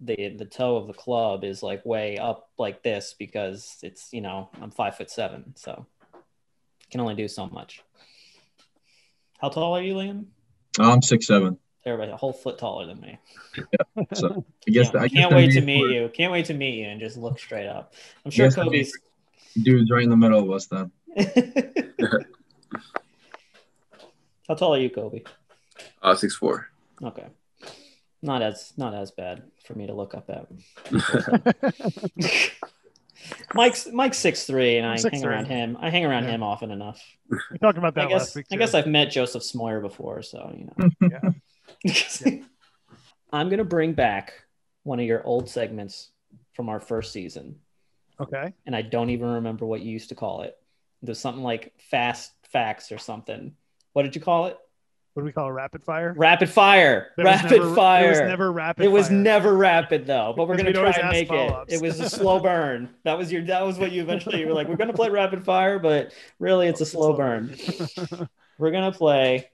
the 0.00 0.34
the 0.36 0.44
toe 0.44 0.76
of 0.76 0.86
the 0.86 0.92
club 0.92 1.44
is 1.44 1.62
like 1.62 1.86
way 1.86 2.18
up 2.18 2.50
like 2.58 2.82
this 2.82 3.14
because 3.18 3.78
it's 3.82 4.12
you 4.12 4.20
know 4.20 4.50
I'm 4.60 4.70
five 4.70 4.96
foot 4.96 5.10
seven, 5.10 5.54
so 5.56 5.86
can 6.90 7.00
only 7.00 7.14
do 7.14 7.28
so 7.28 7.46
much. 7.46 7.82
How 9.38 9.48
tall 9.48 9.76
are 9.76 9.82
you, 9.82 9.94
Liam? 9.94 10.26
I'm 10.78 11.02
six 11.02 11.26
seven. 11.26 11.58
Everybody 11.84 12.10
a 12.10 12.16
whole 12.16 12.32
foot 12.32 12.58
taller 12.58 12.86
than 12.86 13.00
me. 13.00 13.18
Yeah. 13.56 13.64
So 14.14 14.44
I 14.66 14.70
guess 14.70 14.90
can't, 14.92 15.04
I 15.04 15.08
can't 15.08 15.34
wait 15.34 15.52
to 15.52 15.60
meet 15.60 15.90
you. 15.90 16.10
Can't 16.12 16.32
wait 16.32 16.46
to 16.46 16.54
meet 16.54 16.74
you 16.74 16.86
and 16.86 17.00
just 17.00 17.16
look 17.16 17.38
straight 17.38 17.68
up. 17.68 17.94
I'm 18.24 18.30
sure 18.30 18.50
Kobe's 18.50 18.92
dude's 19.62 19.90
right 19.90 20.02
in 20.02 20.10
the 20.10 20.16
middle 20.16 20.42
of 20.42 20.50
us 20.50 20.66
then. 20.66 20.90
How 24.48 24.54
tall 24.54 24.74
are 24.74 24.78
you, 24.78 24.90
Kobe? 24.90 25.22
Uh, 26.02 26.14
six 26.14 26.36
four. 26.36 26.68
Okay, 27.02 27.26
not 28.22 28.42
as 28.42 28.72
not 28.76 28.94
as 28.94 29.10
bad 29.10 29.42
for 29.64 29.74
me 29.74 29.86
to 29.86 29.94
look 29.94 30.14
up 30.14 30.30
at. 30.30 30.46
Mike's 33.54 33.88
Mike's 33.92 34.18
six 34.18 34.44
three, 34.44 34.78
and 34.78 34.86
I 34.86 34.96
six, 34.96 35.16
hang 35.16 35.24
around 35.24 35.46
him. 35.46 35.76
I 35.80 35.90
hang 35.90 36.04
around 36.04 36.24
yeah. 36.24 36.30
him 36.30 36.42
often 36.42 36.70
enough. 36.70 37.02
We 37.50 37.58
talked 37.58 37.78
about 37.78 37.94
that 37.94 38.06
I 38.06 38.08
guess, 38.08 38.20
last 38.20 38.36
week. 38.36 38.48
Too. 38.48 38.54
I 38.54 38.58
guess 38.58 38.74
I've 38.74 38.86
met 38.86 39.10
Joseph 39.10 39.42
Smoyer 39.42 39.80
before, 39.80 40.22
so 40.22 40.54
you 40.56 40.68
know. 41.00 41.10
yeah. 41.84 42.40
I'm 43.32 43.48
gonna 43.48 43.64
bring 43.64 43.92
back 43.92 44.32
one 44.82 45.00
of 45.00 45.06
your 45.06 45.24
old 45.24 45.48
segments 45.48 46.10
from 46.52 46.68
our 46.68 46.80
first 46.80 47.12
season. 47.12 47.56
Okay. 48.20 48.52
And 48.64 48.74
I 48.74 48.82
don't 48.82 49.10
even 49.10 49.28
remember 49.28 49.66
what 49.66 49.82
you 49.82 49.92
used 49.92 50.08
to 50.08 50.14
call 50.14 50.42
it. 50.42 50.56
There's 51.02 51.18
something 51.18 51.42
like 51.42 51.74
fast 51.90 52.32
facts 52.50 52.90
or 52.90 52.98
something. 52.98 53.54
What 53.92 54.02
did 54.02 54.14
you 54.14 54.22
call 54.22 54.46
it? 54.46 54.58
What 55.16 55.22
do 55.22 55.24
we 55.24 55.32
call 55.32 55.48
it? 55.48 55.52
Rapid 55.52 55.82
fire? 55.82 56.12
Rapid 56.14 56.50
fire. 56.50 57.06
rapid 57.16 57.62
never, 57.62 57.74
fire. 57.74 58.04
It 58.04 58.10
was 58.10 58.20
never 58.20 58.52
rapid. 58.52 58.84
It 58.84 58.88
was 58.88 59.08
fire. 59.08 59.16
never 59.16 59.56
rapid 59.56 60.06
though, 60.06 60.34
but 60.36 60.46
we're 60.46 60.58
gonna 60.58 60.74
try 60.74 60.90
and 60.90 61.08
make 61.08 61.32
it. 61.32 61.54
It 61.68 61.80
was 61.80 61.98
a 62.00 62.10
slow 62.10 62.38
burn. 62.38 62.90
That 63.04 63.16
was 63.16 63.32
your. 63.32 63.40
That 63.46 63.64
was 63.64 63.78
what 63.78 63.92
you 63.92 64.02
eventually 64.02 64.40
you 64.40 64.46
were 64.46 64.52
like. 64.52 64.68
We're 64.68 64.76
gonna 64.76 64.92
play 64.92 65.08
rapid 65.08 65.42
fire, 65.42 65.78
but 65.78 66.12
really 66.38 66.66
it's 66.66 66.82
a 66.82 66.84
slow 66.84 67.14
burn. 67.14 67.56
we're 68.58 68.72
gonna 68.72 68.92
play 68.92 69.48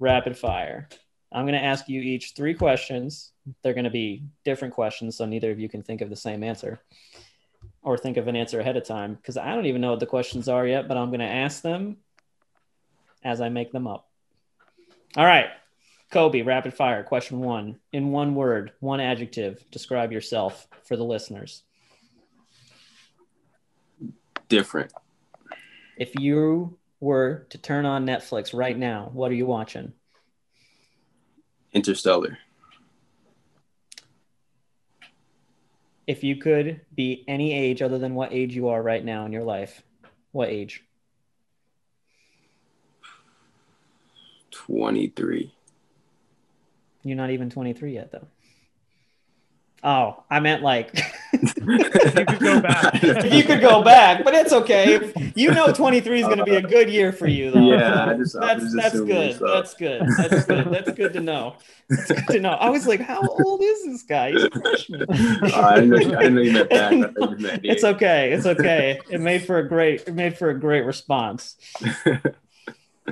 rapid 0.00 0.36
fire. 0.36 0.88
I'm 1.30 1.46
gonna 1.46 1.58
ask 1.58 1.88
you 1.88 2.00
each 2.00 2.32
three 2.34 2.54
questions. 2.54 3.30
They're 3.62 3.72
gonna 3.72 3.90
be 3.90 4.24
different 4.44 4.74
questions, 4.74 5.16
so 5.16 5.26
neither 5.26 5.52
of 5.52 5.60
you 5.60 5.68
can 5.68 5.84
think 5.84 6.00
of 6.00 6.10
the 6.10 6.16
same 6.16 6.42
answer 6.42 6.80
or 7.84 7.96
think 7.96 8.16
of 8.16 8.26
an 8.26 8.34
answer 8.34 8.58
ahead 8.58 8.76
of 8.76 8.84
time 8.84 9.14
because 9.14 9.36
I 9.36 9.54
don't 9.54 9.66
even 9.66 9.80
know 9.80 9.90
what 9.90 10.00
the 10.00 10.06
questions 10.06 10.48
are 10.48 10.66
yet, 10.66 10.88
but 10.88 10.96
I'm 10.96 11.10
going 11.10 11.20
to 11.20 11.26
ask 11.26 11.62
them 11.62 11.98
as 13.22 13.40
I 13.40 13.48
make 13.48 13.70
them 13.70 13.86
up. 13.86 14.08
All 15.16 15.24
right. 15.24 15.46
Kobe, 16.10 16.42
rapid 16.42 16.74
fire. 16.74 17.02
Question 17.02 17.40
one. 17.40 17.78
In 17.92 18.10
one 18.10 18.34
word, 18.34 18.72
one 18.80 19.00
adjective, 19.00 19.64
describe 19.70 20.12
yourself 20.12 20.68
for 20.84 20.96
the 20.96 21.04
listeners. 21.04 21.62
Different. 24.48 24.92
If 25.96 26.14
you 26.18 26.78
were 27.00 27.46
to 27.50 27.58
turn 27.58 27.86
on 27.86 28.06
Netflix 28.06 28.56
right 28.56 28.76
now, 28.76 29.10
what 29.12 29.30
are 29.30 29.34
you 29.34 29.46
watching? 29.46 29.92
Interstellar. 31.72 32.38
if 36.06 36.22
you 36.22 36.36
could 36.36 36.80
be 36.94 37.24
any 37.26 37.52
age 37.52 37.82
other 37.82 37.98
than 37.98 38.14
what 38.14 38.32
age 38.32 38.54
you 38.54 38.68
are 38.68 38.82
right 38.82 39.04
now 39.04 39.24
in 39.24 39.32
your 39.32 39.44
life, 39.44 39.82
what 40.32 40.48
age? 40.48 40.82
23. 44.54 45.54
You're 47.02 47.16
not 47.16 47.30
even 47.30 47.50
23 47.50 47.94
yet, 47.94 48.12
though. 48.12 48.26
Oh, 49.86 50.24
I 50.30 50.40
meant 50.40 50.62
like 50.62 50.98
you 51.34 51.38
could 52.24 52.40
go 52.40 52.58
back. 52.62 53.02
you 53.02 53.44
could 53.44 53.60
go 53.60 53.82
back, 53.82 54.24
but 54.24 54.32
it's 54.32 54.52
okay. 54.54 55.12
You 55.36 55.50
know, 55.50 55.70
23 55.74 56.20
is 56.20 56.26
going 56.26 56.38
to 56.38 56.44
be 56.44 56.54
a 56.54 56.62
good 56.62 56.88
year 56.88 57.12
for 57.12 57.26
you, 57.26 57.50
though. 57.50 57.70
Yeah, 57.70 58.14
just, 58.16 58.34
that's 58.40 58.74
that's 58.74 58.98
good. 58.98 59.38
That's 59.38 59.74
good. 59.74 60.02
That's 60.16 60.46
good. 60.46 60.72
That's 60.72 60.90
good 60.92 61.12
to 61.12 61.20
know. 61.20 61.56
That's 61.90 62.12
good 62.12 62.26
to 62.28 62.40
know. 62.40 62.52
I 62.52 62.70
was 62.70 62.86
like, 62.86 63.00
how 63.00 63.20
old 63.20 63.60
is 63.62 63.84
this 63.84 64.02
guy? 64.04 64.30
He's 64.30 64.44
a 64.44 64.50
freshman. 64.50 65.02
Uh, 65.02 65.06
I, 65.54 65.80
didn't 65.80 65.90
know, 65.90 65.96
I 66.18 66.22
didn't 66.22 66.34
know 66.34 66.40
you 66.40 66.52
meant 66.52 66.70
that. 66.70 66.92
You 66.92 67.36
meant 67.36 67.60
it's 67.64 67.84
okay. 67.84 68.32
It's 68.32 68.46
okay. 68.46 69.00
It 69.10 69.20
made 69.20 69.44
for 69.44 69.58
a 69.58 69.68
great. 69.68 70.04
It 70.08 70.14
made 70.14 70.38
for 70.38 70.48
a 70.48 70.58
great 70.58 70.86
response. 70.86 71.56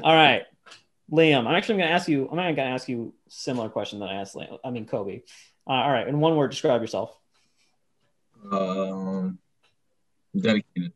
All 0.02 0.14
right, 0.14 0.44
Liam. 1.12 1.46
I'm 1.46 1.54
actually 1.54 1.76
going 1.76 1.88
to 1.88 1.94
ask 1.94 2.08
you. 2.08 2.28
I'm 2.30 2.36
not 2.36 2.44
going 2.44 2.56
to 2.56 2.64
ask 2.64 2.88
you 2.88 3.12
similar 3.28 3.68
question 3.68 3.98
that 4.00 4.08
I 4.08 4.14
asked. 4.14 4.34
Liam. 4.34 4.58
I 4.64 4.70
mean, 4.70 4.86
Kobe. 4.86 5.22
Uh, 5.66 5.70
all 5.70 5.92
right, 5.92 6.08
in 6.08 6.18
one 6.18 6.34
word, 6.36 6.50
describe 6.50 6.80
yourself. 6.80 7.16
Um, 8.50 9.38
dedicated. 10.36 10.92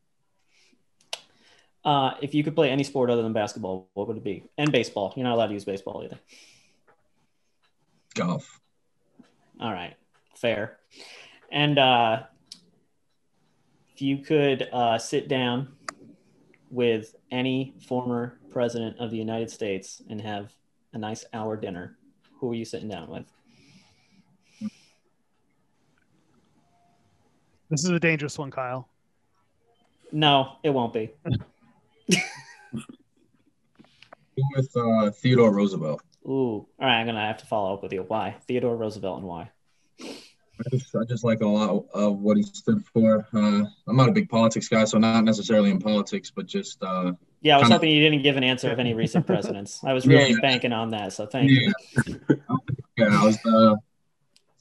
Uh, 1.85 2.15
if 2.21 2.33
you 2.33 2.43
could 2.43 2.55
play 2.55 2.69
any 2.69 2.83
sport 2.83 3.09
other 3.09 3.21
than 3.21 3.31
basketball, 3.31 3.89
what 3.93 4.07
would 4.07 4.17
it 4.17 4.23
be? 4.23 4.43
And 4.57 4.71
baseball. 4.71 5.13
You're 5.15 5.23
not 5.23 5.35
allowed 5.35 5.47
to 5.47 5.53
use 5.53 5.63
baseball 5.63 6.01
either. 6.03 6.19
Golf. 8.13 8.59
All 9.61 9.71
right, 9.71 9.95
fair. 10.35 10.79
And 11.49 11.79
uh, 11.79 12.23
if 13.93 14.01
you 14.01 14.17
could 14.17 14.67
uh, 14.73 14.97
sit 14.97 15.29
down 15.29 15.69
with 16.69 17.15
any 17.31 17.73
former 17.87 18.37
president 18.57 18.97
of 18.97 19.11
the 19.11 19.17
United 19.17 19.51
States 19.51 20.01
and 20.09 20.19
have 20.19 20.51
a 20.91 20.97
nice 20.97 21.23
hour 21.31 21.55
dinner, 21.55 21.95
who 22.39 22.49
are 22.49 22.55
you 22.55 22.65
sitting 22.65 22.89
down 22.89 23.07
with? 23.07 23.31
This 27.69 27.83
is 27.83 27.91
a 27.91 27.99
dangerous 27.99 28.35
one, 28.35 28.49
Kyle. 28.49 28.89
No, 30.11 30.53
it 30.63 30.71
won't 30.71 30.91
be. 30.91 31.11
with 34.55 34.75
uh, 34.75 35.11
Theodore 35.11 35.53
Roosevelt. 35.53 36.01
Ooh, 36.25 36.31
all 36.31 36.67
right. 36.79 36.99
I'm 36.99 37.05
gonna 37.05 37.27
have 37.27 37.37
to 37.37 37.45
follow 37.45 37.75
up 37.75 37.83
with 37.83 37.93
you. 37.93 38.05
Why 38.07 38.37
Theodore 38.47 38.75
Roosevelt 38.75 39.19
and 39.19 39.27
why? 39.27 39.51
I 40.01 40.69
just, 40.71 40.95
I 40.95 41.03
just 41.03 41.23
like 41.23 41.41
a 41.41 41.47
lot 41.47 41.85
of 41.93 42.17
what 42.21 42.37
he 42.37 42.43
stood 42.43 42.83
for. 42.91 43.27
Uh, 43.31 43.65
I'm 43.87 43.95
not 43.95 44.09
a 44.09 44.13
big 44.13 44.29
politics 44.29 44.67
guy, 44.67 44.85
so 44.85 44.97
not 44.97 45.23
necessarily 45.23 45.69
in 45.69 45.77
politics, 45.77 46.31
but 46.31 46.47
just. 46.47 46.81
Uh, 46.81 47.11
yeah, 47.41 47.57
I 47.57 47.59
was 47.59 47.69
hoping 47.69 47.91
you 47.91 48.01
didn't 48.01 48.23
give 48.23 48.37
an 48.37 48.43
answer 48.43 48.71
of 48.71 48.79
any 48.79 48.93
recent 48.93 49.25
presidents. 49.27 49.83
I 49.83 49.93
was 49.93 50.07
really 50.07 50.31
yeah. 50.31 50.37
banking 50.41 50.73
on 50.73 50.91
that, 50.91 51.13
so 51.13 51.25
thank 51.25 51.49
yeah. 51.49 51.71
you. 52.05 52.19
yeah, 52.97 53.21
I 53.21 53.25
was. 53.25 53.37
Uh, 53.45 53.75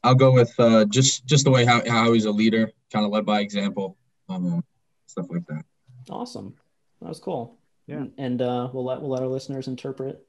I'll 0.05 0.15
go 0.15 0.33
with 0.33 0.53
uh, 0.59 0.85
just 0.85 1.27
just 1.27 1.45
the 1.45 1.51
way 1.51 1.65
how, 1.65 1.83
how 1.89 2.13
he's 2.13 2.27
a 2.27 2.31
leader, 2.31 2.71
kind 2.93 3.05
of 3.05 3.11
led 3.11 3.27
by 3.27 3.41
example, 3.41 3.97
um, 4.29 4.63
stuff 5.07 5.27
like 5.31 5.47
that. 5.49 5.65
Awesome, 6.11 6.55
that 7.01 7.09
was 7.09 7.19
cool. 7.19 7.59
Yeah, 7.87 8.05
and 8.19 8.43
uh, 8.43 8.69
we'll 8.73 8.85
let 8.85 9.01
we'll 9.01 9.11
let 9.11 9.23
our 9.23 9.29
listeners 9.29 9.69
interpret 9.69 10.25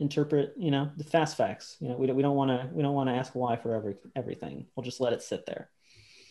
interpret 0.00 0.54
you 0.56 0.70
know 0.70 0.90
the 0.96 1.04
fast 1.04 1.36
facts. 1.36 1.76
You 1.80 1.88
know, 1.88 1.96
we 1.96 2.06
don't 2.06 2.16
we 2.16 2.22
don't 2.22 2.36
want 2.36 2.50
to 2.50 2.68
we 2.72 2.82
don't 2.82 2.94
want 2.94 3.08
to 3.08 3.14
ask 3.14 3.34
why 3.34 3.56
for 3.56 3.74
every 3.74 3.96
everything. 4.16 4.66
We'll 4.74 4.84
just 4.84 5.00
let 5.00 5.12
it 5.12 5.22
sit 5.22 5.46
there. 5.46 5.70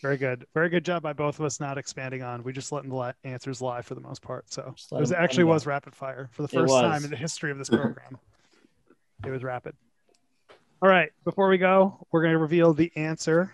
Very 0.03 0.17
good. 0.17 0.45
Very 0.53 0.67
good 0.67 0.83
job 0.83 1.01
by 1.01 1.13
both 1.13 1.39
of 1.39 1.45
us 1.45 1.61
not 1.61 1.77
expanding 1.77 2.23
on. 2.23 2.43
We 2.43 2.51
just 2.51 2.73
letting 2.73 2.89
the 2.89 3.15
answers 3.23 3.61
lie 3.61 3.81
for 3.81 3.95
the 3.95 4.01
most 4.01 4.21
part. 4.21 4.51
So 4.51 4.75
it 4.91 4.99
was, 4.99 5.13
actually 5.13 5.45
was 5.45 5.65
rapid 5.65 5.95
fire 5.95 6.27
for 6.33 6.41
the 6.41 6.49
first 6.49 6.73
time 6.73 7.05
in 7.05 7.09
the 7.09 7.15
history 7.15 7.51
of 7.51 7.57
this 7.57 7.69
program. 7.69 8.17
it 9.25 9.29
was 9.29 9.45
rapid. 9.45 9.75
All 10.81 10.89
right. 10.89 11.09
Before 11.23 11.47
we 11.47 11.57
go, 11.57 12.05
we're 12.11 12.21
going 12.21 12.33
to 12.33 12.37
reveal 12.37 12.73
the 12.73 12.91
answer 12.97 13.53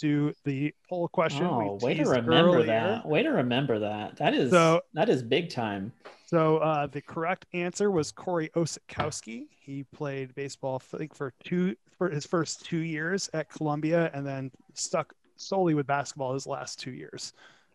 to 0.00 0.34
the 0.44 0.74
poll 0.86 1.08
question. 1.08 1.46
Oh, 1.46 1.78
way 1.80 1.94
to 1.94 2.04
remember 2.04 2.56
earlier. 2.56 2.66
that. 2.66 3.08
Way 3.08 3.22
to 3.22 3.30
remember 3.30 3.78
that. 3.78 4.18
That 4.18 4.34
is 4.34 4.50
so, 4.50 4.82
that 4.92 5.08
is 5.08 5.22
big 5.22 5.48
time. 5.48 5.94
So 6.26 6.58
uh, 6.58 6.88
the 6.88 7.00
correct 7.00 7.46
answer 7.54 7.90
was 7.90 8.12
Corey 8.12 8.50
Osetkowski. 8.54 9.46
He 9.58 9.84
played 9.94 10.34
baseball, 10.34 10.82
I 10.92 10.98
think, 10.98 11.14
for 11.14 11.32
two 11.42 11.74
for 11.96 12.10
his 12.10 12.26
first 12.26 12.66
two 12.66 12.80
years 12.80 13.30
at 13.32 13.48
Columbia, 13.48 14.10
and 14.12 14.26
then 14.26 14.50
stuck 14.74 15.14
solely 15.36 15.74
with 15.74 15.86
basketball 15.86 16.34
his 16.34 16.46
last 16.46 16.80
two 16.80 16.92
years. 16.92 17.32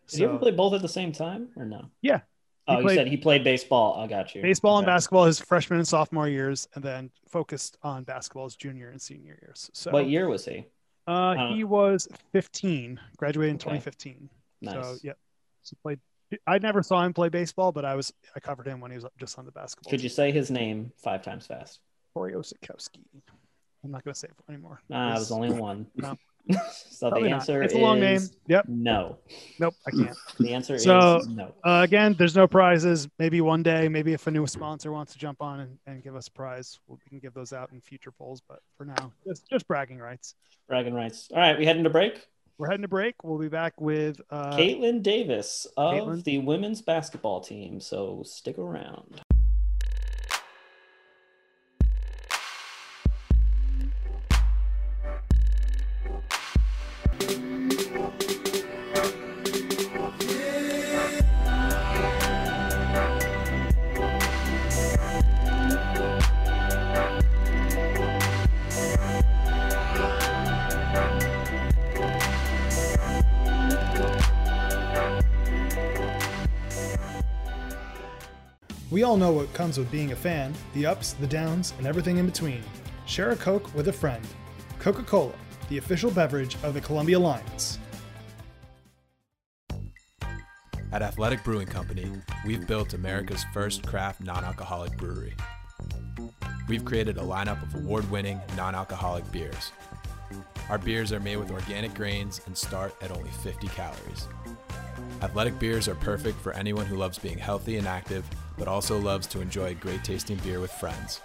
Did 0.08 0.16
so, 0.16 0.22
you 0.22 0.28
ever 0.30 0.38
play 0.38 0.50
both 0.50 0.74
at 0.74 0.82
the 0.82 0.88
same 0.88 1.12
time 1.12 1.48
or 1.56 1.64
no? 1.64 1.86
Yeah, 2.00 2.20
Oh, 2.68 2.76
he 2.76 2.82
you 2.82 2.88
said 2.90 3.08
he 3.08 3.16
played 3.16 3.42
baseball. 3.42 3.98
I 3.98 4.06
got 4.06 4.34
you. 4.34 4.42
Baseball 4.42 4.78
and 4.78 4.86
basketball 4.86 5.24
his 5.24 5.40
freshman 5.40 5.80
and 5.80 5.88
sophomore 5.88 6.28
years, 6.28 6.68
and 6.74 6.84
then 6.84 7.10
focused 7.28 7.76
on 7.82 8.04
basketball 8.04 8.44
his 8.44 8.54
junior 8.54 8.90
and 8.90 9.02
senior 9.02 9.36
years. 9.42 9.68
So, 9.72 9.90
what 9.90 10.08
year 10.08 10.28
was 10.28 10.44
he? 10.44 10.66
Uh, 11.06 11.52
he 11.52 11.64
was 11.64 12.06
15, 12.30 13.00
graduated 13.16 13.50
in 13.50 13.56
okay. 13.56 13.78
2015. 13.80 14.30
Nice. 14.60 14.74
So, 14.74 14.96
yeah, 15.02 15.12
so 15.62 15.76
played. 15.82 15.98
I 16.46 16.58
never 16.58 16.82
saw 16.82 17.04
him 17.04 17.12
play 17.12 17.28
baseball, 17.28 17.72
but 17.72 17.84
I 17.84 17.96
was 17.96 18.12
I 18.36 18.40
covered 18.40 18.66
him 18.66 18.80
when 18.80 18.92
he 18.92 18.96
was 18.96 19.06
just 19.18 19.38
on 19.38 19.44
the 19.44 19.52
basketball. 19.52 19.90
Could 19.90 20.02
you 20.02 20.08
say 20.08 20.30
his 20.30 20.50
name 20.50 20.92
five 21.02 21.22
times 21.22 21.46
fast? 21.46 21.80
Corey 22.14 22.34
Osetkowski. 22.34 23.00
I'm 23.84 23.90
not 23.90 24.04
going 24.04 24.14
to 24.14 24.18
say 24.18 24.28
it 24.28 24.34
anymore. 24.48 24.80
Nah, 24.88 25.16
it 25.16 25.18
was 25.18 25.32
only 25.32 25.50
one. 25.50 25.86
No. 25.96 26.16
so 26.90 27.10
Probably 27.10 27.28
the 27.28 27.34
answer 27.34 27.62
it's 27.62 27.74
a 27.74 27.78
long 27.78 28.00
name. 28.00 28.20
Yep. 28.48 28.66
No. 28.68 29.18
Nope, 29.58 29.74
I 29.86 29.90
can't. 29.90 30.16
The 30.38 30.54
answer 30.54 30.78
so, 30.78 31.18
is 31.18 31.28
no. 31.28 31.54
Uh, 31.64 31.80
again, 31.84 32.14
there's 32.18 32.34
no 32.34 32.46
prizes. 32.46 33.08
Maybe 33.18 33.40
one 33.40 33.62
day, 33.62 33.88
maybe 33.88 34.12
if 34.12 34.26
a 34.26 34.30
new 34.30 34.46
sponsor 34.46 34.92
wants 34.92 35.12
to 35.12 35.18
jump 35.18 35.40
on 35.40 35.60
and, 35.60 35.78
and 35.86 36.02
give 36.02 36.16
us 36.16 36.28
a 36.28 36.32
prize, 36.32 36.78
we 36.86 36.96
can 37.08 37.18
give 37.18 37.34
those 37.34 37.52
out 37.52 37.70
in 37.72 37.80
future 37.80 38.10
polls. 38.10 38.42
But 38.46 38.60
for 38.76 38.84
now, 38.84 39.12
just, 39.26 39.48
just 39.48 39.68
bragging 39.68 39.98
rights. 39.98 40.34
Bragging 40.68 40.94
rights. 40.94 41.28
All 41.32 41.38
right, 41.38 41.58
we 41.58 41.64
heading 41.64 41.84
to 41.84 41.90
break. 41.90 42.26
We're 42.58 42.68
heading 42.68 42.82
to 42.82 42.88
break. 42.88 43.24
We'll 43.24 43.38
be 43.38 43.48
back 43.48 43.80
with 43.80 44.20
uh, 44.30 44.56
Caitlin 44.56 45.02
Davis 45.02 45.66
of 45.76 45.94
Caitlin. 45.94 46.24
the 46.24 46.38
women's 46.38 46.82
basketball 46.82 47.40
team. 47.40 47.80
So 47.80 48.22
stick 48.24 48.58
around. 48.58 49.20
Know 79.22 79.30
what 79.30 79.54
comes 79.54 79.78
with 79.78 79.88
being 79.92 80.10
a 80.10 80.16
fan 80.16 80.52
the 80.74 80.84
ups, 80.84 81.12
the 81.12 81.28
downs, 81.28 81.74
and 81.78 81.86
everything 81.86 82.18
in 82.18 82.26
between. 82.26 82.60
Share 83.06 83.30
a 83.30 83.36
Coke 83.36 83.72
with 83.72 83.86
a 83.86 83.92
friend. 83.92 84.26
Coca 84.80 85.04
Cola, 85.04 85.32
the 85.68 85.78
official 85.78 86.10
beverage 86.10 86.56
of 86.64 86.74
the 86.74 86.80
Columbia 86.80 87.20
Lions. 87.20 87.78
At 90.92 91.02
Athletic 91.02 91.44
Brewing 91.44 91.68
Company, 91.68 92.10
we've 92.44 92.66
built 92.66 92.94
America's 92.94 93.44
first 93.54 93.86
craft 93.86 94.20
non 94.20 94.44
alcoholic 94.44 94.96
brewery. 94.98 95.34
We've 96.66 96.84
created 96.84 97.16
a 97.16 97.22
lineup 97.22 97.62
of 97.62 97.76
award 97.76 98.10
winning 98.10 98.40
non 98.56 98.74
alcoholic 98.74 99.30
beers. 99.30 99.70
Our 100.68 100.78
beers 100.78 101.12
are 101.12 101.20
made 101.20 101.36
with 101.36 101.52
organic 101.52 101.94
grains 101.94 102.40
and 102.46 102.58
start 102.58 102.92
at 103.00 103.12
only 103.12 103.30
50 103.30 103.68
calories. 103.68 104.26
Athletic 105.22 105.60
beers 105.60 105.86
are 105.86 105.94
perfect 105.94 106.40
for 106.40 106.52
anyone 106.54 106.86
who 106.86 106.96
loves 106.96 107.18
being 107.18 107.38
healthy 107.38 107.76
and 107.76 107.86
active, 107.86 108.24
but 108.62 108.70
also 108.70 108.96
loves 108.96 109.26
to 109.26 109.40
enjoy 109.40 109.74
great 109.74 110.04
tasting 110.04 110.36
beer 110.36 110.60
with 110.60 110.70
friends. 110.70 111.20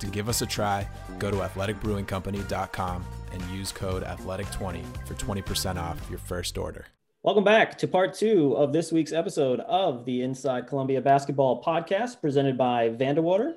To 0.00 0.08
give 0.08 0.28
us 0.28 0.42
a 0.42 0.46
try, 0.46 0.88
go 1.20 1.30
to 1.30 1.36
athleticbrewingcompany.com 1.36 3.04
and 3.30 3.42
use 3.56 3.70
code 3.70 4.02
athletic20 4.02 4.82
for 5.06 5.14
20% 5.14 5.76
off 5.76 6.04
your 6.10 6.18
first 6.18 6.58
order. 6.58 6.86
Welcome 7.22 7.44
back 7.44 7.78
to 7.78 7.86
part 7.86 8.12
two 8.12 8.56
of 8.56 8.72
this 8.72 8.90
week's 8.90 9.12
episode 9.12 9.60
of 9.60 10.04
the 10.04 10.22
Inside 10.22 10.66
Columbia 10.66 11.00
Basketball 11.00 11.62
Podcast 11.62 12.20
presented 12.20 12.58
by 12.58 12.88
Vandewater. 12.88 13.54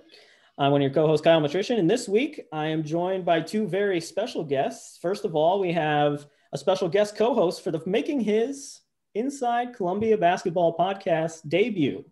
I'm 0.59 0.71
one 0.71 0.81
of 0.81 0.85
your 0.85 0.93
co 0.93 1.07
hosts, 1.07 1.23
Kyle 1.23 1.41
Matrician, 1.41 1.79
and 1.79 1.89
this 1.89 2.07
week 2.07 2.41
I 2.53 2.67
am 2.67 2.83
joined 2.83 3.25
by 3.25 3.41
two 3.41 3.65
very 3.65 3.99
special 3.99 4.43
guests. 4.43 4.99
First 5.01 5.25
of 5.25 5.35
all, 5.35 5.59
we 5.59 5.73
have 5.73 6.27
a 6.53 6.57
special 6.59 6.87
guest 6.87 7.15
co 7.15 7.33
host 7.33 7.63
for 7.63 7.71
the 7.71 7.81
making 7.87 8.19
his 8.19 8.81
Inside 9.15 9.73
Columbia 9.75 10.19
Basketball 10.19 10.77
podcast 10.77 11.49
debut. 11.49 12.05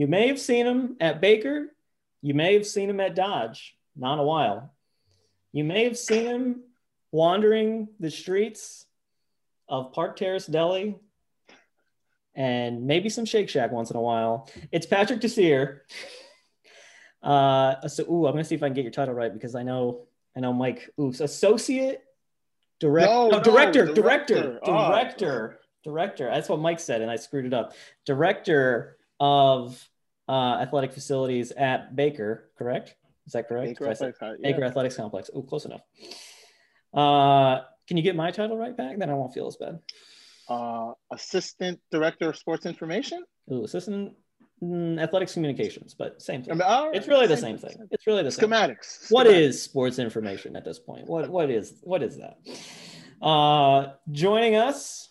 You 0.00 0.06
may 0.06 0.28
have 0.28 0.40
seen 0.40 0.64
him 0.64 0.96
at 0.98 1.20
Baker. 1.20 1.66
You 2.22 2.32
may 2.32 2.54
have 2.54 2.66
seen 2.66 2.88
him 2.88 3.00
at 3.00 3.14
Dodge. 3.14 3.76
Not 3.94 4.18
a 4.18 4.22
while. 4.22 4.72
You 5.52 5.62
may 5.62 5.84
have 5.84 5.98
seen 5.98 6.24
him 6.24 6.62
wandering 7.12 7.86
the 8.00 8.10
streets 8.10 8.86
of 9.68 9.92
Park 9.92 10.16
Terrace 10.16 10.46
Deli 10.46 10.96
and 12.34 12.86
maybe 12.86 13.10
some 13.10 13.26
Shake 13.26 13.50
Shack 13.50 13.72
once 13.72 13.90
in 13.90 13.96
a 13.98 14.00
while. 14.00 14.48
It's 14.72 14.86
Patrick 14.86 15.20
Desir. 15.20 15.84
Uh, 17.22 17.86
so, 17.86 18.02
ooh, 18.04 18.24
I'm 18.24 18.32
gonna 18.32 18.44
see 18.44 18.54
if 18.54 18.62
I 18.62 18.68
can 18.68 18.74
get 18.74 18.84
your 18.84 18.92
title 18.92 19.12
right 19.12 19.30
because 19.30 19.54
I 19.54 19.62
know, 19.62 20.06
I 20.34 20.40
know, 20.40 20.54
Mike. 20.54 20.88
Ooh, 20.98 21.10
associate 21.10 22.00
director, 22.78 23.12
no, 23.12 23.28
no, 23.28 23.40
director, 23.42 23.84
no, 23.84 23.92
director, 23.92 24.34
director, 24.34 24.60
oh. 24.62 24.88
director, 24.88 25.60
director. 25.84 26.30
That's 26.32 26.48
what 26.48 26.60
Mike 26.60 26.80
said, 26.80 27.02
and 27.02 27.10
I 27.10 27.16
screwed 27.16 27.44
it 27.44 27.52
up. 27.52 27.74
Director 28.06 28.96
of 29.20 29.86
uh, 30.30 30.58
athletic 30.60 30.92
facilities 30.92 31.50
at 31.50 31.96
Baker, 31.96 32.50
correct? 32.56 32.94
Is 33.26 33.32
that 33.32 33.48
correct? 33.48 33.70
Baker, 33.70 33.90
Athletics, 33.90 34.18
yeah. 34.22 34.34
Baker 34.40 34.64
Athletics 34.64 34.96
Complex. 34.96 35.28
Oh, 35.34 35.42
close 35.42 35.64
enough. 35.64 35.80
Uh, 36.94 37.62
can 37.88 37.96
you 37.96 38.02
get 38.04 38.14
my 38.14 38.30
title 38.30 38.56
right 38.56 38.76
back? 38.76 38.98
Then 38.98 39.10
I 39.10 39.14
won't 39.14 39.34
feel 39.34 39.48
as 39.48 39.56
bad. 39.56 39.80
Uh, 40.48 40.92
assistant 41.12 41.80
Director 41.90 42.28
of 42.28 42.36
Sports 42.36 42.64
Information. 42.64 43.24
Ooh, 43.52 43.64
assistant 43.64 44.14
mm, 44.62 45.00
athletics 45.02 45.34
communications, 45.34 45.94
but 45.94 46.22
same 46.22 46.44
thing. 46.44 46.52
I 46.52 46.54
mean, 46.54 46.68
right, 46.68 46.94
it's 46.94 47.08
really 47.08 47.26
the 47.26 47.36
same, 47.36 47.58
thing. 47.58 47.70
thing. 47.70 47.88
It's 47.90 48.06
really 48.06 48.22
the 48.22 48.28
schematics. 48.28 48.84
Same. 48.84 49.16
What 49.16 49.26
schematics. 49.26 49.40
is 49.40 49.62
sports 49.62 49.98
information 49.98 50.54
at 50.54 50.64
this 50.64 50.78
point? 50.78 51.08
What 51.08 51.28
what 51.28 51.50
is 51.50 51.74
what 51.82 52.04
is 52.04 52.18
that? 52.18 52.38
Uh, 53.20 53.94
joining 54.12 54.54
us 54.54 55.08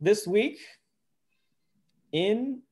this 0.00 0.26
week 0.26 0.58
in 2.12 2.62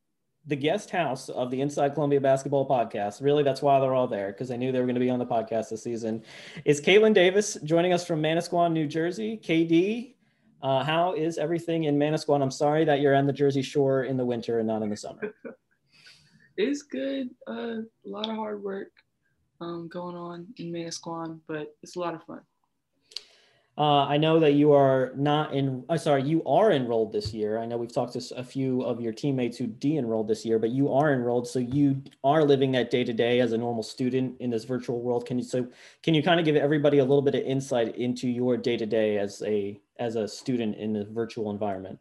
the 0.47 0.57
guest 0.57 0.91
house 0.91 1.29
of 1.29 1.51
the 1.51 1.61
Inside 1.61 1.95
Columbia 1.95 2.21
Basketball 2.21 2.69
Podcast. 2.69 3.23
Really, 3.23 3.43
that's 3.43 3.63
why 3.63 3.79
they're 3.79 3.95
all 3.95 4.09
there 4.09 4.33
because 4.33 4.49
they 4.49 4.57
knew 4.57 4.73
they 4.73 4.81
were 4.81 4.87
going 4.87 4.95
to 4.95 5.01
be 5.01 5.11
on 5.11 5.19
the 5.19 5.27
podcast 5.27 5.71
this 5.71 5.83
season. 5.83 6.23
Is 6.65 6.81
Caitlin 6.81 7.15
Davis 7.15 7.57
joining 7.65 7.93
us 7.93 8.05
from 8.05 8.21
Manasquan, 8.21 8.73
New 8.73 8.89
Jersey? 8.89 9.41
KD, 9.43 10.15
uh, 10.63 10.83
how 10.83 11.13
is 11.13 11.39
everything 11.39 11.85
in 11.85 11.97
Manasquan? 11.97 12.43
I'm 12.43 12.51
sorry 12.51 12.85
that 12.85 13.01
you're 13.01 13.15
on 13.15 13.27
the 13.27 13.33
Jersey 13.33 13.63
Shore 13.63 14.05
in 14.05 14.17
the 14.17 14.25
winter 14.25 14.59
and 14.59 14.67
not 14.67 14.83
in 14.83 14.91
the 14.91 14.97
summer. 14.97 15.35
it's 16.57 16.83
good. 16.83 17.31
Uh, 17.47 17.53
a 17.53 17.85
lot 18.07 18.29
of 18.29 18.35
hard 18.35 18.63
work 18.63 18.91
um, 19.61 19.89
going 19.89 20.17
on 20.17 20.47
in 20.57 20.73
Manasquan, 20.73 21.39
but 21.47 21.77
it's 21.83 21.95
a 21.95 22.01
lot 22.01 22.15
of 22.15 22.23
fun. 22.25 22.41
Uh, 23.79 24.05
I 24.05 24.19
know 24.19 24.39
that 24.39 24.53
you 24.53 24.73
are 24.73 25.13
not 25.17 25.55
in. 25.55 25.83
Uh, 25.89 25.97
sorry, 25.97 26.23
you 26.25 26.45
are 26.45 26.73
enrolled 26.73 27.11
this 27.11 27.33
year. 27.33 27.59
I 27.59 27.65
know 27.65 27.79
we've 27.79 27.93
talked 27.93 28.13
to 28.13 28.35
a 28.37 28.45
few 28.45 28.83
of 28.83 29.01
your 29.01 29.15
teammates 29.15 29.57
who 29.57 29.67
de-enrolled 29.67 30.29
this 30.29 30.45
year, 30.45 30.59
but 30.59 30.69
you 30.69 30.93
are 30.93 31.15
enrolled, 31.15 31.49
so 31.49 31.59
you 31.59 32.03
are 32.23 32.45
living 32.45 32.73
that 32.73 32.91
day 32.91 33.03
to 33.03 33.15
day 33.15 33.41
as 33.41 33.53
a 33.53 33.59
normal 33.59 33.83
student 33.83 34.39
in 34.41 34.51
this 34.51 34.65
virtual 34.65 35.01
world. 35.01 35.25
Can 35.25 35.39
you 35.39 35.45
so 35.45 35.67
can 36.03 36.13
you 36.13 36.23
kind 36.23 36.39
of 36.39 36.45
give 36.45 36.55
everybody 36.55 36.99
a 36.99 37.05
little 37.05 37.23
bit 37.23 37.35
of 37.35 37.43
insight 37.45 37.97
into 37.97 38.29
your 38.29 38.59
day 38.59 38.77
to 38.77 38.85
day 38.85 39.17
as 39.17 39.43
a 39.43 39.81
as 39.99 40.17
a 40.17 40.29
student 40.29 40.77
in 40.77 40.93
the 40.93 41.07
virtual 41.07 41.51
environment? 41.51 41.99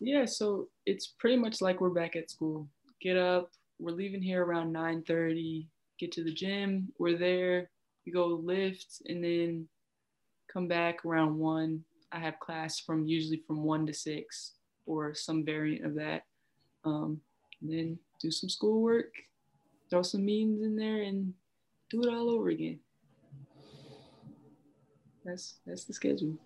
Yeah, 0.00 0.24
so 0.24 0.68
it's 0.86 1.06
pretty 1.06 1.36
much 1.36 1.60
like 1.60 1.82
we're 1.82 1.90
back 1.90 2.16
at 2.16 2.30
school. 2.30 2.66
Get 3.02 3.18
up, 3.18 3.50
we're 3.78 3.92
leaving 3.92 4.22
here 4.22 4.42
around 4.42 4.72
nine 4.72 5.02
thirty. 5.02 5.68
Get 5.98 6.12
to 6.12 6.24
the 6.24 6.32
gym, 6.32 6.88
we're 6.98 7.18
there. 7.18 7.68
We 8.06 8.12
go 8.12 8.24
lift, 8.26 9.02
and 9.06 9.22
then 9.22 9.68
come 10.52 10.68
back 10.68 11.04
around 11.04 11.38
one. 11.38 11.84
I 12.12 12.18
have 12.18 12.40
class 12.40 12.80
from 12.80 13.06
usually 13.06 13.42
from 13.46 13.62
one 13.62 13.86
to 13.86 13.94
six 13.94 14.52
or 14.86 15.14
some 15.14 15.44
variant 15.44 15.84
of 15.84 15.94
that. 15.94 16.24
Um, 16.84 17.20
then 17.62 17.98
do 18.20 18.30
some 18.30 18.48
schoolwork, 18.48 19.12
throw 19.90 20.02
some 20.02 20.24
meetings 20.24 20.62
in 20.62 20.76
there, 20.76 21.02
and 21.02 21.34
do 21.90 22.02
it 22.02 22.08
all 22.08 22.30
over 22.30 22.48
again. 22.48 22.80
That's 25.24 25.56
that's 25.66 25.84
the 25.84 25.92
schedule. 25.92 26.36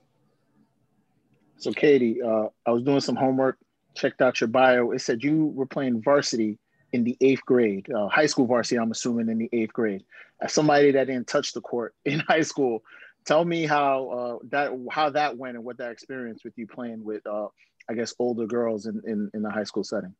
So, 1.56 1.72
Katie, 1.72 2.20
uh, 2.20 2.48
I 2.66 2.70
was 2.72 2.82
doing 2.82 3.00
some 3.00 3.16
homework, 3.16 3.58
checked 3.94 4.20
out 4.20 4.40
your 4.40 4.48
bio. 4.48 4.90
It 4.90 5.00
said 5.00 5.22
you 5.22 5.46
were 5.46 5.66
playing 5.66 6.02
varsity 6.02 6.58
in 6.92 7.04
the 7.04 7.16
eighth 7.20 7.44
grade, 7.46 7.86
uh, 7.92 8.08
high 8.08 8.26
school 8.26 8.46
varsity. 8.46 8.78
I'm 8.78 8.90
assuming 8.90 9.28
in 9.28 9.38
the 9.38 9.48
eighth 9.52 9.72
grade. 9.72 10.04
As 10.40 10.52
somebody 10.52 10.90
that 10.90 11.06
didn't 11.06 11.28
touch 11.28 11.52
the 11.52 11.60
court 11.60 11.94
in 12.04 12.20
high 12.20 12.42
school, 12.42 12.82
tell 13.24 13.44
me 13.44 13.66
how 13.66 14.08
uh, 14.08 14.46
that 14.50 14.72
how 14.90 15.10
that 15.10 15.36
went 15.36 15.56
and 15.56 15.64
what 15.64 15.78
that 15.78 15.90
experience 15.90 16.44
with 16.44 16.54
you 16.56 16.66
playing 16.66 17.04
with 17.04 17.26
uh, 17.26 17.48
I 17.88 17.94
guess 17.94 18.14
older 18.18 18.46
girls 18.46 18.86
in, 18.86 19.00
in 19.06 19.30
in 19.34 19.42
the 19.42 19.50
high 19.50 19.64
school 19.64 19.84
setting. 19.84 20.14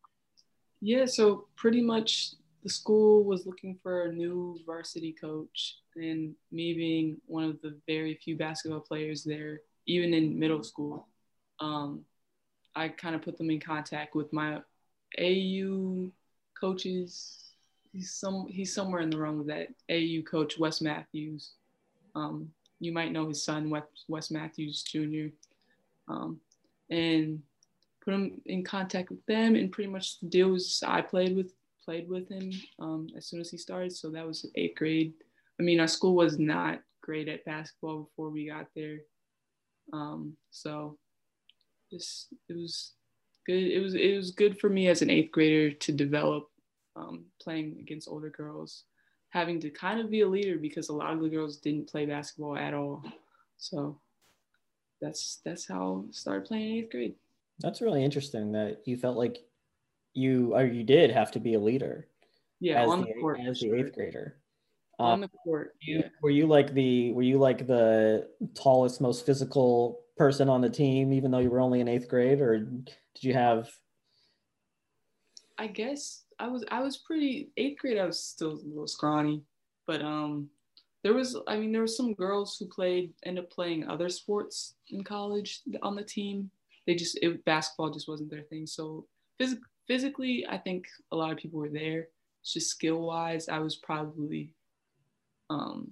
Yeah, 0.81 1.07
so 1.07 1.47
pretty 1.57 1.81
much 1.81 2.35
the 2.63 2.69
school 2.69 3.25
was 3.25 3.47
looking 3.47 3.79
for 3.83 4.05
a 4.05 4.13
new 4.13 4.59
varsity 4.67 5.13
coach, 5.13 5.77
and 5.97 6.35
me 6.51 6.75
being 6.75 7.21
one 7.27 7.45
of 7.45 7.61
the 7.63 7.79
very 7.87 8.15
few 8.17 8.37
basketball 8.37 8.81
players 8.81 9.25
there, 9.25 9.61
even 9.87 10.15
in 10.15 10.39
middle 10.39 10.63
school, 10.63 11.09
um, 11.61 12.05
I 12.75 12.89
kind 12.89 13.15
of 13.15 13.23
put 13.23 13.39
them 13.39 13.51
in 13.51 13.61
contact 13.61 14.15
with 14.15 14.33
my 14.33 14.61
AU 15.19 16.11
coaches. 16.59 17.53
He's 17.93 18.13
some 18.13 18.47
he's 18.49 18.75
somewhere 18.75 19.01
in 19.01 19.11
the 19.11 19.19
room 19.19 19.39
with 19.39 19.47
that 19.49 19.69
AU 19.91 20.23
coach 20.23 20.59
Wes 20.59 20.81
Matthews. 20.81 21.53
Um, 22.15 22.51
you 22.85 22.93
might 22.93 23.12
know 23.12 23.28
his 23.28 23.45
son, 23.45 23.72
Wes 24.09 24.30
Matthews 24.30 24.82
Jr. 24.82 25.28
Um, 26.09 26.41
and 26.91 27.43
put 28.05 28.14
him 28.14 28.41
in 28.47 28.62
contact 28.62 29.11
with 29.11 29.24
them. 29.26 29.55
And 29.55 29.72
pretty 29.72 29.91
much 29.91 30.20
the 30.20 30.28
deal 30.28 30.51
was 30.51 30.82
I 30.87 31.01
played 31.01 31.35
with 31.35 31.53
played 31.85 32.09
with 32.09 32.28
him 32.28 32.51
um, 32.78 33.09
as 33.16 33.26
soon 33.26 33.41
as 33.41 33.51
he 33.51 33.59
started. 33.59 33.93
So 33.93 34.11
that 34.11 34.26
was 34.26 34.47
eighth 34.55 34.76
grade. 34.76 35.14
I 35.61 35.62
mean, 35.62 35.80
our 35.80 35.89
school 35.89 36.14
was 36.14 36.39
not 36.39 36.80
great 37.03 37.28
at 37.28 37.45
basketball 37.45 38.05
before 38.05 38.30
we 38.30 38.49
got 38.49 38.66
there. 38.74 38.99
Um, 39.93 40.37
so 40.51 40.99
just 41.91 42.28
it 42.49 42.57
was 42.57 42.93
good. 43.47 43.62
It 43.62 43.80
was 43.82 43.95
it 43.95 44.16
was 44.16 44.30
good 44.30 44.59
for 44.59 44.68
me 44.68 44.89
as 44.89 45.03
an 45.03 45.11
eighth 45.11 45.30
grader 45.32 45.72
to 45.72 45.93
develop 45.93 46.49
um, 46.97 47.24
playing 47.41 47.76
against 47.80 48.09
older 48.09 48.30
girls 48.30 48.85
having 49.35 49.59
to 49.59 49.68
kind 49.68 50.01
of 50.01 50.11
be 50.11 50.20
a 50.20 50.28
leader 50.28 50.57
because 50.57 50.89
a 50.89 50.93
lot 50.93 51.12
of 51.12 51.20
the 51.20 51.28
girls 51.28 51.57
didn't 51.57 51.91
play 51.91 52.07
basketball 52.07 52.57
at 52.57 52.72
all. 52.72 53.05
So 53.57 53.99
that's 55.01 55.41
that's 55.45 55.66
how 55.66 56.05
I 56.09 56.12
started 56.12 56.47
playing 56.47 56.78
eighth 56.78 56.91
grade. 56.91 57.16
That's 57.59 57.82
really 57.82 58.05
interesting 58.05 58.53
that 58.53 58.82
you 58.85 58.97
felt 58.97 59.16
like 59.16 59.39
you 60.12 60.55
or 60.55 60.64
you 60.64 60.85
did 60.85 61.11
have 61.11 61.32
to 61.32 61.41
be 61.41 61.55
a 61.55 61.59
leader. 61.59 62.07
Yeah, 62.61 62.87
on 62.87 63.01
the, 63.01 63.07
the 63.09 63.20
court 63.20 63.41
as 63.47 63.61
the 63.61 63.74
eighth 63.74 63.95
grader. 63.95 64.37
On 65.01 65.14
um, 65.14 65.20
the 65.22 65.28
court. 65.28 65.74
You, 65.80 66.05
Were 66.22 66.30
you 66.30 66.47
like 66.47 66.72
the 66.72 67.12
were 67.12 67.22
you 67.22 67.39
like 67.39 67.66
the 67.66 68.28
tallest, 68.55 69.01
most 69.01 69.26
physical 69.26 70.01
person 70.16 70.49
on 70.49 70.61
the 70.61 70.70
team, 70.70 71.12
even 71.12 71.32
though 71.32 71.41
you 71.41 71.51
were 71.51 71.61
only 71.61 71.80
in 71.80 71.89
eighth 71.89 72.09
grade, 72.09 72.41
or 72.41 72.61
did 72.61 72.95
you 73.20 73.35
have? 73.35 73.68
I 75.59 75.66
guess 75.66 76.24
I 76.39 76.49
was 76.49 76.64
I 76.70 76.80
was 76.80 76.97
pretty 76.99 77.51
eighth 77.57 77.78
grade. 77.80 77.99
I 77.99 78.07
was 78.07 78.20
still 78.20 78.53
a 78.53 78.66
little 78.66 78.87
scrawny, 78.87 79.43
but 79.87 80.03
um, 80.03 80.49
there 81.03 81.14
was 81.14 81.37
I 81.47 81.57
mean 81.57 81.72
there 81.72 81.80
were 81.80 81.87
some 81.87 82.14
girls 82.14 82.57
who 82.59 82.66
played 82.66 83.12
end 83.24 83.39
up 83.39 83.51
playing 83.51 83.89
other 83.89 84.09
sports 84.09 84.74
in 84.89 85.05
college 85.05 85.61
on 85.82 85.95
the 85.95 86.05
team. 86.05 86.51
They 86.87 86.95
just 86.95 87.18
it, 87.22 87.45
basketball 87.45 87.91
just 87.91 88.09
wasn't 88.09 88.30
their 88.30 88.43
thing. 88.43 88.66
So 88.66 89.07
phys- 89.41 89.59
physically, 89.87 90.47
I 90.49 90.59
think 90.59 90.87
a 91.12 91.16
lot 91.16 91.32
of 91.32 91.39
people 91.39 91.61
were 91.61 91.68
there. 91.68 92.09
It's 92.43 92.53
just 92.53 92.70
skill 92.70 93.01
wise, 93.01 93.49
I 93.49 93.59
was 93.59 93.76
probably 93.76 94.53
um, 95.49 95.91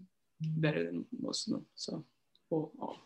better 0.57 0.85
than 0.85 1.07
most 1.21 1.47
of 1.47 1.55
them. 1.55 1.67
So, 1.77 2.05
well, 2.51 2.71
all. 2.79 2.97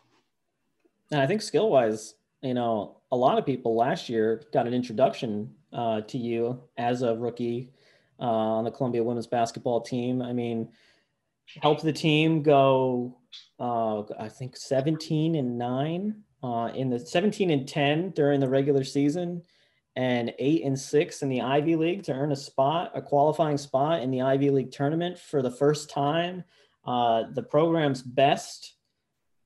And 1.11 1.21
I 1.21 1.27
think 1.27 1.41
skill 1.41 1.69
wise, 1.69 2.15
you 2.41 2.53
know, 2.53 2.97
a 3.11 3.15
lot 3.15 3.37
of 3.37 3.45
people 3.45 3.75
last 3.75 4.09
year 4.09 4.43
got 4.51 4.67
an 4.67 4.73
introduction 4.73 5.53
uh, 5.73 6.01
to 6.01 6.17
you 6.17 6.61
as 6.77 7.01
a 7.01 7.15
rookie 7.15 7.71
uh, 8.19 8.23
on 8.23 8.63
the 8.63 8.71
Columbia 8.71 9.03
women's 9.03 9.27
basketball 9.27 9.81
team. 9.81 10.21
I 10.21 10.33
mean, 10.33 10.69
helped 11.61 11.83
the 11.83 11.93
team 11.93 12.41
go, 12.41 13.17
uh, 13.59 14.01
I 14.19 14.29
think, 14.29 14.57
17 14.57 15.35
and 15.35 15.57
nine 15.57 16.23
uh, 16.43 16.71
in 16.73 16.89
the 16.89 16.99
17 16.99 17.49
and 17.49 17.67
10 17.67 18.11
during 18.11 18.39
the 18.39 18.49
regular 18.49 18.83
season 18.83 19.43
and 19.95 20.31
eight 20.37 20.63
and 20.63 20.77
six 20.77 21.23
in 21.23 21.29
the 21.29 21.41
Ivy 21.41 21.75
League 21.75 22.03
to 22.03 22.13
earn 22.13 22.31
a 22.31 22.35
spot, 22.35 22.91
a 22.93 23.01
qualifying 23.01 23.57
spot 23.57 24.03
in 24.03 24.11
the 24.11 24.21
Ivy 24.21 24.51
League 24.51 24.71
tournament 24.71 25.17
for 25.17 25.41
the 25.41 25.49
first 25.49 25.89
time. 25.89 26.43
Uh, 26.85 27.23
the 27.33 27.41
program's 27.41 28.03
best 28.03 28.75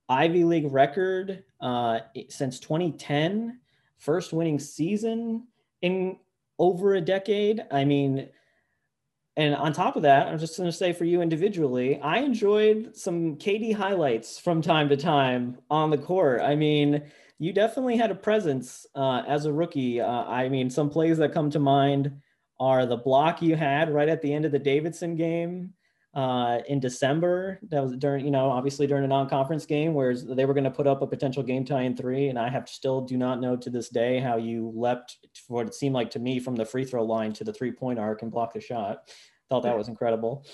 Ivy 0.09 0.43
League 0.43 0.69
record 0.69 1.45
uh, 1.61 2.01
since 2.27 2.59
2010, 2.59 3.61
first 3.97 4.33
winning 4.33 4.59
season 4.59 5.47
in 5.81 6.17
over 6.59 6.93
a 6.95 7.01
decade. 7.01 7.65
I 7.71 7.85
mean, 7.85 8.29
and 9.37 9.55
on 9.55 9.73
top 9.73 9.95
of 9.95 10.03
that, 10.03 10.27
I'm 10.27 10.37
just 10.37 10.57
going 10.57 10.69
to 10.69 10.75
say 10.75 10.93
for 10.93 11.05
you 11.05 11.21
individually, 11.21 11.99
I 12.01 12.19
enjoyed 12.19 12.95
some 12.95 13.37
KD 13.37 13.73
highlights 13.73 14.37
from 14.37 14.61
time 14.61 14.89
to 14.89 14.97
time 14.97 15.57
on 15.69 15.89
the 15.89 15.97
court. 15.97 16.41
I 16.41 16.55
mean, 16.55 17.01
you 17.39 17.53
definitely 17.53 17.97
had 17.97 18.11
a 18.11 18.15
presence 18.15 18.85
uh, 18.93 19.23
as 19.27 19.45
a 19.45 19.53
rookie. 19.53 20.01
Uh, 20.01 20.25
I 20.25 20.49
mean, 20.49 20.69
some 20.69 20.89
plays 20.89 21.17
that 21.17 21.33
come 21.33 21.49
to 21.51 21.59
mind 21.59 22.21
are 22.59 22.85
the 22.85 22.97
block 22.97 23.41
you 23.41 23.55
had 23.55 23.91
right 23.91 24.09
at 24.09 24.21
the 24.21 24.33
end 24.33 24.45
of 24.45 24.51
the 24.51 24.59
Davidson 24.59 25.15
game 25.15 25.73
uh, 26.13 26.59
in 26.67 26.79
December. 26.79 27.59
That 27.69 27.81
was 27.83 27.95
during, 27.95 28.25
you 28.25 28.31
know, 28.31 28.49
obviously 28.49 28.87
during 28.87 29.03
a 29.03 29.07
non-conference 29.07 29.65
game 29.65 29.93
where 29.93 30.15
they 30.15 30.45
were 30.45 30.53
going 30.53 30.65
to 30.65 30.71
put 30.71 30.87
up 30.87 31.01
a 31.01 31.07
potential 31.07 31.43
game 31.43 31.63
tie 31.63 31.83
in 31.83 31.95
three. 31.95 32.27
And 32.27 32.37
I 32.37 32.49
have 32.49 32.67
still 32.67 33.01
do 33.01 33.17
not 33.17 33.39
know 33.39 33.55
to 33.57 33.69
this 33.69 33.89
day 33.89 34.19
how 34.19 34.37
you 34.37 34.71
leapt 34.75 35.17
for 35.47 35.57
what 35.57 35.67
it 35.67 35.73
seemed 35.73 35.95
like 35.95 36.09
to 36.11 36.19
me 36.19 36.39
from 36.39 36.55
the 36.55 36.65
free 36.65 36.85
throw 36.85 37.03
line 37.03 37.33
to 37.33 37.43
the 37.43 37.53
three 37.53 37.71
point 37.71 37.99
arc 37.99 38.21
and 38.21 38.31
blocked 38.31 38.55
the 38.55 38.61
shot. 38.61 39.09
Thought 39.49 39.63
that 39.63 39.77
was 39.77 39.89
incredible. 39.89 40.45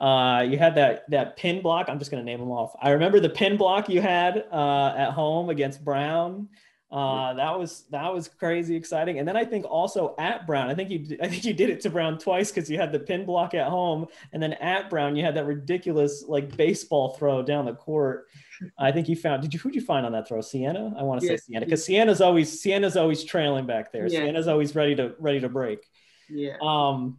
Uh, 0.00 0.44
you 0.48 0.58
had 0.58 0.74
that 0.74 1.08
that 1.10 1.36
pin 1.36 1.62
block. 1.62 1.88
I'm 1.88 2.00
just 2.00 2.10
going 2.10 2.20
to 2.20 2.28
name 2.28 2.40
them 2.40 2.50
off. 2.50 2.72
I 2.82 2.90
remember 2.90 3.20
the 3.20 3.30
pin 3.30 3.56
block 3.56 3.88
you 3.88 4.00
had 4.00 4.44
uh, 4.50 4.94
at 4.96 5.12
home 5.12 5.50
against 5.50 5.84
Brown. 5.84 6.48
Uh, 6.90 7.34
that 7.34 7.56
was 7.56 7.84
that 7.90 8.12
was 8.12 8.26
crazy 8.26 8.74
exciting. 8.74 9.20
And 9.20 9.28
then 9.28 9.36
I 9.36 9.44
think 9.44 9.64
also 9.64 10.14
at 10.18 10.44
Brown, 10.44 10.68
I 10.68 10.74
think 10.74 10.90
you 10.90 11.16
I 11.22 11.28
think 11.28 11.44
you 11.44 11.52
did 11.52 11.70
it 11.70 11.80
to 11.82 11.90
Brown 11.90 12.18
twice 12.18 12.50
because 12.50 12.68
you 12.68 12.78
had 12.78 12.90
the 12.90 12.98
pin 12.98 13.24
block 13.24 13.54
at 13.54 13.68
home, 13.68 14.06
and 14.32 14.42
then 14.42 14.54
at 14.54 14.90
Brown 14.90 15.14
you 15.14 15.24
had 15.24 15.36
that 15.36 15.46
ridiculous 15.46 16.24
like 16.26 16.56
baseball 16.56 17.10
throw 17.10 17.42
down 17.42 17.64
the 17.64 17.74
court. 17.74 18.26
I 18.76 18.90
think 18.90 19.08
you 19.08 19.14
found. 19.14 19.40
Did 19.40 19.54
you 19.54 19.60
who'd 19.60 19.76
you 19.76 19.80
find 19.80 20.04
on 20.04 20.10
that 20.12 20.26
throw? 20.26 20.40
Sienna. 20.40 20.92
I 20.98 21.04
want 21.04 21.20
to 21.20 21.26
yeah. 21.26 21.34
say 21.34 21.42
Sienna 21.46 21.64
because 21.64 21.84
Sienna's 21.84 22.20
always 22.20 22.60
Sienna's 22.60 22.96
always 22.96 23.22
trailing 23.22 23.66
back 23.66 23.92
there. 23.92 24.08
Yeah. 24.08 24.24
Sienna's 24.24 24.48
always 24.48 24.74
ready 24.74 24.96
to 24.96 25.14
ready 25.20 25.38
to 25.40 25.48
break. 25.48 25.86
Yeah. 26.28 26.56
Um, 26.60 27.18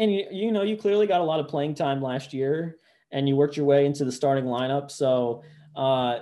and 0.00 0.12
you 0.12 0.26
you 0.32 0.50
know 0.50 0.62
you 0.62 0.76
clearly 0.76 1.06
got 1.06 1.20
a 1.20 1.24
lot 1.24 1.38
of 1.38 1.46
playing 1.46 1.74
time 1.74 2.02
last 2.02 2.34
year, 2.34 2.78
and 3.12 3.28
you 3.28 3.36
worked 3.36 3.56
your 3.56 3.66
way 3.66 3.86
into 3.86 4.04
the 4.04 4.12
starting 4.12 4.46
lineup. 4.46 4.90
So. 4.90 5.44
Uh, 5.74 6.18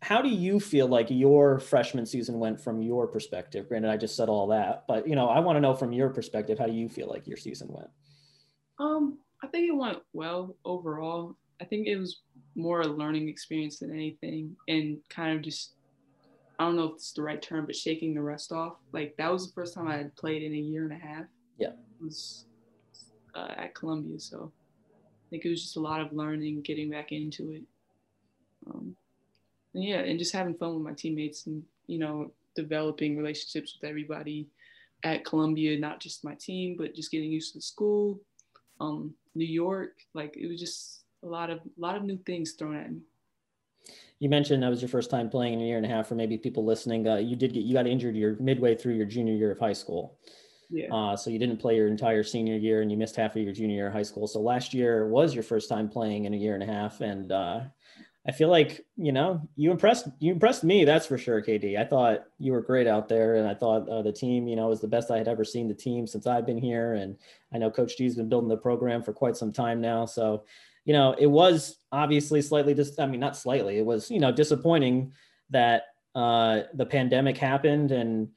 how 0.00 0.22
do 0.22 0.28
you 0.28 0.60
feel 0.60 0.86
like 0.86 1.08
your 1.10 1.58
freshman 1.58 2.06
season 2.06 2.38
went 2.38 2.60
from 2.60 2.80
your 2.80 3.06
perspective? 3.06 3.68
Granted, 3.68 3.90
I 3.90 3.96
just 3.96 4.16
said 4.16 4.28
all 4.28 4.46
that, 4.48 4.84
but 4.86 5.08
you 5.08 5.16
know, 5.16 5.28
I 5.28 5.40
want 5.40 5.56
to 5.56 5.60
know 5.60 5.74
from 5.74 5.92
your 5.92 6.08
perspective, 6.10 6.58
how 6.58 6.66
do 6.66 6.72
you 6.72 6.88
feel 6.88 7.08
like 7.08 7.26
your 7.26 7.36
season 7.36 7.68
went? 7.70 7.90
Um, 8.78 9.18
I 9.42 9.48
think 9.48 9.68
it 9.68 9.76
went 9.76 9.98
well 10.12 10.56
overall. 10.64 11.36
I 11.60 11.64
think 11.64 11.88
it 11.88 11.96
was 11.96 12.20
more 12.54 12.82
a 12.82 12.86
learning 12.86 13.28
experience 13.28 13.80
than 13.80 13.92
anything, 13.92 14.56
and 14.68 14.98
kind 15.08 15.36
of 15.36 15.42
just 15.42 15.74
I 16.58 16.64
don't 16.64 16.76
know 16.76 16.86
if 16.86 16.94
it's 16.94 17.12
the 17.12 17.22
right 17.22 17.40
term, 17.40 17.66
but 17.66 17.76
shaking 17.76 18.14
the 18.14 18.22
rust 18.22 18.52
off. 18.52 18.74
Like 18.92 19.16
that 19.18 19.32
was 19.32 19.48
the 19.48 19.52
first 19.52 19.74
time 19.74 19.88
I 19.88 19.96
had 19.96 20.14
played 20.16 20.42
in 20.42 20.52
a 20.52 20.56
year 20.56 20.84
and 20.84 20.92
a 20.92 21.06
half. 21.06 21.24
Yeah, 21.56 21.68
it 21.68 22.04
was 22.04 22.46
uh, 23.34 23.54
at 23.56 23.74
Columbia, 23.74 24.20
so 24.20 24.52
I 24.92 25.26
think 25.30 25.44
it 25.44 25.50
was 25.50 25.62
just 25.62 25.76
a 25.76 25.80
lot 25.80 26.00
of 26.00 26.12
learning, 26.12 26.62
getting 26.62 26.90
back 26.90 27.10
into 27.10 27.50
it. 27.52 27.62
Um, 28.66 28.96
yeah, 29.82 30.00
and 30.00 30.18
just 30.18 30.32
having 30.32 30.54
fun 30.54 30.74
with 30.74 30.82
my 30.82 30.92
teammates 30.92 31.46
and 31.46 31.62
you 31.86 31.98
know 31.98 32.30
developing 32.54 33.16
relationships 33.16 33.76
with 33.80 33.88
everybody 33.88 34.48
at 35.04 35.24
Columbia, 35.24 35.78
not 35.78 36.00
just 36.00 36.24
my 36.24 36.34
team, 36.34 36.76
but 36.76 36.94
just 36.94 37.10
getting 37.10 37.30
used 37.30 37.52
to 37.52 37.58
the 37.58 37.62
school. 37.62 38.20
Um, 38.80 39.14
New 39.34 39.46
York, 39.46 39.92
like 40.14 40.36
it 40.36 40.48
was 40.48 40.60
just 40.60 41.02
a 41.22 41.26
lot 41.26 41.50
of 41.50 41.58
a 41.58 41.80
lot 41.80 41.96
of 41.96 42.02
new 42.02 42.18
things 42.26 42.52
thrown 42.52 42.76
at 42.76 42.90
me. 42.90 43.00
You 44.20 44.28
mentioned 44.28 44.62
that 44.62 44.68
was 44.68 44.82
your 44.82 44.88
first 44.88 45.10
time 45.10 45.30
playing 45.30 45.54
in 45.54 45.60
a 45.60 45.64
year 45.64 45.76
and 45.76 45.86
a 45.86 45.88
half. 45.88 46.08
For 46.08 46.16
maybe 46.16 46.36
people 46.36 46.64
listening, 46.64 47.06
uh, 47.06 47.16
you 47.16 47.36
did 47.36 47.52
get 47.52 47.64
you 47.64 47.74
got 47.74 47.86
injured 47.86 48.16
your 48.16 48.36
midway 48.40 48.74
through 48.74 48.94
your 48.94 49.06
junior 49.06 49.34
year 49.34 49.52
of 49.52 49.58
high 49.58 49.72
school. 49.72 50.18
Yeah. 50.70 50.92
Uh, 50.94 51.16
so 51.16 51.30
you 51.30 51.38
didn't 51.38 51.58
play 51.58 51.76
your 51.76 51.86
entire 51.86 52.22
senior 52.22 52.56
year, 52.56 52.82
and 52.82 52.90
you 52.90 52.96
missed 52.96 53.16
half 53.16 53.36
of 53.36 53.42
your 53.42 53.52
junior 53.52 53.76
year 53.76 53.86
of 53.86 53.92
high 53.92 54.02
school. 54.02 54.26
So 54.26 54.40
last 54.40 54.74
year 54.74 55.08
was 55.08 55.34
your 55.34 55.44
first 55.44 55.68
time 55.68 55.88
playing 55.88 56.26
in 56.26 56.34
a 56.34 56.36
year 56.36 56.54
and 56.54 56.62
a 56.62 56.66
half, 56.66 57.00
and 57.00 57.32
uh, 57.32 57.60
I 58.28 58.32
feel 58.32 58.50
like 58.50 58.84
you 58.98 59.10
know 59.10 59.40
you 59.56 59.70
impressed 59.70 60.06
you 60.18 60.30
impressed 60.30 60.62
me. 60.62 60.84
That's 60.84 61.06
for 61.06 61.16
sure, 61.16 61.40
KD. 61.40 61.78
I 61.78 61.84
thought 61.84 62.24
you 62.38 62.52
were 62.52 62.60
great 62.60 62.86
out 62.86 63.08
there, 63.08 63.36
and 63.36 63.48
I 63.48 63.54
thought 63.54 63.88
uh, 63.88 64.02
the 64.02 64.12
team 64.12 64.46
you 64.46 64.54
know 64.54 64.68
was 64.68 64.82
the 64.82 64.86
best 64.86 65.10
I 65.10 65.16
had 65.16 65.28
ever 65.28 65.44
seen 65.44 65.66
the 65.66 65.74
team 65.74 66.06
since 66.06 66.26
I've 66.26 66.44
been 66.44 66.58
here. 66.58 66.92
And 66.94 67.16
I 67.54 67.58
know 67.58 67.70
Coach 67.70 67.96
G's 67.96 68.16
been 68.16 68.28
building 68.28 68.50
the 68.50 68.56
program 68.58 69.02
for 69.02 69.14
quite 69.14 69.38
some 69.38 69.50
time 69.50 69.80
now. 69.80 70.04
So 70.04 70.44
you 70.84 70.92
know 70.92 71.14
it 71.18 71.26
was 71.26 71.78
obviously 71.90 72.42
slightly 72.42 72.74
just 72.74 73.00
I 73.00 73.06
mean 73.06 73.20
not 73.20 73.34
slightly 73.34 73.78
it 73.78 73.86
was 73.86 74.10
you 74.10 74.20
know 74.20 74.30
disappointing 74.30 75.12
that 75.48 75.84
uh, 76.14 76.62
the 76.74 76.84
pandemic 76.84 77.38
happened 77.38 77.92
and 77.92 78.28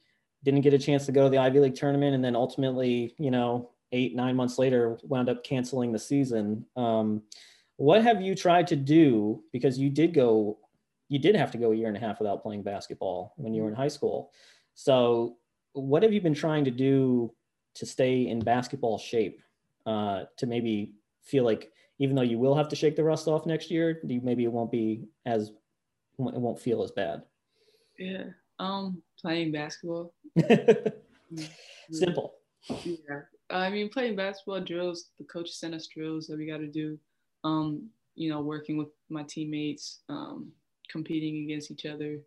didn't 0.42 0.62
get 0.62 0.72
a 0.72 0.78
chance 0.78 1.04
to 1.04 1.12
go 1.12 1.24
to 1.24 1.30
the 1.30 1.38
Ivy 1.38 1.60
League 1.60 1.74
tournament, 1.74 2.14
and 2.14 2.24
then 2.24 2.34
ultimately 2.34 3.14
you 3.18 3.30
know 3.30 3.68
eight 3.92 4.16
nine 4.16 4.36
months 4.36 4.58
later 4.58 4.98
wound 5.02 5.28
up 5.28 5.44
canceling 5.44 5.92
the 5.92 5.98
season. 5.98 6.64
Um, 6.76 7.20
what 7.76 8.02
have 8.02 8.20
you 8.20 8.34
tried 8.34 8.66
to 8.68 8.76
do? 8.76 9.42
Because 9.52 9.78
you 9.78 9.90
did 9.90 10.14
go 10.14 10.58
you 11.08 11.18
did 11.18 11.34
have 11.34 11.50
to 11.50 11.58
go 11.58 11.72
a 11.72 11.74
year 11.74 11.88
and 11.88 11.96
a 11.96 12.00
half 12.00 12.20
without 12.20 12.42
playing 12.42 12.62
basketball 12.62 13.34
when 13.36 13.52
you 13.52 13.62
were 13.62 13.68
in 13.68 13.74
high 13.74 13.88
school. 13.88 14.32
So 14.74 15.36
what 15.74 16.02
have 16.02 16.12
you 16.12 16.22
been 16.22 16.34
trying 16.34 16.64
to 16.64 16.70
do 16.70 17.34
to 17.74 17.84
stay 17.84 18.28
in 18.28 18.40
basketball 18.40 18.98
shape 18.98 19.42
uh, 19.84 20.24
to 20.38 20.46
maybe 20.46 20.94
feel 21.22 21.44
like 21.44 21.70
even 21.98 22.16
though 22.16 22.22
you 22.22 22.38
will 22.38 22.54
have 22.54 22.68
to 22.68 22.76
shake 22.76 22.96
the 22.96 23.04
rust 23.04 23.28
off 23.28 23.44
next 23.44 23.70
year 23.70 24.00
you 24.04 24.20
maybe 24.22 24.44
it 24.44 24.52
won't 24.52 24.72
be 24.72 25.04
as 25.26 25.48
it 25.48 25.54
won't 26.18 26.58
feel 26.58 26.82
as 26.82 26.90
bad? 26.90 27.22
Yeah 27.98 28.24
um 28.62 29.02
playing 29.20 29.52
basketball. 29.52 30.14
Simple. 31.90 32.34
Yeah. 32.84 33.22
I 33.50 33.68
mean 33.70 33.88
playing 33.88 34.16
basketball 34.16 34.60
drills 34.60 35.10
the 35.18 35.24
coach 35.24 35.50
sent 35.50 35.74
us 35.74 35.88
drills 35.88 36.26
that 36.28 36.38
we 36.38 36.46
got 36.46 36.58
to 36.58 36.68
do 36.68 36.98
um, 37.44 37.88
you 38.14 38.30
know, 38.30 38.40
working 38.40 38.76
with 38.76 38.88
my 39.08 39.22
teammates, 39.22 40.00
um, 40.08 40.52
competing 40.88 41.44
against 41.44 41.70
each 41.70 41.86
other, 41.86 42.18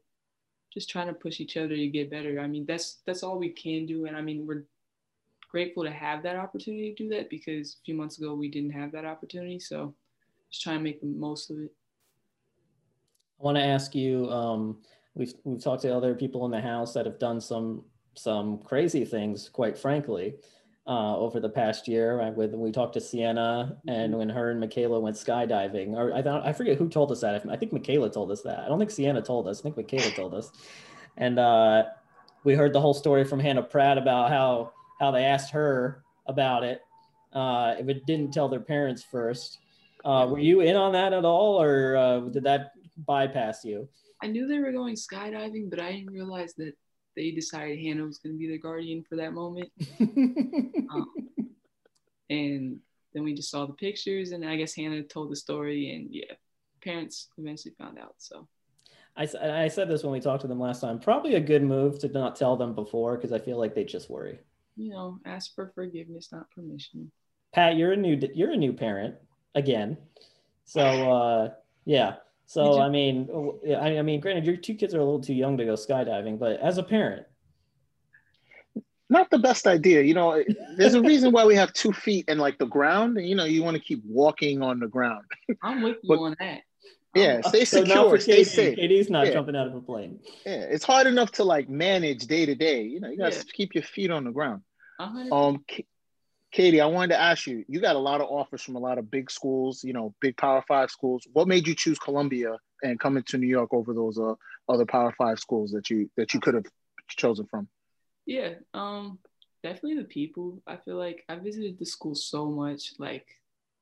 just 0.74 0.90
trying 0.90 1.08
to 1.08 1.14
push 1.14 1.40
each 1.40 1.58
other 1.58 1.76
to 1.76 1.88
get 1.88 2.12
better. 2.12 2.40
I 2.40 2.48
mean, 2.48 2.66
that's 2.66 2.98
that's 3.06 3.24
all 3.24 3.38
we 3.38 3.50
can 3.50 3.86
do, 3.86 4.06
and 4.06 4.18
I 4.18 4.22
mean, 4.22 4.46
we're 4.46 4.64
grateful 5.50 5.84
to 5.84 5.92
have 5.92 6.22
that 6.24 6.36
opportunity 6.36 6.94
to 6.94 7.04
do 7.04 7.10
that 7.10 7.30
because 7.30 7.78
a 7.80 7.84
few 7.86 7.96
months 7.96 8.18
ago 8.18 8.34
we 8.34 8.50
didn't 8.50 8.72
have 8.72 8.92
that 8.92 9.06
opportunity. 9.06 9.60
So, 9.60 9.94
just 10.52 10.64
trying 10.64 10.80
to 10.80 10.84
make 10.84 11.00
the 11.00 11.08
most 11.08 11.50
of 11.50 11.58
it. 11.60 11.72
I 13.40 13.44
want 13.44 13.58
to 13.58 13.64
ask 13.64 13.96
you. 13.96 14.30
Um, 14.30 14.80
we've 15.14 15.34
we've 15.44 15.64
talked 15.64 15.84
to 15.84 15.96
other 15.96 16.16
people 16.16 16.46
in 16.46 16.52
the 16.52 16.62
house 16.62 16.94
that 16.94 17.06
have 17.06 17.20
done 17.20 17.40
some 17.40 17.84
some 18.16 18.60
crazy 18.60 19.06
things, 19.06 19.50
quite 19.50 19.78
frankly 19.78 20.36
uh, 20.88 21.18
over 21.18 21.40
the 21.40 21.50
past 21.50 21.88
year. 21.88 22.18
Right? 22.18 22.36
With 22.36 22.54
we 22.54 22.72
talked 22.72 22.94
to 22.94 23.02
Sienna, 23.02 23.78
and 23.88 24.12
mm-hmm. 24.12 24.20
when 24.20 24.30
her 24.30 24.52
and 24.52 24.60
Michaela 24.60 25.00
went 25.00 25.16
skydiving, 25.16 25.94
or 25.94 26.14
I 26.14 26.22
thought 26.22 26.46
I 26.46 26.54
forget 26.54 26.78
who 26.78 26.90
told 26.90 27.12
us 27.12 27.22
that. 27.22 27.44
I 27.50 27.56
think 27.56 27.74
Michaela 27.74 28.10
told 28.10 28.32
us 28.32 28.42
that. 28.42 28.60
I 28.60 28.68
don't 28.68 28.80
think 28.80 28.92
Sienna 28.92 29.22
told 29.22 29.48
us. 29.48 29.60
I 29.60 29.64
think 29.64 29.78
Michaela 29.78 30.12
told 30.12 30.34
us, 30.34 30.52
and 31.18 31.40
uh, 31.40 31.86
we 32.44 32.56
heard 32.56 32.74
the 32.74 32.82
whole 32.82 32.94
story 32.94 33.24
from 33.24 33.40
Hannah 33.40 33.64
Pratt 33.64 33.98
about 33.98 34.30
how 34.30 34.74
how 35.00 35.12
they 35.12 35.26
asked 35.26 35.52
her 35.52 36.04
about 36.28 36.64
it. 36.64 36.82
Uh, 37.34 37.76
if 37.78 37.90
it 37.90 38.06
didn't 38.06 38.32
tell 38.32 38.48
their 38.48 38.62
parents 38.62 39.04
first. 39.04 39.60
Uh, 40.06 40.28
were 40.30 40.40
you 40.40 40.62
in 40.62 40.76
on 40.76 40.94
that 40.94 41.14
at 41.14 41.26
all, 41.26 41.60
or 41.60 41.98
uh, 41.98 42.20
did 42.20 42.44
that 42.44 42.74
bypass 43.08 43.66
you? 43.66 43.90
I 44.22 44.28
knew 44.28 44.48
they 44.48 44.60
were 44.60 44.72
going 44.72 44.96
skydiving, 44.96 45.70
but 45.70 45.80
I 45.80 45.92
didn't 45.92 46.14
realize 46.14 46.54
that 46.56 46.74
they 47.16 47.32
decided 47.32 47.80
Hannah 47.80 48.06
was 48.06 48.18
going 48.18 48.36
to 48.36 48.40
be 48.40 48.50
the 48.50 48.58
guardian 48.58 49.04
for 49.08 49.16
that 49.16 49.34
moment. 49.34 49.72
um, 50.00 51.12
and 52.30 52.80
then 53.14 53.24
we 53.24 53.34
just 53.34 53.50
saw 53.50 53.66
the 53.66 53.74
pictures, 53.74 54.32
and 54.32 54.46
I 54.46 54.56
guess 54.56 54.76
Hannah 54.76 55.04
told 55.04 55.32
the 55.32 55.36
story, 55.36 55.96
and 55.96 56.08
yeah, 56.12 56.34
parents 56.82 57.30
eventually 57.38 57.74
found 57.78 57.98
out. 57.98 58.16
So. 58.18 58.48
I, 59.18 59.28
I 59.64 59.68
said 59.70 59.88
this 59.88 60.04
when 60.04 60.12
we 60.12 60.20
talked 60.20 60.42
to 60.42 60.48
them 60.48 60.60
last 60.60 60.82
time. 60.82 61.00
Probably 61.00 61.36
a 61.36 61.40
good 61.40 61.64
move 61.64 62.00
to 62.00 62.10
not 62.10 62.36
tell 62.36 62.58
them 62.58 62.76
before 62.76 63.16
because 63.16 63.32
I 63.32 63.40
feel 63.40 63.58
like 63.58 63.74
they 63.74 63.86
just 63.86 64.10
worry. 64.10 64.40
You 64.76 64.90
know, 64.90 65.20
ask 65.26 65.56
for 65.56 65.72
forgiveness, 65.74 66.34
not 66.34 66.52
permission. 66.52 67.12
Pat, 67.54 67.78
you're 67.78 67.94
a 67.94 67.98
new 67.98 68.20
you're 68.34 68.52
a 68.52 68.58
new 68.58 68.74
parent 68.74 69.16
again, 69.56 69.98
so 70.66 70.82
uh, 70.82 71.50
yeah. 71.86 72.16
So 72.46 72.80
I 72.80 72.90
mean, 72.90 73.30
I, 73.68 73.98
I 73.98 74.02
mean, 74.02 74.20
granted, 74.20 74.46
your 74.46 74.58
two 74.58 74.76
kids 74.76 74.94
are 74.94 75.00
a 75.00 75.04
little 75.04 75.22
too 75.22 75.34
young 75.34 75.58
to 75.58 75.66
go 75.66 75.74
skydiving, 75.74 76.38
but 76.38 76.60
as 76.60 76.78
a 76.78 76.84
parent, 76.84 77.26
not 79.10 79.30
the 79.30 79.40
best 79.40 79.68
idea. 79.68 80.02
You 80.02 80.14
know, 80.14 80.44
there's 80.78 80.94
a 80.94 81.02
reason 81.02 81.32
why 81.32 81.46
we 81.46 81.56
have 81.56 81.74
two 81.74 81.92
feet 81.92 82.26
and 82.28 82.40
like 82.40 82.58
the 82.58 82.66
ground, 82.66 83.18
and 83.18 83.28
you 83.28 83.36
know, 83.36 83.46
you 83.46 83.64
want 83.64 83.78
to 83.78 83.84
keep 83.84 84.04
walking 84.06 84.62
on 84.62 84.80
the 84.80 84.88
ground. 84.88 85.26
I'm 85.64 85.82
with 85.82 85.98
you 86.04 86.10
but, 86.10 86.20
on 86.20 86.36
that. 86.40 86.62
Yeah, 87.16 87.40
stay 87.42 87.64
so 87.64 87.86
secure, 87.86 88.20
stay 88.20 88.32
Katie, 88.34 88.44
safe. 88.44 88.76
Katie's 88.76 89.10
not 89.10 89.28
yeah. 89.28 89.34
jumping 89.34 89.56
out 89.56 89.68
of 89.68 89.76
a 89.76 89.80
plane. 89.80 90.20
Yeah, 90.46 90.66
it's 90.70 90.84
hard 90.84 91.08
enough 91.08 91.32
to 91.34 91.46
like 91.46 91.70
manage 91.70 92.28
day 92.28 92.46
to 92.46 92.56
day. 92.56 92.84
You 92.84 93.00
know, 93.00 93.10
you 93.10 93.18
got 93.18 93.32
to 93.32 93.38
yeah. 93.38 93.44
keep 93.54 93.74
your 93.74 93.86
feet 93.86 94.12
on 94.12 94.26
the 94.26 94.32
ground. 94.32 94.64
Um, 95.00 95.64
Katie, 96.56 96.80
I 96.80 96.86
wanted 96.86 97.10
to 97.10 97.20
ask 97.20 97.48
you, 97.48 97.66
you 97.68 97.82
got 97.82 97.98
a 97.98 98.00
lot 98.00 98.22
of 98.22 98.30
offers 98.30 98.62
from 98.62 98.78
a 98.78 98.80
lot 98.80 98.98
of 98.98 99.12
big 99.12 99.30
schools, 99.30 99.84
you 99.84 99.92
know, 99.92 100.16
big 100.22 100.38
Power 100.38 100.64
Five 100.66 100.90
schools. 100.90 101.28
What 101.34 101.50
made 101.50 101.68
you 101.68 101.76
choose 101.76 102.00
Columbia 102.00 102.58
and 102.82 102.98
coming 102.98 103.24
to 103.24 103.38
New 103.38 103.48
York 103.48 103.74
over 103.74 103.94
those 103.94 104.18
uh, 104.18 104.36
other 104.70 104.86
Power 104.86 105.14
Five 105.18 105.38
schools 105.38 105.72
that 105.72 105.90
you 105.90 106.10
that 106.16 106.34
you 106.34 106.40
could 106.40 106.54
have 106.54 106.64
chosen 107.10 107.46
from? 107.48 107.68
Yeah, 108.26 108.54
um, 108.74 109.20
definitely 109.64 109.98
the 109.98 110.08
people. 110.08 110.62
I 110.66 110.78
feel 110.78 110.96
like 110.96 111.26
I 111.28 111.36
visited 111.36 111.78
the 111.78 111.86
school 111.86 112.16
so 112.16 112.46
much, 112.46 112.94
like 113.00 113.28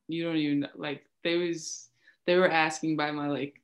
you 0.08 0.24
don't 0.24 0.38
even 0.38 0.68
like 0.74 1.06
they 1.24 1.36
was 1.36 1.90
they 2.26 2.38
were 2.38 2.50
asking 2.50 2.98
by 2.98 3.12
my 3.12 3.28
like 3.28 3.62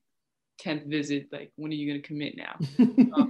10th 0.61 0.85
visit, 0.85 1.29
like 1.31 1.51
when 1.55 1.71
are 1.71 1.75
you 1.75 1.91
gonna 1.91 2.03
commit 2.03 2.37
now? 2.37 2.59
Um, 3.11 3.27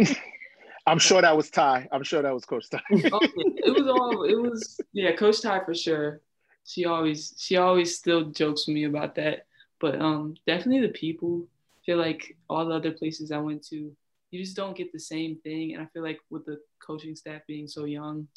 I'm 0.90 0.98
sure 0.98 1.22
that 1.22 1.38
was 1.38 1.52
Ty. 1.52 1.88
I'm 1.92 2.02
sure 2.02 2.24
that 2.24 2.34
was 2.34 2.46
Coach 2.46 2.68
Ty. 2.70 2.82
oh, 2.92 3.20
it 3.22 3.76
was 3.76 3.88
all. 3.88 4.24
It 4.24 4.42
was 4.42 4.82
yeah, 4.92 5.16
Coach 5.16 5.42
Ty 5.42 5.64
for 5.64 5.76
sure. 5.76 6.22
She 6.66 6.86
always 6.86 7.36
she 7.38 7.58
always 7.58 7.96
still 7.96 8.32
jokes 8.32 8.68
with 8.68 8.74
me 8.74 8.86
about 8.86 9.14
that. 9.16 9.46
But 9.80 10.02
um, 10.02 10.36
definitely 10.48 10.88
the 10.88 10.94
people. 10.94 11.48
I 11.76 11.80
feel 11.86 11.98
like 11.98 12.36
all 12.50 12.66
the 12.66 12.74
other 12.74 12.92
places 12.92 13.32
I 13.32 13.38
went 13.38 13.66
to, 13.68 13.96
you 14.32 14.44
just 14.44 14.58
don't 14.58 14.76
get 14.76 14.92
the 14.92 15.00
same 15.00 15.38
thing. 15.44 15.74
And 15.74 15.82
I 15.82 15.86
feel 15.94 16.02
like 16.02 16.20
with 16.32 16.46
the 16.46 16.60
coaching 16.86 17.16
staff 17.16 17.42
being 17.48 17.68
so 17.68 17.86
young, 17.86 18.28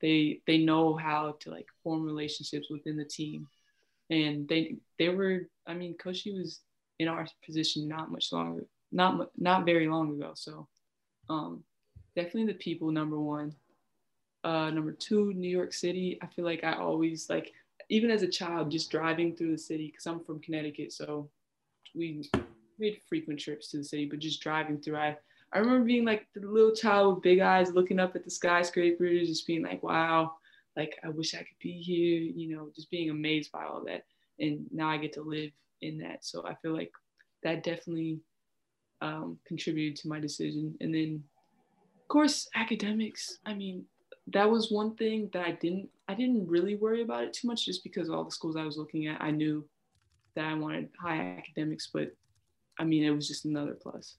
they 0.00 0.40
they 0.48 0.58
know 0.58 0.96
how 0.96 1.36
to 1.40 1.50
like 1.50 1.66
form 1.84 2.02
relationships 2.02 2.68
within 2.70 2.96
the 2.96 3.04
team. 3.04 3.46
And 4.10 4.48
they 4.48 4.78
they 4.98 5.10
were. 5.10 5.48
I 5.64 5.74
mean, 5.74 5.96
Coach 5.96 6.26
was 6.26 6.60
in 6.98 7.06
our 7.06 7.26
position 7.46 7.86
not 7.86 8.10
much 8.10 8.32
longer, 8.32 8.66
not 8.90 9.30
not 9.38 9.64
very 9.64 9.86
long 9.86 10.12
ago. 10.12 10.32
So. 10.34 10.66
Um, 11.28 11.62
definitely 12.14 12.46
the 12.46 12.58
people 12.58 12.90
number 12.90 13.18
one. 13.18 13.54
Uh, 14.42 14.70
number 14.70 14.92
two 14.92 15.32
new 15.34 15.50
york 15.50 15.72
city. 15.72 16.18
I 16.22 16.26
feel 16.26 16.46
like 16.46 16.64
i 16.64 16.72
always 16.72 17.28
like 17.28 17.52
even 17.90 18.10
as 18.10 18.22
a 18.22 18.28
child 18.28 18.70
just 18.70 18.90
driving 18.90 19.36
through 19.36 19.50
the 19.50 19.58
city 19.58 19.88
because 19.88 20.06
i'm 20.06 20.20
from 20.20 20.40
connecticut 20.40 20.92
so 20.92 21.28
we 21.94 22.24
made 22.78 22.98
frequent 23.06 23.38
trips 23.38 23.68
to 23.68 23.76
the 23.76 23.84
city 23.84 24.06
but 24.06 24.18
just 24.18 24.40
driving 24.40 24.80
through 24.80 24.96
i 24.96 25.14
i 25.52 25.58
remember 25.58 25.84
being 25.84 26.06
like 26.06 26.26
the 26.34 26.40
little 26.40 26.74
child 26.74 27.16
with 27.16 27.22
big 27.22 27.40
eyes 27.40 27.72
looking 27.72 28.00
up 28.00 28.16
at 28.16 28.24
the 28.24 28.30
skyscrapers 28.30 29.28
just 29.28 29.46
being 29.46 29.62
like 29.62 29.82
wow 29.82 30.32
like 30.76 30.98
i 31.04 31.08
wish 31.08 31.34
i 31.34 31.38
could 31.38 31.58
be 31.60 31.72
here 31.72 32.20
you 32.20 32.56
know 32.56 32.70
just 32.74 32.90
being 32.90 33.10
amazed 33.10 33.52
by 33.52 33.64
all 33.64 33.82
that. 33.84 34.04
And 34.38 34.66
now 34.72 34.88
i 34.88 34.96
get 34.96 35.12
to 35.14 35.22
live 35.22 35.50
in 35.82 35.98
that. 35.98 36.24
So 36.24 36.46
i 36.46 36.54
feel 36.54 36.72
like 36.72 36.92
that 37.42 37.62
definitely 37.62 38.20
um, 39.02 39.38
contributed 39.46 39.96
to 39.96 40.08
my 40.08 40.20
decision. 40.20 40.74
And 40.80 40.94
then 40.94 41.24
course, 42.10 42.48
academics. 42.54 43.38
I 43.46 43.54
mean, 43.54 43.86
that 44.26 44.50
was 44.50 44.70
one 44.70 44.94
thing 44.96 45.30
that 45.32 45.46
I 45.46 45.52
didn't 45.52 45.88
I 46.08 46.14
didn't 46.14 46.46
really 46.46 46.76
worry 46.76 47.02
about 47.02 47.24
it 47.24 47.32
too 47.32 47.48
much 47.48 47.64
just 47.64 47.82
because 47.84 48.10
all 48.10 48.24
the 48.24 48.30
schools 48.30 48.56
I 48.56 48.64
was 48.64 48.76
looking 48.76 49.06
at, 49.06 49.22
I 49.22 49.30
knew 49.30 49.64
that 50.34 50.44
I 50.44 50.54
wanted 50.54 50.90
high 51.00 51.36
academics, 51.38 51.88
but 51.92 52.10
I 52.78 52.84
mean, 52.84 53.04
it 53.04 53.10
was 53.10 53.28
just 53.28 53.44
another 53.44 53.76
plus. 53.80 54.16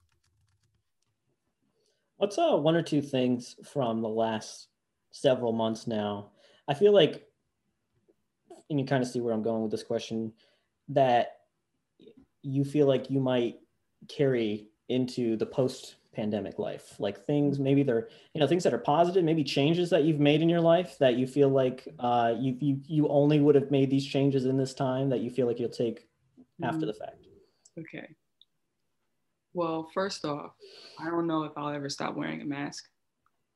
What's 2.18 2.38
uh, 2.38 2.56
one 2.56 2.76
or 2.76 2.82
two 2.82 3.02
things 3.02 3.56
from 3.64 4.02
the 4.02 4.10
last 4.10 4.68
several 5.12 5.52
months 5.52 5.88
now? 5.88 6.32
I 6.68 6.74
feel 6.76 6.94
like, 6.94 7.26
and 8.70 8.80
you 8.80 8.86
kind 8.86 9.04
of 9.04 9.10
see 9.10 9.20
where 9.20 9.34
I'm 9.34 9.42
going 9.42 9.64
with 9.64 9.72
this 9.72 9.84
question, 9.84 10.32
that 10.90 11.38
you 12.44 12.64
feel 12.64 12.88
like 12.88 13.10
you 13.10 13.20
might 13.20 13.56
carry 14.08 14.68
into 14.88 15.36
the 15.38 15.46
post 15.46 15.96
pandemic 16.14 16.60
life. 16.60 16.96
Like 17.00 17.26
things 17.26 17.60
maybe 17.60 17.84
they're 17.84 18.10
you 18.34 18.42
know 18.42 18.48
things 18.48 18.64
that 18.64 18.74
are 18.74 18.80
positive 18.80 19.24
maybe 19.24 19.44
changes 19.44 19.90
that 19.92 20.04
you've 20.04 20.20
made 20.20 20.42
in 20.42 20.50
your 20.50 20.62
life 20.62 20.98
that 21.00 21.16
you 21.16 21.28
feel 21.28 21.50
like 21.50 21.88
uh, 22.00 22.34
you, 22.38 22.58
you 22.60 22.82
you 22.88 23.08
only 23.08 23.40
would 23.40 23.56
have 23.56 23.72
made 23.72 23.90
these 23.90 24.06
changes 24.06 24.46
in 24.46 24.58
this 24.58 24.74
time 24.74 25.10
that 25.10 25.20
you 25.20 25.30
feel 25.30 25.48
like 25.48 25.60
you'll 25.60 25.70
take 25.70 26.08
mm. 26.62 26.68
after 26.68 26.86
the 26.86 26.94
fact. 26.94 27.26
Okay. 27.80 28.08
Well 29.54 29.90
first 29.94 30.24
off 30.24 30.52
i 30.98 31.10
don't 31.10 31.28
know 31.28 31.44
if 31.44 31.52
i'll 31.58 31.74
ever 31.74 31.90
stop 31.90 32.16
wearing 32.16 32.42
a 32.42 32.46
mask. 32.46 32.86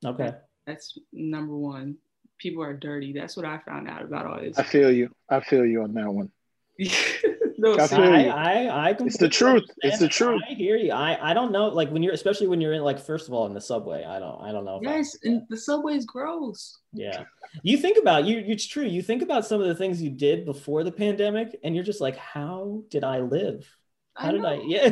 Okay. 0.04 0.32
That's 0.66 0.98
number 1.12 1.56
one. 1.56 1.96
People 2.38 2.62
are 2.62 2.74
dirty. 2.74 3.12
That's 3.12 3.36
what 3.36 3.46
i 3.46 3.58
found 3.58 3.88
out 3.88 4.02
about 4.02 4.26
all 4.26 4.40
this. 4.40 4.58
I 4.58 4.62
feel 4.62 4.92
you. 4.92 5.10
I 5.30 5.40
feel 5.40 5.64
you 5.64 5.82
on 5.82 5.94
that 5.94 6.12
one 6.12 6.30
no, 7.58 7.74
I, 7.74 7.86
I, 7.86 8.22
I, 8.24 8.88
I 8.88 8.96
it's 9.00 9.16
the 9.16 9.28
truth. 9.28 9.64
It's 9.78 9.98
the 9.98 10.08
truth. 10.08 10.42
I 10.48 10.52
hear 10.52 10.76
you. 10.76 10.92
I, 10.92 11.30
I 11.30 11.34
don't 11.34 11.52
know. 11.52 11.68
Like 11.68 11.90
when 11.90 12.02
you're, 12.02 12.12
especially 12.12 12.48
when 12.48 12.60
you're 12.60 12.74
in, 12.74 12.82
like 12.82 12.98
first 12.98 13.28
of 13.28 13.34
all, 13.34 13.46
in 13.46 13.54
the 13.54 13.60
subway. 13.60 14.04
I 14.04 14.18
don't, 14.18 14.40
I 14.42 14.52
don't 14.52 14.64
know. 14.64 14.80
Yes, 14.82 15.16
and 15.24 15.42
the 15.48 15.56
subway 15.56 15.94
is 15.94 16.04
gross. 16.04 16.78
Yeah, 16.92 17.24
you 17.62 17.78
think 17.78 17.98
about 17.98 18.24
you. 18.24 18.42
It's 18.46 18.66
true. 18.66 18.84
You 18.84 19.02
think 19.02 19.22
about 19.22 19.46
some 19.46 19.60
of 19.60 19.68
the 19.68 19.74
things 19.74 20.02
you 20.02 20.10
did 20.10 20.44
before 20.44 20.84
the 20.84 20.92
pandemic, 20.92 21.58
and 21.64 21.74
you're 21.74 21.84
just 21.84 22.00
like, 22.00 22.16
how 22.16 22.82
did 22.90 23.04
I 23.04 23.20
live? 23.20 23.66
How 24.14 24.28
I 24.28 24.32
did 24.32 24.44
I? 24.44 24.54
Yeah. 24.66 24.90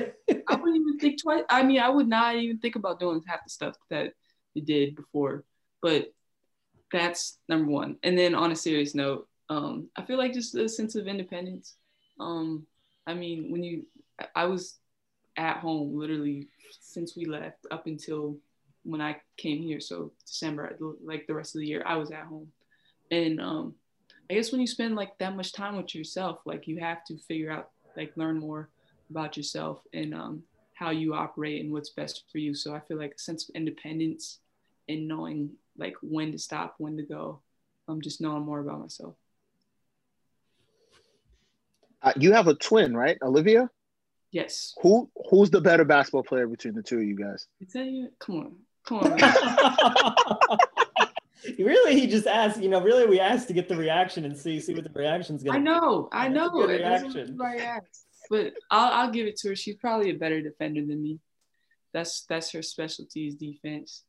I 0.48 0.54
wouldn't 0.56 0.76
even 0.76 0.98
think 0.98 1.22
twice. 1.22 1.42
I 1.50 1.62
mean, 1.62 1.80
I 1.80 1.90
would 1.90 2.08
not 2.08 2.36
even 2.36 2.58
think 2.58 2.76
about 2.76 2.98
doing 2.98 3.22
half 3.26 3.44
the 3.44 3.50
stuff 3.50 3.76
that 3.90 4.12
you 4.54 4.62
did 4.62 4.96
before. 4.96 5.44
But 5.82 6.12
that's 6.90 7.38
number 7.48 7.70
one. 7.70 7.96
And 8.02 8.16
then 8.16 8.34
on 8.34 8.52
a 8.52 8.56
serious 8.56 8.94
note, 8.94 9.28
um, 9.48 9.88
I 9.96 10.02
feel 10.02 10.18
like 10.18 10.32
just 10.32 10.54
a 10.54 10.68
sense 10.68 10.94
of 10.94 11.06
independence 11.06 11.76
um, 12.20 12.66
I 13.06 13.14
mean, 13.14 13.50
when 13.50 13.62
you, 13.62 13.86
I 14.34 14.46
was 14.46 14.78
at 15.36 15.58
home 15.58 15.96
literally 15.96 16.48
since 16.80 17.16
we 17.16 17.24
left 17.24 17.66
up 17.70 17.86
until 17.86 18.36
when 18.84 19.00
I 19.00 19.16
came 19.36 19.62
here. 19.62 19.80
So 19.80 20.12
December, 20.26 20.76
like 21.04 21.26
the 21.26 21.34
rest 21.34 21.54
of 21.54 21.60
the 21.60 21.66
year, 21.66 21.82
I 21.86 21.96
was 21.96 22.10
at 22.10 22.24
home. 22.24 22.48
And 23.10 23.40
um, 23.40 23.74
I 24.30 24.34
guess 24.34 24.52
when 24.52 24.60
you 24.60 24.66
spend 24.66 24.94
like 24.94 25.18
that 25.18 25.36
much 25.36 25.52
time 25.52 25.76
with 25.76 25.94
yourself, 25.94 26.40
like 26.44 26.66
you 26.66 26.78
have 26.80 27.04
to 27.06 27.18
figure 27.18 27.50
out, 27.50 27.70
like 27.96 28.16
learn 28.16 28.38
more 28.38 28.68
about 29.10 29.36
yourself 29.36 29.80
and 29.92 30.14
um, 30.14 30.42
how 30.74 30.90
you 30.90 31.14
operate 31.14 31.62
and 31.62 31.72
what's 31.72 31.90
best 31.90 32.24
for 32.30 32.38
you. 32.38 32.54
So 32.54 32.74
I 32.74 32.80
feel 32.80 32.98
like 32.98 33.14
a 33.16 33.18
sense 33.18 33.48
of 33.48 33.54
independence 33.54 34.40
and 34.88 35.06
knowing 35.06 35.50
like 35.76 35.94
when 36.02 36.32
to 36.32 36.38
stop, 36.38 36.74
when 36.78 36.96
to 36.96 37.02
go, 37.02 37.40
um, 37.88 38.00
just 38.00 38.20
knowing 38.20 38.44
more 38.44 38.60
about 38.60 38.80
myself. 38.80 39.14
Uh, 42.04 42.12
you 42.16 42.32
have 42.32 42.46
a 42.48 42.54
twin, 42.54 42.94
right, 42.94 43.16
Olivia? 43.22 43.70
Yes. 44.30 44.74
Who 44.82 45.10
Who's 45.30 45.50
the 45.50 45.60
better 45.60 45.84
basketball 45.84 46.22
player 46.22 46.46
between 46.46 46.74
the 46.74 46.82
two 46.82 46.98
of 46.98 47.04
you 47.04 47.16
guys? 47.16 47.46
You, 47.74 48.10
come 48.18 48.36
on, 48.36 48.56
come 48.84 48.98
on. 48.98 50.58
really, 51.58 51.98
he 51.98 52.06
just 52.06 52.26
asked. 52.26 52.60
You 52.60 52.68
know, 52.68 52.82
really, 52.82 53.06
we 53.06 53.20
asked 53.20 53.48
to 53.48 53.54
get 53.54 53.68
the 53.68 53.76
reaction 53.76 54.24
and 54.24 54.36
see 54.36 54.60
see 54.60 54.74
what 54.74 54.84
the 54.84 54.90
reaction's 54.90 55.42
gonna. 55.42 55.58
I 55.58 55.62
know, 55.62 56.08
be. 56.10 56.18
I 56.18 56.28
know. 56.28 56.66
Reaction. 56.66 57.38
But 58.28 58.54
I'll 58.70 58.92
I'll 58.92 59.10
give 59.10 59.26
it 59.26 59.36
to 59.38 59.48
her. 59.50 59.56
She's 59.56 59.76
probably 59.76 60.10
a 60.10 60.14
better 60.14 60.42
defender 60.42 60.80
than 60.84 61.02
me. 61.02 61.20
That's 61.92 62.26
that's 62.28 62.50
her 62.52 62.62
specialty 62.62 63.28
is 63.28 63.36
defense. 63.36 64.02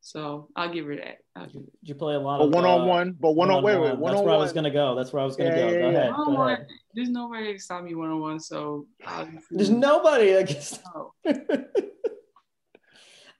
So 0.00 0.48
I'll 0.56 0.72
give 0.72 0.86
her 0.86 0.96
that. 0.96 1.18
I'll 1.36 1.46
give 1.46 1.62
Did 1.62 1.70
you 1.82 1.94
play 1.94 2.14
a 2.14 2.18
lot 2.18 2.38
but 2.38 2.46
of 2.46 2.54
one 2.54 2.64
on 2.64 2.88
one? 2.88 3.16
But 3.20 3.32
one 3.32 3.50
on 3.50 3.62
wait, 3.62 3.78
wait, 3.78 3.98
one 3.98 4.12
That's 4.12 4.24
where 4.24 4.34
I 4.34 4.38
was 4.38 4.52
gonna 4.52 4.70
go. 4.70 4.94
That's 4.94 5.12
where 5.12 5.22
I 5.22 5.26
was 5.26 5.36
gonna 5.36 5.50
yeah, 5.50 5.56
go. 5.56 5.70
Yeah, 5.70 5.80
go 5.80 5.88
ahead. 5.88 6.14
Go 6.26 6.42
ahead. 6.42 6.66
There's 6.94 7.10
nobody 7.10 7.52
to 7.52 7.58
stop 7.58 7.84
me 7.84 7.94
one 7.94 8.10
on 8.10 8.20
one. 8.20 8.40
So 8.40 8.86
there's 9.50 9.70
nobody 9.70 10.32
that 10.32 10.48
can 10.48 10.60
stop. 10.60 11.12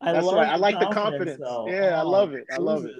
I 0.02 0.12
That's 0.12 0.32
right. 0.32 0.48
I 0.48 0.56
like 0.56 0.80
the 0.80 0.86
confidence. 0.86 1.40
Though. 1.40 1.68
Yeah, 1.68 1.96
oh, 1.96 1.98
I 1.98 2.02
love 2.02 2.32
it. 2.32 2.46
I 2.52 2.56
love 2.56 2.84
it. 2.84 2.94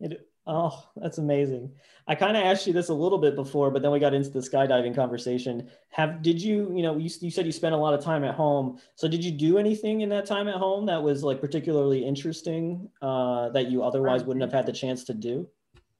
it. 0.00 0.28
Oh, 0.44 0.84
that's 0.96 1.18
amazing. 1.18 1.70
I 2.08 2.16
kind 2.16 2.36
of 2.36 2.42
asked 2.42 2.66
you 2.66 2.72
this 2.72 2.88
a 2.88 2.94
little 2.94 3.18
bit 3.18 3.36
before, 3.36 3.70
but 3.70 3.80
then 3.80 3.92
we 3.92 4.00
got 4.00 4.12
into 4.12 4.28
the 4.28 4.40
skydiving 4.40 4.94
conversation. 4.94 5.70
Have 5.90 6.20
did 6.20 6.42
you, 6.42 6.72
you 6.74 6.82
know, 6.82 6.96
you, 6.96 7.08
you 7.20 7.30
said 7.30 7.46
you 7.46 7.52
spent 7.52 7.74
a 7.74 7.78
lot 7.78 7.94
of 7.94 8.02
time 8.02 8.24
at 8.24 8.34
home. 8.34 8.80
So 8.96 9.06
did 9.06 9.24
you 9.24 9.30
do 9.30 9.58
anything 9.58 10.00
in 10.00 10.08
that 10.08 10.26
time 10.26 10.48
at 10.48 10.56
home 10.56 10.86
that 10.86 11.00
was 11.00 11.22
like 11.22 11.40
particularly 11.40 12.04
interesting 12.04 12.88
uh, 13.00 13.50
that 13.50 13.70
you 13.70 13.84
otherwise 13.84 14.24
wouldn't 14.24 14.42
have 14.42 14.52
had 14.52 14.66
the 14.66 14.72
chance 14.72 15.04
to 15.04 15.14
do? 15.14 15.48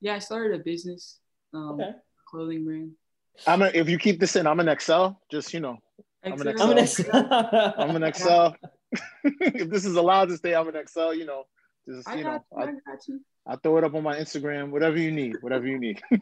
Yeah, 0.01 0.17
I 0.17 0.19
started 0.19 0.61
a 0.61 0.65
business, 0.65 1.21
um, 1.55 1.81
okay. 1.81 1.93
clothing 2.27 2.65
brand. 2.65 2.91
I'm 3.47 3.63
a, 3.63 3.67
if 3.67 3.89
you 3.89 3.97
keep 3.97 4.19
this 4.19 4.35
in, 4.35 4.49
I'm 4.49 4.59
an 4.59 4.69
Excel. 4.69 5.21
Just 5.31 5.55
you 5.55 5.61
know, 5.61 5.79
I'm 6.25 6.41
an 6.41 6.49
Excel. 6.49 6.67
I'm 6.67 6.77
an 6.77 6.79
Excel. 6.79 7.75
I'm 7.79 7.97
an 7.97 8.03
Excel. 8.03 8.57
if 9.25 9.71
this 9.71 9.85
is 9.85 9.95
allowed 9.95 10.29
to 10.31 10.37
stay, 10.37 10.57
I'm 10.57 10.69
an 10.69 10.77
Excel. 10.77 11.15
You 11.15 11.27
know, 11.27 11.45
just 11.87 12.09
you 12.11 12.25
know, 12.25 12.45
I, 12.59 12.63
I, 12.63 12.73
I'll 13.47 13.57
throw 13.57 13.79
it 13.79 13.85
up 13.85 13.95
on 13.95 14.03
my 14.03 14.17
Instagram. 14.17 14.71
Whatever 14.71 14.99
you 14.99 15.11
need, 15.11 15.37
whatever 15.41 15.67
you 15.67 15.79
need. 15.79 16.01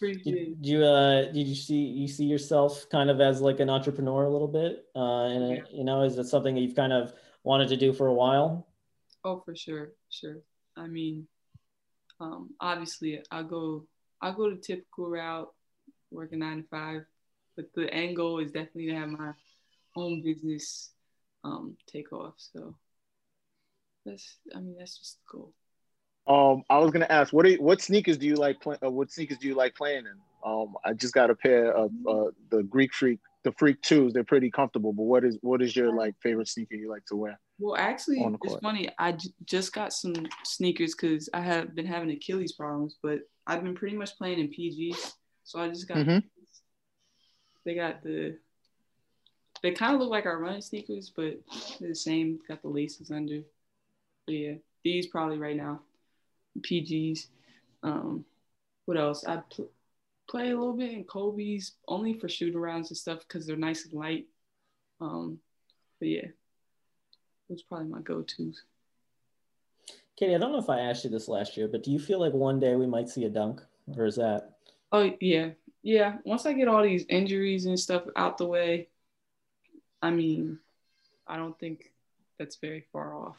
did 0.00 0.56
you 0.62 0.82
uh 0.82 1.30
did 1.30 1.46
you 1.46 1.54
see 1.54 1.74
you 1.74 2.08
see 2.08 2.24
yourself 2.24 2.86
kind 2.90 3.10
of 3.10 3.20
as 3.20 3.42
like 3.42 3.60
an 3.60 3.68
entrepreneur 3.68 4.24
a 4.24 4.30
little 4.30 4.48
bit 4.48 4.86
uh 4.96 5.24
and 5.24 5.56
yeah. 5.56 5.62
you 5.70 5.84
know 5.84 6.04
is 6.04 6.16
it 6.16 6.24
something 6.24 6.54
that 6.54 6.62
you've 6.62 6.74
kind 6.74 6.90
of 6.90 7.12
wanted 7.44 7.68
to 7.68 7.76
do 7.76 7.92
for 7.92 8.06
a 8.06 8.14
while 8.14 8.66
oh 9.24 9.42
for 9.44 9.54
sure 9.54 9.92
sure 10.08 10.38
i 10.74 10.86
mean 10.86 11.26
um 12.18 12.48
obviously 12.60 13.22
i 13.30 13.42
go 13.42 13.86
i 14.22 14.30
go 14.30 14.48
the 14.48 14.56
typical 14.56 15.10
route 15.10 15.52
working 16.10 16.38
nine 16.38 16.62
to 16.62 16.68
five 16.70 17.02
but 17.54 17.66
the 17.74 17.92
end 17.92 18.16
goal 18.16 18.38
is 18.38 18.52
definitely 18.52 18.86
to 18.86 18.94
have 18.94 19.10
my 19.10 19.32
own 19.96 20.22
business 20.22 20.92
um 21.44 21.76
take 21.92 22.10
off 22.10 22.32
so 22.38 22.74
that's 24.04 24.38
I 24.54 24.60
mean 24.60 24.76
that's 24.78 24.98
just 24.98 25.18
cool. 25.30 25.52
Um, 26.26 26.62
I 26.70 26.78
was 26.78 26.90
gonna 26.90 27.06
ask, 27.08 27.32
what 27.32 27.46
are 27.46 27.50
you, 27.50 27.62
what 27.62 27.80
sneakers 27.80 28.18
do 28.18 28.26
you 28.26 28.36
like? 28.36 28.60
Play, 28.60 28.76
uh, 28.84 28.90
what 28.90 29.10
sneakers 29.10 29.38
do 29.38 29.48
you 29.48 29.54
like 29.54 29.74
playing 29.74 30.04
in? 30.06 30.14
Um, 30.44 30.76
I 30.84 30.92
just 30.92 31.12
got 31.12 31.30
a 31.30 31.34
pair 31.34 31.72
of 31.72 31.90
uh, 32.08 32.30
the 32.50 32.62
Greek 32.62 32.94
Freak, 32.94 33.18
the 33.42 33.52
Freak 33.52 33.80
Twos. 33.82 34.12
They're 34.12 34.24
pretty 34.24 34.50
comfortable. 34.50 34.92
But 34.92 35.02
what 35.02 35.24
is 35.24 35.38
what 35.42 35.62
is 35.62 35.74
your 35.74 35.94
like 35.94 36.14
favorite 36.22 36.48
sneaker 36.48 36.74
you 36.74 36.90
like 36.90 37.04
to 37.06 37.16
wear? 37.16 37.40
Well, 37.58 37.76
actually, 37.76 38.26
it's 38.42 38.56
funny. 38.56 38.88
I 38.98 39.12
j- 39.12 39.34
just 39.44 39.72
got 39.72 39.92
some 39.92 40.14
sneakers 40.44 40.94
because 40.94 41.28
I 41.34 41.40
have 41.40 41.74
been 41.74 41.86
having 41.86 42.10
Achilles 42.10 42.52
problems, 42.52 42.96
but 43.02 43.20
I've 43.46 43.62
been 43.62 43.74
pretty 43.74 43.96
much 43.96 44.16
playing 44.16 44.38
in 44.38 44.48
PGs. 44.48 45.12
So 45.44 45.60
I 45.60 45.68
just 45.68 45.88
got. 45.88 45.98
Mm-hmm. 45.98 46.26
They 47.64 47.74
got 47.74 48.02
the. 48.02 48.38
They 49.62 49.72
kind 49.72 49.94
of 49.94 50.00
look 50.00 50.10
like 50.10 50.24
our 50.24 50.38
running 50.38 50.62
sneakers, 50.62 51.12
but 51.14 51.38
they're 51.78 51.90
the 51.90 51.94
same. 51.94 52.38
Got 52.48 52.62
the 52.62 52.68
laces 52.68 53.10
under 53.10 53.42
yeah, 54.26 54.54
these 54.84 55.06
probably 55.08 55.38
right 55.38 55.56
now. 55.56 55.80
PGs. 56.58 57.26
Um, 57.82 58.24
what 58.86 58.98
else? 58.98 59.24
I 59.24 59.42
pl- 59.50 59.70
play 60.28 60.50
a 60.50 60.56
little 60.56 60.76
bit 60.76 60.92
in 60.92 61.04
Kobe's 61.04 61.72
only 61.88 62.14
for 62.14 62.28
shoot 62.28 62.54
arounds 62.54 62.88
and 62.88 62.96
stuff 62.96 63.20
because 63.20 63.46
they're 63.46 63.56
nice 63.56 63.84
and 63.84 63.94
light. 63.94 64.26
Um, 65.00 65.38
but 65.98 66.08
yeah, 66.08 66.26
those 67.48 67.62
probably 67.62 67.88
my 67.88 68.00
go 68.00 68.22
tos. 68.22 68.62
Katie, 70.16 70.34
I 70.34 70.38
don't 70.38 70.52
know 70.52 70.58
if 70.58 70.68
I 70.68 70.80
asked 70.80 71.04
you 71.04 71.10
this 71.10 71.28
last 71.28 71.56
year, 71.56 71.66
but 71.66 71.82
do 71.82 71.90
you 71.90 71.98
feel 71.98 72.20
like 72.20 72.34
one 72.34 72.60
day 72.60 72.76
we 72.76 72.86
might 72.86 73.08
see 73.08 73.24
a 73.24 73.30
dunk, 73.30 73.62
or 73.96 74.04
is 74.04 74.16
that? 74.16 74.56
Oh 74.92 75.12
yeah, 75.20 75.50
yeah. 75.82 76.18
Once 76.24 76.46
I 76.46 76.52
get 76.52 76.68
all 76.68 76.82
these 76.82 77.06
injuries 77.08 77.66
and 77.66 77.78
stuff 77.78 78.02
out 78.16 78.36
the 78.36 78.46
way, 78.46 78.88
I 80.02 80.10
mean, 80.10 80.58
I 81.26 81.36
don't 81.36 81.58
think 81.58 81.92
that's 82.38 82.56
very 82.56 82.84
far 82.92 83.14
off. 83.16 83.38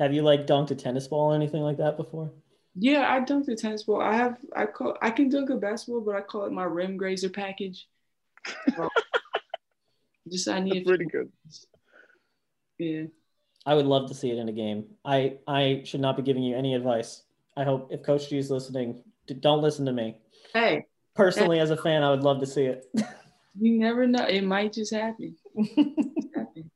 Have 0.00 0.14
you 0.14 0.22
like 0.22 0.46
dunked 0.46 0.70
a 0.70 0.74
tennis 0.74 1.06
ball 1.06 1.30
or 1.30 1.34
anything 1.34 1.60
like 1.60 1.76
that 1.76 1.98
before? 1.98 2.32
Yeah, 2.74 3.04
I 3.06 3.20
dunked 3.20 3.48
a 3.48 3.54
tennis 3.54 3.82
ball. 3.82 4.00
I 4.00 4.14
have 4.14 4.38
I 4.56 4.64
call 4.64 4.96
I 5.02 5.10
can 5.10 5.28
dunk 5.28 5.50
a 5.50 5.56
basketball, 5.56 6.00
but 6.00 6.14
I 6.14 6.22
call 6.22 6.46
it 6.46 6.52
my 6.52 6.64
rim 6.64 6.96
grazer 6.96 7.28
package. 7.28 7.86
just 10.30 10.48
I 10.48 10.60
need 10.60 10.86
pretty 10.86 11.04
good. 11.04 11.30
Yeah. 12.78 13.04
I 13.66 13.74
would 13.74 13.84
love 13.84 14.08
to 14.08 14.14
see 14.14 14.30
it 14.30 14.38
in 14.38 14.48
a 14.48 14.52
game. 14.52 14.86
I 15.04 15.36
I 15.46 15.82
should 15.84 16.00
not 16.00 16.16
be 16.16 16.22
giving 16.22 16.44
you 16.44 16.56
any 16.56 16.74
advice. 16.74 17.22
I 17.54 17.64
hope 17.64 17.88
if 17.92 18.02
Coach 18.02 18.30
G 18.30 18.38
is 18.38 18.50
listening, 18.50 19.02
don't 19.40 19.60
listen 19.60 19.84
to 19.84 19.92
me. 19.92 20.16
Hey. 20.54 20.86
Personally, 21.14 21.58
hey. 21.58 21.62
as 21.62 21.70
a 21.70 21.76
fan, 21.76 22.02
I 22.02 22.08
would 22.08 22.22
love 22.22 22.40
to 22.40 22.46
see 22.46 22.64
it. 22.64 22.86
you 23.60 23.78
never 23.78 24.06
know. 24.06 24.24
It 24.24 24.44
might 24.44 24.72
just 24.72 24.94
happen. 24.94 25.36
happen. 26.34 26.70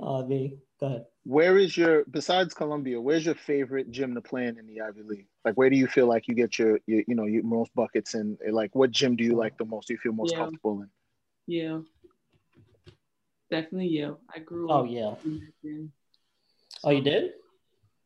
Uh, 0.00 0.22
V, 0.24 0.58
go 0.80 0.86
ahead 0.86 1.04
where 1.28 1.58
is 1.58 1.76
your 1.76 2.04
besides 2.10 2.54
Columbia? 2.54 2.98
Where's 2.98 3.26
your 3.26 3.34
favorite 3.34 3.90
gym 3.90 4.14
to 4.14 4.22
play 4.22 4.46
in 4.46 4.58
in 4.58 4.66
the 4.66 4.80
Ivy 4.80 5.02
League? 5.02 5.26
Like, 5.44 5.56
where 5.56 5.68
do 5.68 5.76
you 5.76 5.86
feel 5.86 6.06
like 6.06 6.26
you 6.26 6.34
get 6.34 6.58
your, 6.58 6.80
your 6.86 7.02
you 7.06 7.14
know, 7.14 7.26
your 7.26 7.42
most 7.42 7.70
buckets 7.74 8.14
and 8.14 8.38
like 8.50 8.74
what 8.74 8.90
gym 8.90 9.14
do 9.14 9.22
you 9.22 9.34
like 9.34 9.58
the 9.58 9.66
most? 9.66 9.88
Do 9.88 9.92
you 9.92 9.98
feel 9.98 10.12
most 10.12 10.32
yeah. 10.32 10.38
comfortable 10.38 10.80
in? 10.80 10.88
Yeah, 11.46 11.80
definitely 13.50 13.88
yeah. 13.88 14.12
I 14.34 14.38
grew 14.38 14.70
oh, 14.70 14.74
up. 14.74 14.80
Oh 14.80 14.84
yeah. 14.84 15.14
So 15.22 16.84
oh, 16.84 16.90
you 16.92 17.02
did? 17.02 17.32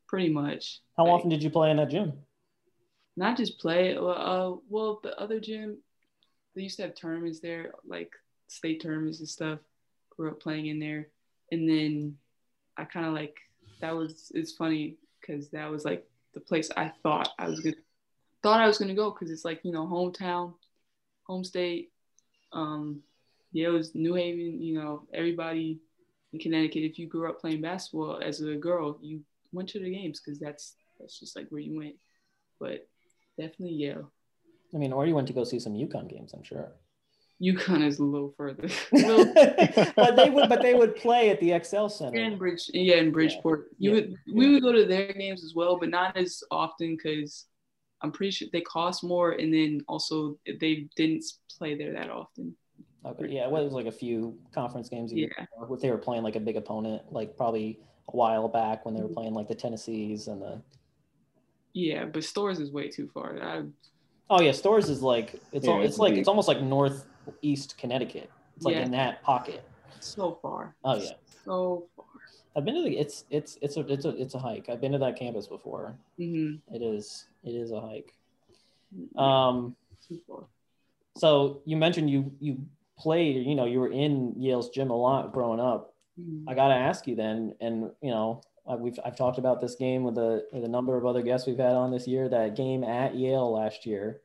Pretty 0.09 0.31
much. 0.31 0.81
How 0.97 1.05
like, 1.05 1.13
often 1.13 1.31
did 1.31 1.45
you 1.45 1.51
play 1.51 1.71
in 1.71 1.77
that 1.77 1.91
gym? 1.91 2.15
Not 3.17 3.37
just 3.37 3.61
play. 3.61 3.97
Uh, 3.97 4.55
well, 4.69 4.99
the 5.01 5.17
other 5.17 5.39
gym, 5.39 5.79
they 6.57 6.63
used 6.63 6.79
to 6.79 6.83
have 6.83 6.97
tournaments 6.97 7.39
there, 7.39 7.71
like 7.87 8.11
state 8.49 8.83
tournaments 8.83 9.21
and 9.21 9.29
stuff. 9.29 9.61
Grew 10.11 10.33
up 10.33 10.41
playing 10.41 10.67
in 10.67 10.81
there, 10.81 11.07
and 11.53 11.69
then 11.69 12.17
I 12.77 12.85
kind 12.85 13.07
of 13.07 13.13
like 13.13 13.37
that 13.81 13.95
was 13.95 14.33
it's 14.35 14.53
funny 14.53 14.97
because 15.21 15.51
that 15.51 15.71
was 15.71 15.85
like 15.85 16.09
the 16.35 16.41
place 16.41 16.71
I 16.77 16.93
thought 17.03 17.31
I 17.39 17.49
was 17.49 17.61
gonna 17.61 17.77
thought 18.43 18.61
I 18.61 18.67
was 18.67 18.79
gonna 18.79 18.95
go 18.95 19.11
because 19.11 19.31
it's 19.31 19.45
like 19.45 19.61
you 19.63 19.73
know 19.73 19.87
hometown, 19.87 20.55
home 21.25 21.45
state. 21.45 21.93
Um, 22.53 23.03
yeah, 23.53 23.69
it 23.69 23.73
was 23.73 23.95
New 23.95 24.15
Haven. 24.15 24.63
You 24.63 24.75
know, 24.75 25.03
everybody 25.13 25.81
in 26.33 26.39
Connecticut. 26.39 26.83
If 26.83 26.99
you 26.99 27.07
grew 27.07 27.29
up 27.29 27.41
playing 27.41 27.61
basketball 27.61 28.21
as 28.23 28.41
a 28.41 28.55
girl, 28.55 28.99
you 29.01 29.23
went 29.53 29.69
to 29.71 29.81
the 29.81 29.91
games 29.91 30.21
because 30.21 30.39
that's 30.39 30.77
that's 30.99 31.19
just 31.19 31.37
like 31.37 31.49
where 31.51 31.61
you 31.61 31.77
went. 31.77 31.97
But 32.59 32.89
definitely 33.39 33.75
Yale. 33.77 34.11
I 34.75 34.79
mean, 34.79 34.93
or 34.93 35.07
you 35.07 35.15
went 35.15 35.27
to 35.27 35.35
go 35.35 35.45
see 35.45 35.59
some 35.59 35.75
UConn 35.75 36.09
games. 36.09 36.33
I'm 36.33 36.43
sure. 36.43 36.73
UConn 37.43 37.85
is 37.85 37.99
a 37.99 38.05
little 38.05 38.33
further. 38.37 38.69
but 39.97 40.17
they 40.17 40.31
would, 40.31 40.49
but 40.49 40.63
they 40.63 40.75
would 40.75 40.95
play 40.95 41.31
at 41.31 41.41
the 41.41 41.59
XL 41.65 41.89
Center. 41.89 42.17
in 42.17 42.39
Bridge, 42.39 42.71
yeah, 42.73 42.97
in 42.97 43.11
Bridgeport. 43.11 43.69
Yeah. 43.79 43.91
You 43.91 43.97
yeah. 43.97 44.01
would, 44.03 44.17
we 44.35 44.53
would 44.53 44.63
go 44.63 44.73
to 44.73 44.87
their 44.87 45.13
games 45.13 45.45
as 45.45 45.55
well, 45.55 45.79
but 45.79 45.89
not 45.89 46.17
as 46.17 46.43
often 46.51 46.97
because 46.97 47.47
I'm 48.01 48.13
pretty 48.13 48.31
sure 48.31 48.49
they 48.53 48.61
cost 48.61 49.03
more, 49.03 49.33
and 49.33 49.53
then 49.53 49.83
also 49.89 50.39
they 50.47 50.89
didn't 50.97 51.25
play 51.59 51.75
there 51.77 51.93
that 51.95 52.11
often. 52.11 52.57
Okay, 53.05 53.27
yeah, 53.29 53.49
well, 53.49 53.63
it 53.63 53.65
was 53.65 53.75
like 53.75 53.87
a 53.87 53.93
few 53.93 54.39
conference 54.55 54.89
games. 54.89 55.13
Yeah, 55.13 55.27
if 55.69 55.81
they 55.81 55.91
were 55.91 55.99
playing 55.99 56.23
like 56.23 56.37
a 56.37 56.41
big 56.41 56.57
opponent, 56.57 57.03
like 57.11 57.37
probably 57.37 57.81
a 58.09 58.17
while 58.17 58.47
back 58.47 58.85
when 58.85 58.95
they 58.95 59.01
were 59.01 59.09
mm-hmm. 59.09 59.15
playing 59.15 59.35
like 59.35 59.49
the 59.49 59.55
Tennessees 59.57 60.29
and 60.29 60.41
the. 60.41 60.63
Yeah, 61.73 62.05
but 62.05 62.23
Storrs 62.23 62.61
is 62.61 62.71
way 62.71 62.89
too 62.89 63.11
far. 63.13 63.43
I, 63.43 63.63
Oh 64.33 64.41
yeah, 64.41 64.53
Storrs 64.53 64.89
is 64.89 65.03
like 65.03 65.35
it's 65.53 65.67
yeah, 65.67 65.73
all, 65.73 65.81
it's, 65.81 65.91
it's 65.91 65.99
like 65.99 66.15
it's 66.15 66.27
almost 66.27 66.49
like 66.49 66.63
northeast 67.27 67.77
Connecticut. 67.79 68.31
It's 68.57 68.65
like 68.65 68.75
yeah. 68.75 68.83
in 68.83 68.91
that 68.93 69.23
pocket. 69.23 69.65
So 70.01 70.39
far. 70.43 70.75
Oh 70.85 70.97
yeah. 70.97 71.11
So 71.45 71.87
far. 71.97 72.05
I've 72.55 72.65
been 72.65 72.75
to 72.75 72.83
the 72.83 72.99
it's 72.99 73.25
it's 73.31 73.59
it's 73.63 73.77
a 73.77 73.81
it's 73.93 74.05
a 74.05 74.11
it's 74.11 74.35
a 74.35 74.39
hike. 74.39 74.69
I've 74.69 74.81
been 74.81 74.93
to 74.93 74.99
that 74.99 75.19
campus 75.19 75.47
before. 75.47 75.95
Mm-hmm. 76.19 76.75
It 76.75 76.83
is 76.83 77.27
it 77.45 77.51
is 77.51 77.73
a 77.73 77.81
hike. 77.81 78.15
Um. 79.17 79.77
So 81.17 81.63
you 81.65 81.77
mentioned 81.77 82.11
you 82.11 82.33
you 82.41 82.59
played. 82.99 83.47
You 83.47 83.55
know 83.55 83.65
you 83.65 83.81
were 83.81 83.91
in 83.91 84.35
Yale's 84.37 84.71
gym 84.71 84.91
a 84.91 84.97
lot 84.97 85.33
growing 85.33 85.61
up. 85.61 85.95
Mm-hmm. 86.21 86.49
I 86.49 86.55
got 86.55 86.69
to 86.69 86.75
ask 86.75 87.07
you 87.07 87.17
then, 87.17 87.55
and 87.61 87.91
you 88.03 88.11
know 88.11 88.43
uh, 88.71 88.77
we've 88.77 88.99
I've 89.05 89.17
talked 89.17 89.39
about 89.39 89.61
this 89.61 89.75
game 89.75 90.05
with 90.05 90.19
a 90.19 90.45
with 90.53 90.65
a 90.65 90.69
number 90.69 90.97
of 90.97 91.07
other 91.07 91.23
guests 91.23 91.47
we've 91.47 91.59
had 91.59 91.75
on 91.75 91.91
this 91.91 92.07
year. 92.07 92.29
That 92.29 92.55
game 92.55 92.85
at 92.85 93.15
Yale 93.15 93.51
last 93.53 93.87
year. 93.87 94.21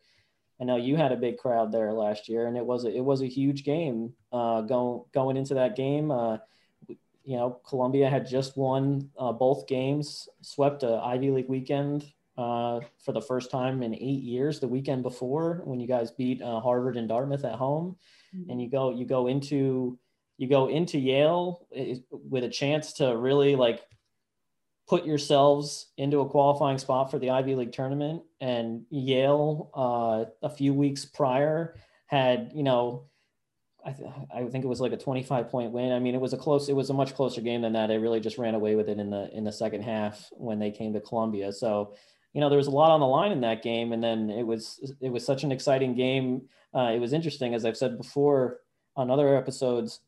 I 0.59 0.63
know 0.63 0.75
you 0.75 0.95
had 0.95 1.11
a 1.11 1.17
big 1.17 1.37
crowd 1.37 1.71
there 1.71 1.93
last 1.93 2.27
year, 2.27 2.47
and 2.47 2.57
it 2.57 2.65
was 2.65 2.85
a, 2.85 2.89
it 2.89 3.03
was 3.03 3.21
a 3.21 3.27
huge 3.27 3.63
game. 3.63 4.13
Uh, 4.31 4.61
going 4.61 5.03
going 5.13 5.37
into 5.37 5.53
that 5.53 5.75
game, 5.75 6.09
uh, 6.09 6.37
you 6.87 7.35
know, 7.35 7.59
Columbia 7.67 8.09
had 8.09 8.27
just 8.27 8.57
won 8.57 9.09
uh, 9.19 9.31
both 9.31 9.67
games, 9.67 10.27
swept 10.41 10.83
a 10.83 11.01
Ivy 11.03 11.29
League 11.29 11.49
weekend 11.49 12.11
uh, 12.37 12.79
for 13.03 13.11
the 13.11 13.21
first 13.21 13.51
time 13.51 13.83
in 13.83 13.93
eight 13.93 14.23
years. 14.23 14.59
The 14.59 14.67
weekend 14.67 15.03
before, 15.03 15.61
when 15.65 15.79
you 15.79 15.87
guys 15.87 16.11
beat 16.11 16.41
uh, 16.41 16.59
Harvard 16.59 16.97
and 16.97 17.07
Dartmouth 17.07 17.45
at 17.45 17.55
home, 17.55 17.97
mm-hmm. 18.35 18.49
and 18.49 18.61
you 18.61 18.69
go 18.69 18.91
you 18.91 19.05
go 19.05 19.27
into 19.27 19.99
you 20.37 20.47
go 20.47 20.69
into 20.69 20.97
Yale 20.97 21.67
with 22.11 22.43
a 22.43 22.49
chance 22.49 22.93
to 22.93 23.15
really 23.15 23.55
like 23.55 23.81
put 24.87 25.05
yourselves 25.05 25.87
into 25.97 26.21
a 26.21 26.29
qualifying 26.29 26.77
spot 26.77 27.11
for 27.11 27.19
the 27.19 27.29
Ivy 27.29 27.55
League 27.55 27.73
tournament. 27.73 28.23
And 28.39 28.85
Yale, 28.89 29.69
uh, 29.73 30.25
a 30.41 30.49
few 30.49 30.73
weeks 30.73 31.05
prior, 31.05 31.75
had 32.07 32.51
you 32.55 32.63
know, 32.63 33.03
I, 33.85 33.91
th- 33.91 34.09
I 34.33 34.43
think 34.45 34.63
it 34.65 34.67
was 34.67 34.81
like 34.81 34.93
a 34.93 34.97
25 34.97 35.49
point 35.49 35.71
win. 35.71 35.91
I 35.91 35.99
mean, 35.99 36.15
it 36.15 36.21
was 36.21 36.33
a 36.33 36.37
close, 36.37 36.69
it 36.69 36.75
was 36.75 36.89
a 36.89 36.93
much 36.93 37.15
closer 37.15 37.41
game 37.41 37.61
than 37.61 37.73
that. 37.73 37.87
They 37.87 37.97
really 37.97 38.19
just 38.19 38.37
ran 38.37 38.55
away 38.55 38.75
with 38.75 38.89
it 38.89 38.99
in 38.99 39.09
the 39.09 39.29
in 39.35 39.43
the 39.43 39.51
second 39.51 39.83
half 39.83 40.29
when 40.31 40.59
they 40.59 40.71
came 40.71 40.93
to 40.93 41.01
Columbia. 41.01 41.51
So 41.51 41.93
you 42.33 42.41
know 42.41 42.49
there 42.49 42.57
was 42.57 42.67
a 42.67 42.71
lot 42.71 42.91
on 42.91 42.99
the 42.99 43.07
line 43.07 43.31
in 43.31 43.41
that 43.41 43.63
game, 43.63 43.91
and 43.91 44.03
then 44.03 44.29
it 44.29 44.43
was 44.43 44.93
it 45.01 45.09
was 45.09 45.25
such 45.25 45.43
an 45.43 45.51
exciting 45.51 45.95
game. 45.95 46.43
Uh, 46.73 46.91
it 46.93 46.99
was 46.99 47.13
interesting, 47.13 47.53
as 47.53 47.65
I've 47.65 47.77
said 47.77 47.97
before 47.97 48.59
on 48.95 49.11
other 49.11 49.35
episodes. 49.35 49.99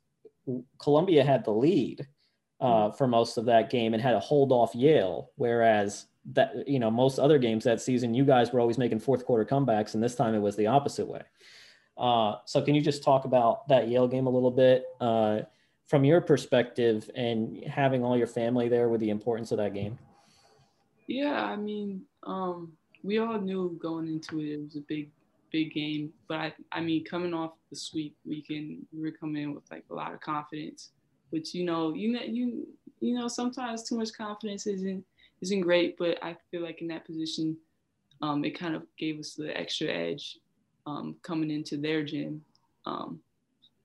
Columbia 0.79 1.23
had 1.23 1.45
the 1.45 1.51
lead 1.51 2.07
uh, 2.59 2.91
for 2.91 3.07
most 3.07 3.37
of 3.37 3.45
that 3.45 3.69
game 3.69 3.93
and 3.93 4.03
had 4.03 4.11
to 4.11 4.19
hold 4.19 4.51
off 4.51 4.75
Yale, 4.75 5.31
whereas 5.35 6.05
that 6.33 6.67
you 6.67 6.79
know 6.79 6.91
most 6.91 7.17
other 7.17 7.37
games 7.39 7.63
that 7.63 7.81
season 7.81 8.13
you 8.13 8.25
guys 8.25 8.51
were 8.51 8.59
always 8.59 8.77
making 8.77 8.99
fourth 8.99 9.25
quarter 9.25 9.45
comebacks, 9.45 9.93
and 9.93 10.03
this 10.03 10.15
time 10.15 10.35
it 10.35 10.39
was 10.39 10.55
the 10.55 10.67
opposite 10.67 11.07
way. 11.07 11.21
Uh, 11.97 12.35
so 12.45 12.61
can 12.61 12.75
you 12.75 12.81
just 12.81 13.03
talk 13.03 13.25
about 13.25 13.67
that 13.67 13.89
Yale 13.89 14.07
game 14.07 14.27
a 14.27 14.29
little 14.29 14.51
bit 14.51 14.85
uh, 15.01 15.39
from 15.87 16.05
your 16.05 16.21
perspective 16.21 17.09
and 17.15 17.61
having 17.65 18.03
all 18.05 18.17
your 18.17 18.27
family 18.27 18.69
there 18.69 18.87
with 18.87 19.01
the 19.01 19.09
importance 19.09 19.51
of 19.51 19.57
that 19.57 19.73
game? 19.73 19.97
Yeah, 21.07 21.43
I 21.43 21.55
mean, 21.55 22.03
um, 22.23 22.71
we 23.03 23.17
all 23.17 23.39
knew 23.39 23.77
going 23.81 24.07
into 24.07 24.39
it 24.39 24.53
it 24.53 24.61
was 24.61 24.75
a 24.75 24.81
big, 24.81 25.09
big 25.51 25.73
game. 25.73 26.13
But 26.27 26.35
I, 26.35 26.53
I 26.71 26.81
mean, 26.81 27.03
coming 27.03 27.33
off 27.33 27.53
the 27.69 27.75
sweep 27.75 28.15
weekend, 28.25 28.85
we 28.93 29.01
were 29.01 29.17
coming 29.17 29.43
in 29.43 29.53
with 29.53 29.69
like 29.71 29.83
a 29.89 29.93
lot 29.93 30.13
of 30.13 30.21
confidence. 30.21 30.91
Which 31.29 31.53
you 31.53 31.63
know, 31.63 31.93
you 31.93 32.17
you 32.19 32.67
you 32.99 33.15
know, 33.15 33.27
sometimes 33.27 33.83
too 33.83 33.97
much 33.97 34.13
confidence 34.13 34.67
isn't 34.67 35.03
isn't 35.41 35.61
great. 35.61 35.97
But 35.97 36.23
I 36.23 36.35
feel 36.51 36.61
like 36.61 36.81
in 36.81 36.87
that 36.89 37.05
position, 37.05 37.57
um, 38.21 38.43
it 38.43 38.57
kind 38.57 38.75
of 38.75 38.83
gave 38.97 39.19
us 39.19 39.33
the 39.33 39.55
extra 39.57 39.87
edge 39.87 40.37
um, 40.85 41.15
coming 41.23 41.51
into 41.51 41.77
their 41.77 42.03
gym. 42.03 42.41
Um, 42.85 43.19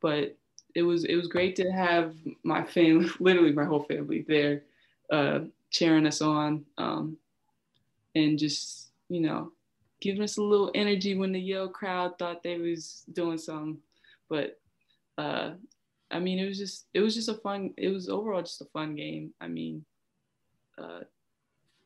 but 0.00 0.36
it 0.74 0.82
was 0.82 1.04
it 1.04 1.16
was 1.16 1.28
great 1.28 1.56
to 1.56 1.70
have 1.70 2.14
my 2.42 2.64
family, 2.64 3.08
literally 3.20 3.52
my 3.52 3.64
whole 3.64 3.84
family 3.84 4.24
there, 4.26 4.62
uh, 5.10 5.40
cheering 5.70 6.06
us 6.06 6.20
on, 6.20 6.64
um, 6.78 7.16
and 8.14 8.38
just 8.38 8.90
you 9.08 9.20
know 9.20 9.52
giving 10.00 10.22
us 10.22 10.36
a 10.36 10.42
little 10.42 10.70
energy 10.74 11.14
when 11.14 11.32
the 11.32 11.40
Yale 11.40 11.68
crowd 11.68 12.18
thought 12.18 12.42
they 12.42 12.58
was 12.58 13.04
doing 13.12 13.38
something. 13.38 13.78
But 14.28 14.58
uh, 15.16 15.52
I 16.14 16.20
mean, 16.20 16.38
it 16.38 16.46
was 16.46 16.58
just 16.58 16.86
it 16.94 17.00
was 17.00 17.14
just 17.14 17.28
a 17.28 17.34
fun. 17.34 17.74
It 17.76 17.88
was 17.88 18.08
overall 18.08 18.40
just 18.40 18.60
a 18.60 18.66
fun 18.66 18.94
game. 18.94 19.34
I 19.40 19.48
mean, 19.48 19.84
uh, 20.78 21.00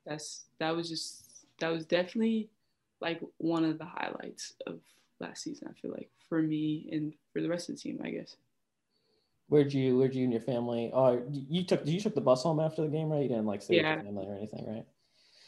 that's 0.04 0.44
that 0.58 0.76
was 0.76 0.88
just 0.88 1.24
that 1.60 1.70
was 1.70 1.86
definitely 1.86 2.50
like 3.00 3.20
one 3.38 3.64
of 3.64 3.78
the 3.78 3.86
highlights 3.86 4.52
of 4.66 4.80
last 5.18 5.42
season. 5.42 5.68
I 5.68 5.80
feel 5.80 5.92
like 5.92 6.10
for 6.28 6.42
me 6.42 6.90
and 6.92 7.14
for 7.32 7.40
the 7.40 7.48
rest 7.48 7.70
of 7.70 7.76
the 7.76 7.80
team, 7.80 8.00
I 8.04 8.10
guess. 8.10 8.36
Where'd 9.48 9.72
you 9.72 9.96
Where'd 9.96 10.14
you 10.14 10.24
and 10.24 10.32
your 10.32 10.42
family? 10.42 10.90
Oh, 10.92 11.22
you 11.30 11.64
took 11.64 11.86
you 11.86 11.98
took 11.98 12.14
the 12.14 12.20
bus 12.20 12.42
home 12.42 12.60
after 12.60 12.82
the 12.82 12.88
game, 12.88 13.08
right? 13.08 13.22
You 13.22 13.28
didn't 13.28 13.46
like 13.46 13.62
stay 13.62 13.76
yeah. 13.76 13.96
with 13.96 14.04
your 14.04 14.12
family 14.12 14.26
or 14.26 14.36
anything, 14.36 14.66
right? 14.66 14.84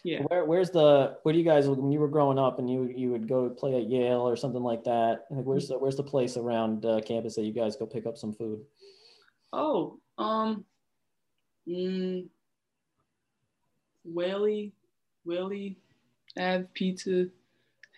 Yeah. 0.03 0.23
Where, 0.23 0.45
where's 0.45 0.71
the 0.71 1.19
where 1.23 1.33
do 1.33 1.39
you 1.39 1.45
guys 1.45 1.69
when 1.69 1.93
you 1.93 2.01
were 2.01 2.09
growing 2.09 2.39
up 2.39 2.59
and 2.59 2.71
you 2.71 2.93
you 2.95 3.11
would 3.11 3.29
go 3.29 3.51
play 3.51 3.77
at 3.77 3.89
Yale 3.89 4.21
or 4.21 4.37
something 4.37 4.63
like 4.63 4.85
that? 4.85 5.27
Like 5.31 5.45
where's 5.45 5.69
the 5.69 5.79
where's 5.79 5.97
the 5.97 6.03
place 6.03 6.37
around 6.37 6.85
uh, 6.87 7.01
campus 7.03 7.35
that 7.37 7.43
you 7.43 7.53
guys 7.53 7.77
go 7.77 7.87
pick 7.87 8.07
up 8.07 8.17
some 8.17 8.33
food? 8.33 8.61
Oh, 9.53 9.99
um, 10.17 10.65
mm, 11.69 12.27
Whalley, 14.05 14.73
Whalley, 15.25 15.77
Ave 16.39 16.67
Pizza 16.75 17.27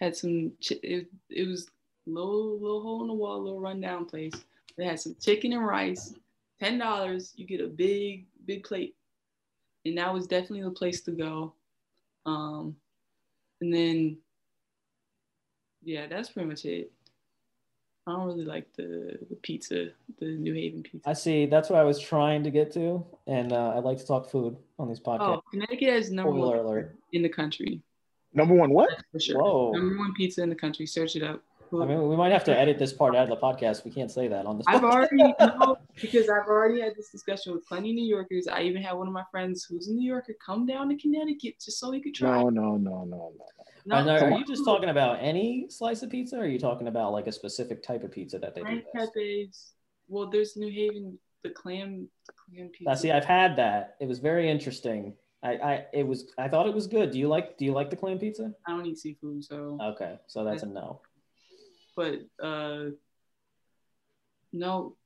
had 0.01 0.17
some. 0.17 0.53
It, 0.61 1.09
it 1.31 1.47
was 1.47 1.69
little 2.07 2.59
little 2.59 2.83
hole 2.83 3.03
in 3.03 3.09
the 3.09 3.15
wall, 3.15 3.43
little 3.43 3.61
rundown 3.61 4.07
place. 4.07 4.35
They 4.77 4.85
had 4.85 5.01
some 5.01 5.15
chicken 5.21 5.53
and 5.53 5.65
rice. 5.65 6.15
Ten 6.59 6.79
dollars, 6.79 7.33
you 7.37 7.47
get 7.47 7.61
a 7.61 7.67
big 7.67 8.27
big 8.47 8.65
plate, 8.65 8.97
and 9.85 9.99
that 9.99 10.13
was 10.13 10.27
definitely 10.27 10.63
the 10.63 10.71
place 10.71 11.01
to 11.03 11.13
go. 11.13 11.55
Um, 12.27 12.77
and 13.61 13.73
then, 13.73 14.19
yeah, 15.83 16.07
that's 16.07 16.31
pretty 16.31 16.49
much 16.49 16.65
it. 16.65 16.93
I 18.07 18.13
don't 18.13 18.27
really 18.27 18.45
like 18.45 18.67
the, 18.77 19.19
the 19.31 19.37
pizza, 19.37 19.91
the 20.19 20.27
New 20.27 20.55
Haven 20.55 20.83
pizza. 20.83 21.09
I 21.09 21.13
see. 21.13 21.47
That's 21.47 21.71
what 21.71 21.79
I 21.79 21.85
was 21.85 22.01
trying 22.01 22.43
to 22.43 22.51
get 22.51 22.73
to, 22.75 23.05
and 23.29 23.53
uh, 23.53 23.75
I 23.77 23.79
like 23.79 23.99
to 23.99 24.07
talk 24.07 24.29
food 24.29 24.57
on 24.79 24.89
these 24.89 24.99
podcasts. 24.99 25.37
Oh, 25.37 25.43
Connecticut 25.53 25.89
is 25.89 26.11
number 26.11 26.33
one 26.33 26.59
alert. 26.59 26.97
in 27.13 27.23
the 27.23 27.29
country. 27.29 27.81
Number 28.35 28.55
one 28.55 28.71
what? 28.71 28.91
For 29.13 29.21
sure. 29.21 29.41
Whoa. 29.41 29.73
Number 29.73 29.99
one 29.99 30.15
pizza 30.15 30.43
in 30.43 30.49
the 30.49 30.57
country. 30.57 30.87
Search 30.87 31.15
it 31.15 31.23
up. 31.23 31.43
I 31.81 31.87
mean, 31.87 32.09
we 32.09 32.17
might 32.17 32.33
have 32.33 32.45
to 32.45 32.59
edit 32.59 32.79
this 32.79 32.93
part 32.93 33.17
out 33.17 33.25
of 33.25 33.29
the 33.29 33.37
podcast. 33.37 33.85
We 33.85 33.91
can't 33.91 34.11
say 34.11 34.29
that 34.29 34.47
on 34.47 34.59
this. 34.59 34.67
I've 34.69 34.85
already 34.85 35.17
no, 35.41 35.79
because 36.01 36.29
I've 36.29 36.47
already 36.47 36.81
had 36.81 36.95
this 36.97 37.11
discussion 37.11 37.53
with 37.53 37.67
plenty 37.67 37.91
of 37.91 37.97
New 37.97 38.07
Yorkers. 38.07 38.49
I 38.49 38.63
even 38.63 38.83
had 38.83 38.93
one 38.93 39.07
of 39.07 39.13
my 39.13 39.25
friends 39.31 39.65
who's 39.65 39.89
a 39.89 39.93
New 39.95 40.07
Yorker 40.07 40.35
come 40.45 40.67
down 40.67 40.89
to 40.91 40.97
Connecticut 40.97 41.55
just 41.65 41.79
so 41.79 41.91
he 41.93 42.01
could 42.01 42.15
try. 42.15 42.43
No, 42.43 42.51
no, 42.51 42.77
no, 42.77 43.05
no, 43.05 43.33
no. 43.87 44.05
no. 44.05 44.15
Are, 44.15 44.25
are 44.25 44.39
you 44.39 44.45
just 44.45 44.65
talking 44.65 44.91
about 44.91 45.19
any 45.21 45.67
slice 45.71 46.03
of 46.03 46.11
pizza, 46.11 46.37
or 46.37 46.43
are 46.43 46.47
you 46.47 46.59
talking 46.59 46.89
about 46.89 47.13
like 47.13 47.27
a 47.27 47.33
specific 47.33 47.83
type 47.83 48.05
of 48.05 48.13
pizza 48.13 48.39
that 48.39 48.55
they 48.55 48.61
Frank 48.61 48.85
do? 48.95 49.07
Pepe's. 49.15 49.73
Well, 50.09 50.29
there's 50.29 50.57
New 50.57 50.71
Haven, 50.71 51.19
the 51.43 51.51
clam, 51.51 52.09
the 52.27 52.33
clam 52.33 52.69
pizza. 52.69 52.85
Now, 52.85 52.95
see, 52.95 53.11
I've 53.11 53.25
had 53.25 53.57
that. 53.57 53.97
It 54.01 54.09
was 54.09 54.19
very 54.19 54.51
interesting. 54.51 55.15
I, 55.43 55.51
I 55.55 55.87
it 55.93 56.07
was 56.07 56.33
I 56.39 56.49
thought 56.49 56.67
it 56.69 56.75
was 56.75 56.87
good. 56.87 57.11
Do 57.11 57.19
you 57.19 57.29
like 57.29 57.59
do 57.59 57.65
you 57.65 57.73
like 57.73 57.91
the 57.91 57.97
clam 57.97 58.19
pizza? 58.19 58.53
I 58.67 58.71
don't 58.71 58.87
eat 58.87 58.99
seafood, 58.99 59.43
so 59.43 59.79
okay, 59.83 60.19
so 60.27 60.45
that's 60.45 60.63
a 60.63 60.67
no. 60.67 61.01
But 61.97 62.21
uh, 62.43 62.91
no, 64.53 64.97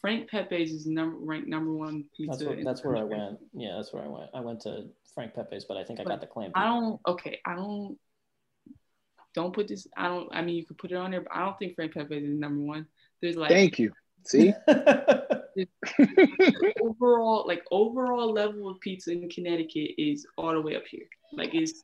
Frank 0.00 0.30
Pepe's 0.30 0.70
is 0.70 0.86
number 0.86 1.16
ranked 1.18 1.48
number 1.48 1.72
one 1.72 2.04
pizza. 2.16 2.44
That's, 2.44 2.56
what, 2.56 2.64
that's 2.64 2.84
where 2.84 2.96
I 2.96 3.02
went. 3.02 3.38
Yeah, 3.52 3.74
that's 3.76 3.92
where 3.92 4.04
I 4.04 4.08
went. 4.08 4.30
I 4.34 4.40
went 4.40 4.60
to 4.62 4.86
Frank 5.14 5.34
Pepe's, 5.34 5.64
but 5.64 5.76
I 5.76 5.84
think 5.84 6.00
I 6.00 6.04
got 6.04 6.20
the 6.20 6.26
clam. 6.26 6.52
I 6.54 6.66
don't. 6.66 7.00
Okay, 7.06 7.40
I 7.44 7.54
don't. 7.54 7.98
Don't 9.34 9.52
put 9.52 9.68
this. 9.68 9.86
I 9.96 10.08
don't. 10.08 10.28
I 10.32 10.42
mean, 10.42 10.56
you 10.56 10.64
could 10.64 10.78
put 10.78 10.92
it 10.92 10.96
on 10.96 11.10
there, 11.10 11.22
but 11.22 11.32
I 11.32 11.44
don't 11.44 11.58
think 11.58 11.74
Frank 11.74 11.94
Pepe's 11.94 12.24
is 12.24 12.38
number 12.38 12.62
one. 12.62 12.86
There's 13.20 13.36
like. 13.36 13.50
Thank 13.50 13.78
you. 13.78 13.92
See. 14.24 14.52
overall, 16.80 17.44
like 17.46 17.64
overall 17.70 18.32
level 18.32 18.68
of 18.68 18.80
pizza 18.80 19.12
in 19.12 19.28
Connecticut 19.28 19.92
is 19.98 20.26
all 20.36 20.52
the 20.52 20.60
way 20.60 20.76
up 20.76 20.86
here. 20.86 21.06
Like 21.32 21.54
it's 21.54 21.82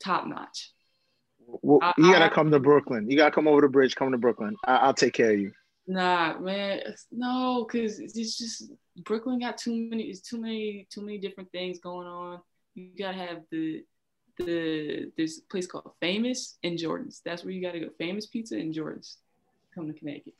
top 0.00 0.26
notch. 0.26 0.73
Well, 1.46 1.78
I, 1.82 1.92
you 1.98 2.12
gotta 2.12 2.26
I, 2.26 2.28
come 2.28 2.50
to 2.50 2.58
Brooklyn. 2.58 3.10
You 3.10 3.16
gotta 3.16 3.30
come 3.30 3.48
over 3.48 3.60
the 3.60 3.68
bridge. 3.68 3.94
Come 3.94 4.12
to 4.12 4.18
Brooklyn. 4.18 4.56
I, 4.64 4.86
will 4.86 4.94
take 4.94 5.14
care 5.14 5.32
of 5.32 5.38
you. 5.38 5.52
Nah, 5.86 6.38
man, 6.38 6.80
no, 7.12 7.66
cause 7.70 7.98
it's 7.98 8.38
just 8.38 8.72
Brooklyn 9.04 9.38
got 9.38 9.58
too 9.58 9.88
many. 9.90 10.04
It's 10.04 10.20
too 10.20 10.40
many, 10.40 10.86
too 10.90 11.02
many 11.02 11.18
different 11.18 11.50
things 11.52 11.78
going 11.78 12.06
on. 12.06 12.40
You 12.74 12.90
gotta 12.98 13.16
have 13.16 13.42
the 13.50 13.84
the 14.38 15.12
there's 15.16 15.38
a 15.38 15.42
place 15.50 15.66
called 15.66 15.92
Famous 16.00 16.58
and 16.64 16.78
Jordan's. 16.78 17.20
That's 17.24 17.44
where 17.44 17.52
you 17.52 17.62
gotta 17.62 17.80
go. 17.80 17.88
Famous 17.98 18.26
Pizza 18.26 18.56
and 18.56 18.72
Jordan's. 18.72 19.18
Come 19.74 19.92
to 19.92 19.98
Connecticut. 19.98 20.34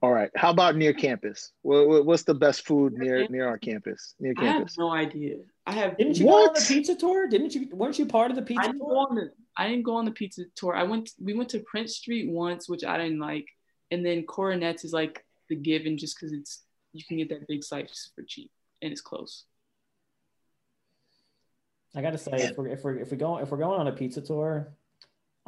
All 0.00 0.12
right. 0.12 0.30
How 0.36 0.50
about 0.50 0.76
near 0.76 0.92
campus? 0.92 1.52
what's 1.62 2.22
the 2.22 2.34
best 2.34 2.64
food 2.64 2.92
near 2.94 3.26
near 3.28 3.48
our 3.48 3.58
campus? 3.58 4.14
Near 4.20 4.34
campus. 4.34 4.76
I 4.78 4.82
have 4.82 4.88
no 4.88 4.92
idea. 4.92 5.36
I 5.66 5.72
have. 5.72 5.96
Didn't 5.96 6.18
you 6.18 6.26
what? 6.26 6.32
go 6.32 6.48
on 6.48 6.54
the 6.54 6.64
pizza 6.66 6.94
tour? 6.94 7.26
Didn't 7.26 7.54
you? 7.54 7.68
Weren't 7.72 7.98
you 7.98 8.06
part 8.06 8.30
of 8.30 8.36
the 8.36 8.42
pizza 8.42 8.68
I 8.68 8.72
tour? 8.72 8.78
Go 8.78 8.98
on 8.98 9.14
the, 9.16 9.32
I 9.56 9.68
didn't 9.68 9.82
go 9.82 9.96
on 9.96 10.04
the 10.04 10.12
pizza 10.12 10.44
tour. 10.54 10.76
I 10.76 10.84
went. 10.84 11.10
We 11.20 11.34
went 11.34 11.48
to 11.50 11.60
Prince 11.60 11.96
Street 11.96 12.30
once, 12.30 12.68
which 12.68 12.84
I 12.84 12.96
didn't 12.96 13.18
like, 13.18 13.46
and 13.90 14.06
then 14.06 14.24
Koronets 14.24 14.84
is 14.84 14.92
like 14.92 15.24
the 15.48 15.56
given, 15.56 15.98
just 15.98 16.16
because 16.16 16.32
it's 16.32 16.62
you 16.92 17.02
can 17.04 17.16
get 17.16 17.28
that 17.30 17.46
big 17.48 17.64
slice 17.64 18.10
for 18.14 18.22
cheap 18.22 18.50
and 18.82 18.92
it's 18.92 19.00
close. 19.00 19.44
I 21.94 22.02
gotta 22.02 22.18
say, 22.18 22.32
if 22.32 22.56
we're 22.56 22.68
if 22.68 22.84
we're 22.84 22.98
if 22.98 23.10
we 23.10 23.16
go 23.16 23.38
if 23.38 23.50
we're 23.50 23.58
going 23.58 23.80
on 23.80 23.88
a 23.88 23.92
pizza 23.92 24.20
tour, 24.20 24.68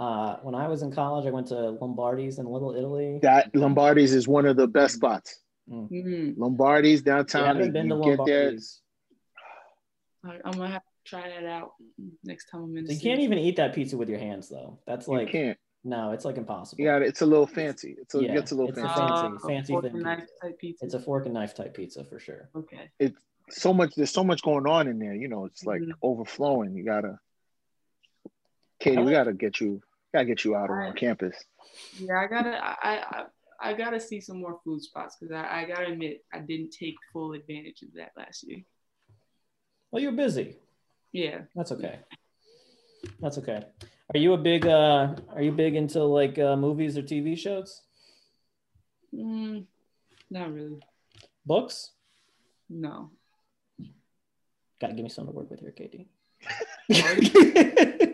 uh, 0.01 0.36
when 0.40 0.55
I 0.55 0.66
was 0.66 0.80
in 0.82 0.90
college, 0.90 1.26
I 1.26 1.30
went 1.30 1.48
to 1.48 1.72
Lombardi's 1.72 2.38
in 2.38 2.46
Little 2.46 2.74
Italy. 2.74 3.18
That 3.20 3.55
Lombardi's 3.55 4.14
is 4.14 4.26
one 4.26 4.46
of 4.46 4.57
the 4.57 4.66
best 4.66 4.94
spots. 4.94 5.38
Mm-hmm. 5.70 6.40
Lombardi's 6.40 7.03
downtown. 7.03 7.42
Yeah, 7.42 7.51
I 7.51 7.55
haven't 7.55 7.72
been 7.72 7.88
to 7.90 7.96
Lombardi's. 7.96 8.80
I, 10.24 10.38
I'm 10.42 10.53
gonna 10.53 10.68
have 10.68 10.82
to 10.82 10.88
try 11.05 11.28
that 11.28 11.44
out 11.44 11.72
next 12.24 12.46
time 12.46 12.62
I'm 12.62 12.76
in. 12.78 12.86
You 12.86 12.98
can't 12.98 13.20
even 13.20 13.36
eat 13.36 13.57
that 13.57 13.74
pizza 13.74 13.98
with 13.98 14.09
your 14.09 14.18
hands, 14.18 14.48
though. 14.48 14.78
That's 14.86 15.07
like 15.07 15.26
you 15.26 15.32
can't. 15.32 15.59
No, 15.84 16.12
it's 16.12 16.24
like 16.24 16.38
impossible. 16.38 16.82
Yeah, 16.82 16.96
it's 16.98 17.20
a 17.20 17.26
little 17.26 17.46
fancy. 17.46 17.96
It's 18.01 18.14
a, 18.14 18.22
yeah, 18.22 18.32
it 18.32 18.34
gets 18.34 18.53
a 18.53 18.55
little 18.55 18.70
it's 18.70 18.80
fancy. 18.80 19.03
A 19.03 19.09
fancy, 19.09 19.36
uh, 19.36 19.48
fancy 19.48 19.72
fork 19.72 19.84
and 19.84 20.03
knife 20.03 20.26
type 20.42 20.59
pizza. 20.59 20.84
It's 20.86 20.94
a 20.94 21.01
fork 21.01 21.26
and 21.26 21.34
knife 21.34 21.55
type 21.55 21.74
pizza 21.74 22.05
for 22.05 22.18
sure. 22.18 22.48
Okay. 22.57 22.90
It's 22.98 23.20
so 23.51 23.74
much. 23.74 23.94
There's 23.94 24.11
so 24.11 24.24
much 24.24 24.40
going 24.40 24.66
on 24.66 24.88
in 24.88 24.98
there. 24.98 25.14
You 25.14 25.28
know, 25.28 25.44
it's 25.44 25.64
like 25.64 25.82
mm-hmm. 25.82 25.92
overflowing. 26.03 26.74
You 26.74 26.84
gotta, 26.84 27.18
Katie, 28.78 29.03
we 29.03 29.12
gotta 29.12 29.34
get 29.34 29.61
you 29.61 29.82
gotta 30.12 30.24
get 30.26 30.44
you 30.44 30.56
out 30.56 30.70
on 30.70 30.92
campus. 30.94 31.36
Yeah, 31.98 32.20
I 32.20 32.26
gotta 32.26 32.58
I, 32.62 32.76
I 32.82 33.24
I 33.62 33.74
gotta 33.74 34.00
see 34.00 34.20
some 34.20 34.40
more 34.40 34.58
food 34.64 34.82
spots 34.82 35.16
because 35.20 35.34
I, 35.34 35.62
I 35.62 35.64
gotta 35.66 35.92
admit 35.92 36.24
I 36.32 36.38
didn't 36.38 36.70
take 36.70 36.96
full 37.12 37.32
advantage 37.32 37.82
of 37.82 37.88
that 37.94 38.12
last 38.16 38.44
year. 38.46 38.62
Well, 39.90 40.02
you're 40.02 40.12
busy. 40.12 40.56
Yeah. 41.12 41.42
That's 41.54 41.72
okay. 41.72 41.98
That's 43.20 43.38
okay. 43.38 43.64
Are 44.14 44.18
you 44.18 44.32
a 44.32 44.38
big 44.38 44.66
uh 44.66 45.14
are 45.34 45.42
you 45.42 45.52
big 45.52 45.74
into 45.76 46.02
like 46.04 46.38
uh, 46.38 46.56
movies 46.56 46.96
or 46.96 47.02
TV 47.02 47.36
shows? 47.36 47.82
Mm, 49.14 49.66
not 50.30 50.52
really. 50.52 50.80
Books? 51.44 51.90
No. 52.68 53.11
Gotta 54.80 54.94
give 54.94 55.04
me 55.04 55.11
something 55.11 55.34
to 55.34 55.38
work 55.38 55.50
with 55.50 55.61
here, 55.61 55.72
Katie. 55.72 56.08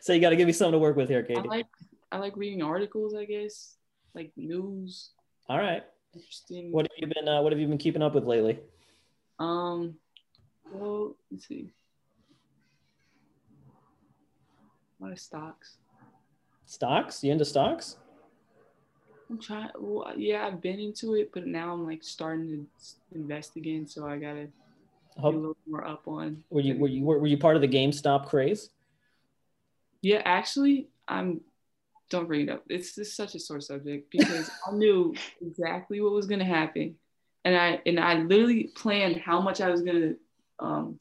so 0.02 0.12
you 0.12 0.20
got 0.20 0.30
to 0.30 0.36
give 0.36 0.46
me 0.46 0.52
something 0.52 0.72
to 0.72 0.78
work 0.78 0.96
with 0.96 1.08
here, 1.08 1.22
Katie. 1.22 1.40
I 1.40 1.42
like 1.42 1.66
I 2.12 2.18
like 2.18 2.36
reading 2.36 2.62
articles, 2.62 3.14
I 3.14 3.24
guess, 3.24 3.76
like 4.14 4.32
news. 4.36 5.10
All 5.48 5.58
right. 5.58 5.84
Interesting. 6.14 6.72
What 6.72 6.86
have 6.86 6.98
you 6.98 7.14
been 7.14 7.28
uh, 7.28 7.40
What 7.42 7.52
have 7.52 7.60
you 7.60 7.68
been 7.68 7.78
keeping 7.78 8.02
up 8.02 8.14
with 8.14 8.24
lately? 8.24 8.58
Um. 9.38 9.94
Well, 10.72 11.16
let's 11.30 11.48
see. 11.48 11.72
A 15.00 15.04
lot 15.04 15.12
of 15.12 15.18
stocks. 15.18 15.76
Stocks? 16.66 17.24
You 17.24 17.32
into 17.32 17.44
stocks? 17.44 17.96
I'm 19.28 19.40
trying. 19.40 19.70
Well, 19.78 20.12
yeah, 20.16 20.46
I've 20.46 20.60
been 20.60 20.78
into 20.78 21.14
it, 21.14 21.30
but 21.32 21.46
now 21.46 21.72
I'm 21.72 21.86
like 21.86 22.02
starting 22.02 22.48
to 22.48 23.16
invest 23.18 23.56
again. 23.56 23.86
So 23.86 24.06
I 24.06 24.18
gotta 24.18 24.48
Hope, 25.16 25.32
be 25.32 25.36
a 25.36 25.40
little 25.40 25.56
more 25.68 25.86
up 25.86 26.06
on. 26.06 26.42
Were 26.50 26.60
you 26.60 26.76
were 26.76 26.88
you 26.88 27.04
were, 27.04 27.18
were 27.18 27.26
you 27.28 27.38
part 27.38 27.56
of 27.56 27.62
the 27.62 27.68
GameStop 27.68 28.26
craze? 28.26 28.70
Yeah, 30.02 30.22
actually, 30.24 30.88
I'm. 31.08 31.40
Don't 32.08 32.26
bring 32.26 32.48
it 32.48 32.48
up. 32.48 32.64
It's 32.68 32.96
just 32.96 33.14
such 33.16 33.36
a 33.36 33.38
sore 33.38 33.60
subject 33.60 34.10
because 34.10 34.50
I 34.66 34.72
knew 34.72 35.14
exactly 35.40 36.00
what 36.00 36.12
was 36.12 36.26
gonna 36.26 36.44
happen, 36.44 36.96
and 37.44 37.56
I 37.56 37.80
and 37.86 38.00
I 38.00 38.14
literally 38.14 38.64
planned 38.74 39.16
how 39.18 39.40
much 39.40 39.60
I 39.60 39.70
was 39.70 39.82
gonna 39.82 40.14
um, 40.58 40.98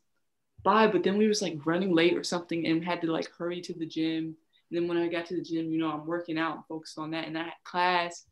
buy. 0.64 0.88
But 0.88 1.04
then 1.04 1.18
we 1.18 1.28
was 1.28 1.42
like 1.42 1.66
running 1.66 1.96
late 1.96 2.16
or 2.16 2.24
something, 2.24 2.66
and 2.68 2.84
had 2.84 3.02
to 3.02 3.12
like 3.12 3.30
hurry 3.38 3.62
to 3.62 3.74
the 3.74 3.86
gym 3.86 4.36
and 4.70 4.78
then 4.78 4.88
when 4.88 4.98
I 4.98 5.08
got 5.08 5.26
to 5.28 5.36
the 5.36 5.42
gym, 5.42 5.72
you 5.72 5.80
know, 5.80 5.92
I'm 5.92 6.06
working 6.06 6.38
out 6.38 6.56
and 6.56 6.66
focused 6.66 6.98
on 7.00 7.12
that. 7.12 7.28
And 7.28 7.38
I 7.38 7.44
had 7.44 7.54
class 7.64 8.26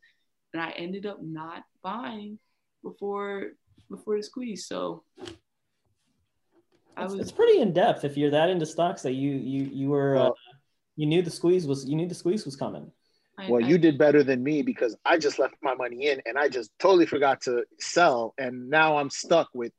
and 0.54 0.62
I 0.62 0.70
ended 0.72 1.06
up 1.06 1.22
not 1.22 1.64
buying 1.82 2.38
before 2.84 3.52
before 3.90 4.18
the 4.18 4.24
squeeze. 4.24 4.68
So 4.68 5.04
I 6.96 7.06
was 7.06 7.16
it's 7.16 7.32
pretty 7.32 7.62
in 7.62 7.74
depth 7.74 8.04
if 8.04 8.18
you're 8.18 8.32
that 8.32 8.50
into 8.50 8.66
stocks 8.66 9.02
that 9.04 9.14
you 9.14 9.32
you 9.32 9.64
you 9.64 9.90
were 9.90 10.16
well, 10.16 10.28
uh, 10.28 10.47
you 10.98 11.06
knew 11.06 11.22
the 11.22 11.32
squeeze 11.32 11.66
was 11.66 11.88
you 11.88 11.96
knew 11.96 12.08
the 12.08 12.16
squeeze 12.16 12.44
was 12.44 12.58
coming. 12.58 12.92
Well, 13.48 13.64
I, 13.64 13.68
you 13.68 13.78
did 13.78 14.00
better 14.00 14.24
than 14.24 14.44
me 14.44 14.64
because 14.64 14.98
I 15.06 15.20
just 15.20 15.38
left 15.38 15.54
my 15.62 15.76
money 15.76 16.08
in 16.08 16.22
and 16.26 16.40
I 16.40 16.50
just 16.50 16.72
totally 16.80 17.06
forgot 17.06 17.42
to 17.42 17.66
sell. 17.80 18.34
And 18.40 18.68
now 18.68 18.98
I'm 18.98 19.12
stuck 19.12 19.50
with 19.54 19.72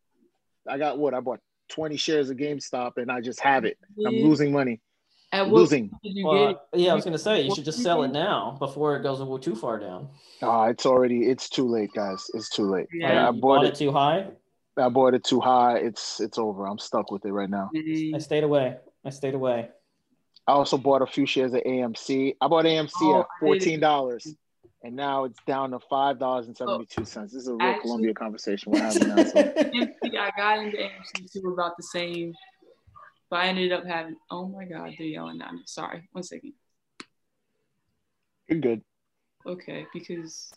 I 0.66 0.79
got 0.79 0.99
what 0.99 1.12
I 1.12 1.21
bought 1.21 1.41
20 1.71 1.97
shares 1.97 2.31
of 2.31 2.37
GameStop 2.37 2.93
and 2.97 3.11
I 3.11 3.21
just 3.21 3.41
have 3.41 3.64
it. 3.64 3.77
I'm 4.07 4.14
losing 4.14 4.53
money. 4.53 4.81
At 5.33 5.49
losing. 5.51 5.91
Well, 6.25 6.62
yeah, 6.73 6.93
I 6.93 6.95
was 6.95 7.05
gonna 7.05 7.19
say 7.19 7.43
you 7.43 7.55
should 7.55 7.64
just 7.64 7.83
sell 7.83 8.03
it 8.05 8.12
now 8.12 8.57
before 8.59 8.97
it 8.97 9.03
goes 9.03 9.19
too 9.45 9.55
far 9.55 9.79
down. 9.79 10.09
Uh, 10.41 10.69
it's 10.71 10.87
already 10.87 11.29
it's 11.29 11.51
too 11.51 11.69
late, 11.69 11.91
guys. 11.93 12.31
It's 12.33 12.49
too 12.49 12.71
late. 12.71 12.87
Yeah, 12.95 13.25
I, 13.25 13.29
I 13.29 13.31
bought, 13.33 13.41
bought 13.41 13.64
it, 13.64 13.69
it 13.69 13.75
too 13.75 13.93
high. 13.93 14.29
I 14.79 14.89
bought 14.89 15.12
it 15.12 15.25
too 15.25 15.41
high. 15.41 15.79
It's 15.79 16.21
it's 16.21 16.39
over. 16.39 16.66
I'm 16.66 16.79
stuck 16.79 17.11
with 17.11 17.27
it 17.27 17.33
right 17.33 17.51
now. 17.51 17.71
I 18.14 18.19
stayed 18.19 18.45
away. 18.45 18.77
I 19.05 19.11
stayed 19.11 19.35
away. 19.35 19.69
I 20.49 20.53
also 20.53 20.79
bought 20.79 21.03
a 21.03 21.07
few 21.07 21.27
shares 21.27 21.53
of 21.53 21.63
AMC. 21.63 22.35
I 22.41 22.49
bought 22.49 22.65
AMC 22.65 22.91
oh, 23.03 23.21
at 23.21 23.27
fourteen 23.39 23.79
dollars, 23.79 24.27
and 24.83 24.97
now 24.97 25.25
it's 25.25 25.39
down 25.47 25.71
to 25.71 25.79
five 25.79 26.19
dollars 26.19 26.47
and 26.47 26.57
seventy 26.57 26.87
two 26.87 27.05
cents. 27.05 27.33
This 27.33 27.43
is 27.43 27.49
a 27.49 27.55
real 27.55 27.63
Actually, 27.63 27.83
Columbia 27.83 28.15
conversation 28.15 28.73
we're 28.73 28.81
having 28.81 29.09
now. 29.09 29.23
So. 29.25 29.39
I 30.05 30.31
got 30.37 30.59
into 30.59 30.79
AMC 30.79 31.33
too 31.33 31.49
about 31.51 31.77
the 31.77 31.85
same 31.85 32.35
but 33.31 33.41
I 33.41 33.49
ended 33.49 33.73
up 33.73 33.87
having, 33.87 34.17
oh 34.31 34.49
my 34.49 34.65
God, 34.65 34.95
they're 34.97 35.07
yelling 35.07 35.41
at 35.43 35.53
me. 35.53 35.61
Sorry, 35.67 36.09
one 36.13 36.25
second. 36.25 36.55
You're 38.49 38.61
good. 38.61 38.83
Okay, 39.47 39.87
because 39.93 40.51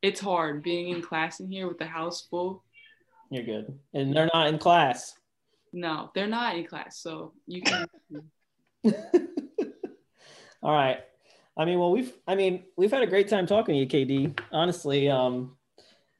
it's 0.00 0.20
hard 0.20 0.62
being 0.62 0.90
in 0.90 1.02
class 1.02 1.40
in 1.40 1.50
here 1.50 1.66
with 1.66 1.78
the 1.78 1.86
house 1.86 2.26
full. 2.30 2.62
You're 3.30 3.44
good. 3.44 3.78
And 3.92 4.14
they're 4.14 4.30
not 4.32 4.48
in 4.48 4.58
class. 4.58 5.14
No, 5.72 6.10
they're 6.14 6.26
not 6.26 6.56
in 6.56 6.66
class. 6.66 6.98
So 6.98 7.32
you 7.46 7.62
can. 7.62 7.86
All 10.62 10.72
right. 10.72 10.98
I 11.56 11.64
mean, 11.64 11.78
well, 11.78 11.90
we've, 11.90 12.12
I 12.26 12.34
mean, 12.34 12.64
we've 12.76 12.90
had 12.90 13.02
a 13.02 13.06
great 13.06 13.28
time 13.28 13.46
talking 13.46 13.74
to 13.74 13.80
you, 13.80 13.86
KD. 13.86 14.38
Honestly, 14.52 15.08
um, 15.08 15.56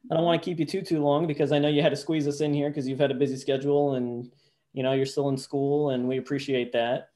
I 0.09 0.15
don't 0.15 0.23
want 0.23 0.41
to 0.41 0.45
keep 0.45 0.59
you 0.59 0.65
too, 0.65 0.81
too 0.81 1.01
long 1.01 1.27
because 1.27 1.51
I 1.51 1.59
know 1.59 1.67
you 1.67 1.81
had 1.81 1.89
to 1.89 1.95
squeeze 1.95 2.27
us 2.27 2.41
in 2.41 2.53
here 2.53 2.69
because 2.69 2.87
you've 2.87 2.99
had 2.99 3.11
a 3.11 3.15
busy 3.15 3.37
schedule 3.37 3.95
and 3.95 4.31
you 4.73 4.83
know 4.83 4.93
you're 4.93 5.05
still 5.05 5.29
in 5.29 5.37
school 5.37 5.91
and 5.91 6.07
we 6.07 6.17
appreciate 6.17 6.71
that. 6.73 7.09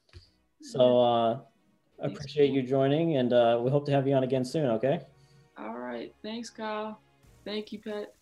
So 0.62 1.02
uh 1.02 1.40
appreciate 2.00 2.52
you 2.52 2.62
joining 2.62 3.18
and 3.18 3.32
uh 3.34 3.60
we 3.62 3.72
hope 3.72 3.86
to 3.86 3.92
have 3.92 4.08
you 4.08 4.14
on 4.14 4.24
again 4.24 4.46
soon 4.46 4.70
okay? 4.72 5.00
All 5.58 5.78
right. 5.78 6.14
Thanks 6.24 6.50
kyle. 6.50 7.00
Thank 7.44 7.72
you 7.72 7.80
pat. 7.80 8.14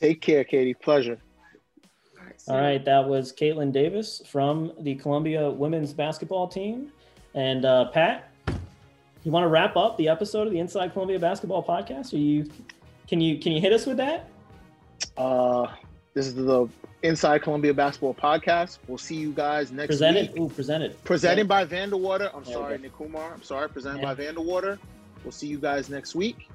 Take 0.00 0.20
care 0.20 0.44
katie. 0.44 0.74
Pleasure 0.74 1.18
all 2.48 2.54
right, 2.54 2.56
all 2.56 2.60
right 2.60 2.84
that 2.84 3.06
was 3.06 3.32
caitlin 3.32 3.72
davis 3.72 4.22
from 4.26 4.72
the 4.80 4.94
columbia 4.96 5.50
women's 5.50 5.92
basketball 5.92 6.48
team 6.48 6.92
and 7.34 7.64
uh 7.64 7.86
pat 7.90 8.30
you 9.24 9.30
want 9.30 9.44
to 9.44 9.48
wrap 9.48 9.76
up 9.76 9.96
the 9.98 10.08
episode 10.08 10.46
of 10.46 10.52
the 10.52 10.58
inside 10.58 10.92
columbia 10.92 11.18
basketball 11.18 11.62
podcast 11.62 12.12
Are 12.12 12.16
you 12.16 12.48
can 13.08 13.20
you 13.20 13.38
can 13.38 13.52
you 13.52 13.60
hit 13.60 13.72
us 13.72 13.86
with 13.86 13.96
that 13.98 14.28
uh 15.16 15.66
this 16.14 16.26
is 16.26 16.34
the 16.34 16.68
Inside 17.02 17.42
Columbia 17.42 17.74
Basketball 17.74 18.14
Podcast. 18.14 18.78
We'll 18.86 18.98
see 18.98 19.16
you 19.16 19.32
guys 19.32 19.72
next 19.72 19.88
presented, 19.88 20.32
week. 20.32 20.40
Ooh, 20.40 20.48
presented. 20.48 21.02
Presented 21.04 21.48
by 21.48 21.64
Vanderwater. 21.64 22.32
I'm 22.34 22.44
there 22.44 22.54
sorry, 22.54 22.78
Nick 22.78 22.92
Kumar. 22.96 23.32
I'm 23.32 23.42
sorry. 23.42 23.68
Presented 23.68 24.02
yeah. 24.02 24.14
by 24.14 24.22
Vanderwater. 24.22 24.78
We'll 25.24 25.32
see 25.32 25.48
you 25.48 25.58
guys 25.58 25.88
next 25.88 26.14
week 26.14 26.48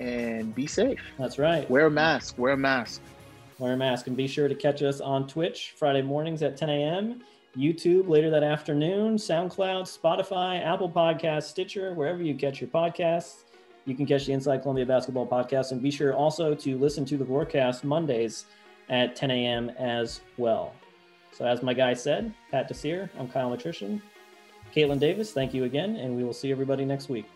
and 0.00 0.54
be 0.54 0.66
safe. 0.66 1.00
That's 1.18 1.38
right. 1.38 1.68
Wear 1.70 1.86
a 1.86 1.90
mask. 1.90 2.38
Wear 2.38 2.52
a 2.52 2.56
mask. 2.56 3.00
Wear 3.58 3.74
a 3.74 3.76
mask. 3.76 4.06
And 4.06 4.16
be 4.16 4.26
sure 4.26 4.48
to 4.48 4.54
catch 4.54 4.82
us 4.82 5.00
on 5.00 5.26
Twitch 5.26 5.74
Friday 5.76 6.02
mornings 6.02 6.42
at 6.42 6.56
10 6.56 6.70
a.m., 6.70 7.22
YouTube 7.56 8.08
later 8.08 8.30
that 8.30 8.42
afternoon, 8.42 9.16
SoundCloud, 9.16 9.82
Spotify, 9.84 10.64
Apple 10.64 10.90
Podcasts, 10.90 11.44
Stitcher, 11.44 11.94
wherever 11.94 12.20
you 12.20 12.34
catch 12.34 12.60
your 12.60 12.68
podcasts. 12.68 13.44
You 13.84 13.94
can 13.94 14.06
catch 14.06 14.26
the 14.26 14.32
Inside 14.32 14.62
Columbia 14.62 14.86
Basketball 14.86 15.26
Podcast. 15.26 15.70
And 15.70 15.80
be 15.80 15.90
sure 15.90 16.14
also 16.14 16.54
to 16.54 16.78
listen 16.78 17.04
to 17.04 17.16
the 17.16 17.24
broadcast 17.24 17.84
Mondays 17.84 18.46
at 18.88 19.14
10 19.14 19.30
a.m. 19.30 19.70
as 19.78 20.20
well. 20.36 20.74
So, 21.32 21.44
as 21.44 21.62
my 21.62 21.74
guy 21.74 21.94
said, 21.94 22.32
Pat 22.50 22.68
Desir, 22.68 23.10
I'm 23.18 23.28
Kyle 23.28 23.50
Nutrition. 23.50 24.02
Caitlin 24.74 24.98
Davis, 24.98 25.32
thank 25.32 25.54
you 25.54 25.64
again, 25.64 25.96
and 25.96 26.16
we 26.16 26.24
will 26.24 26.32
see 26.32 26.50
everybody 26.50 26.84
next 26.84 27.08
week. 27.08 27.26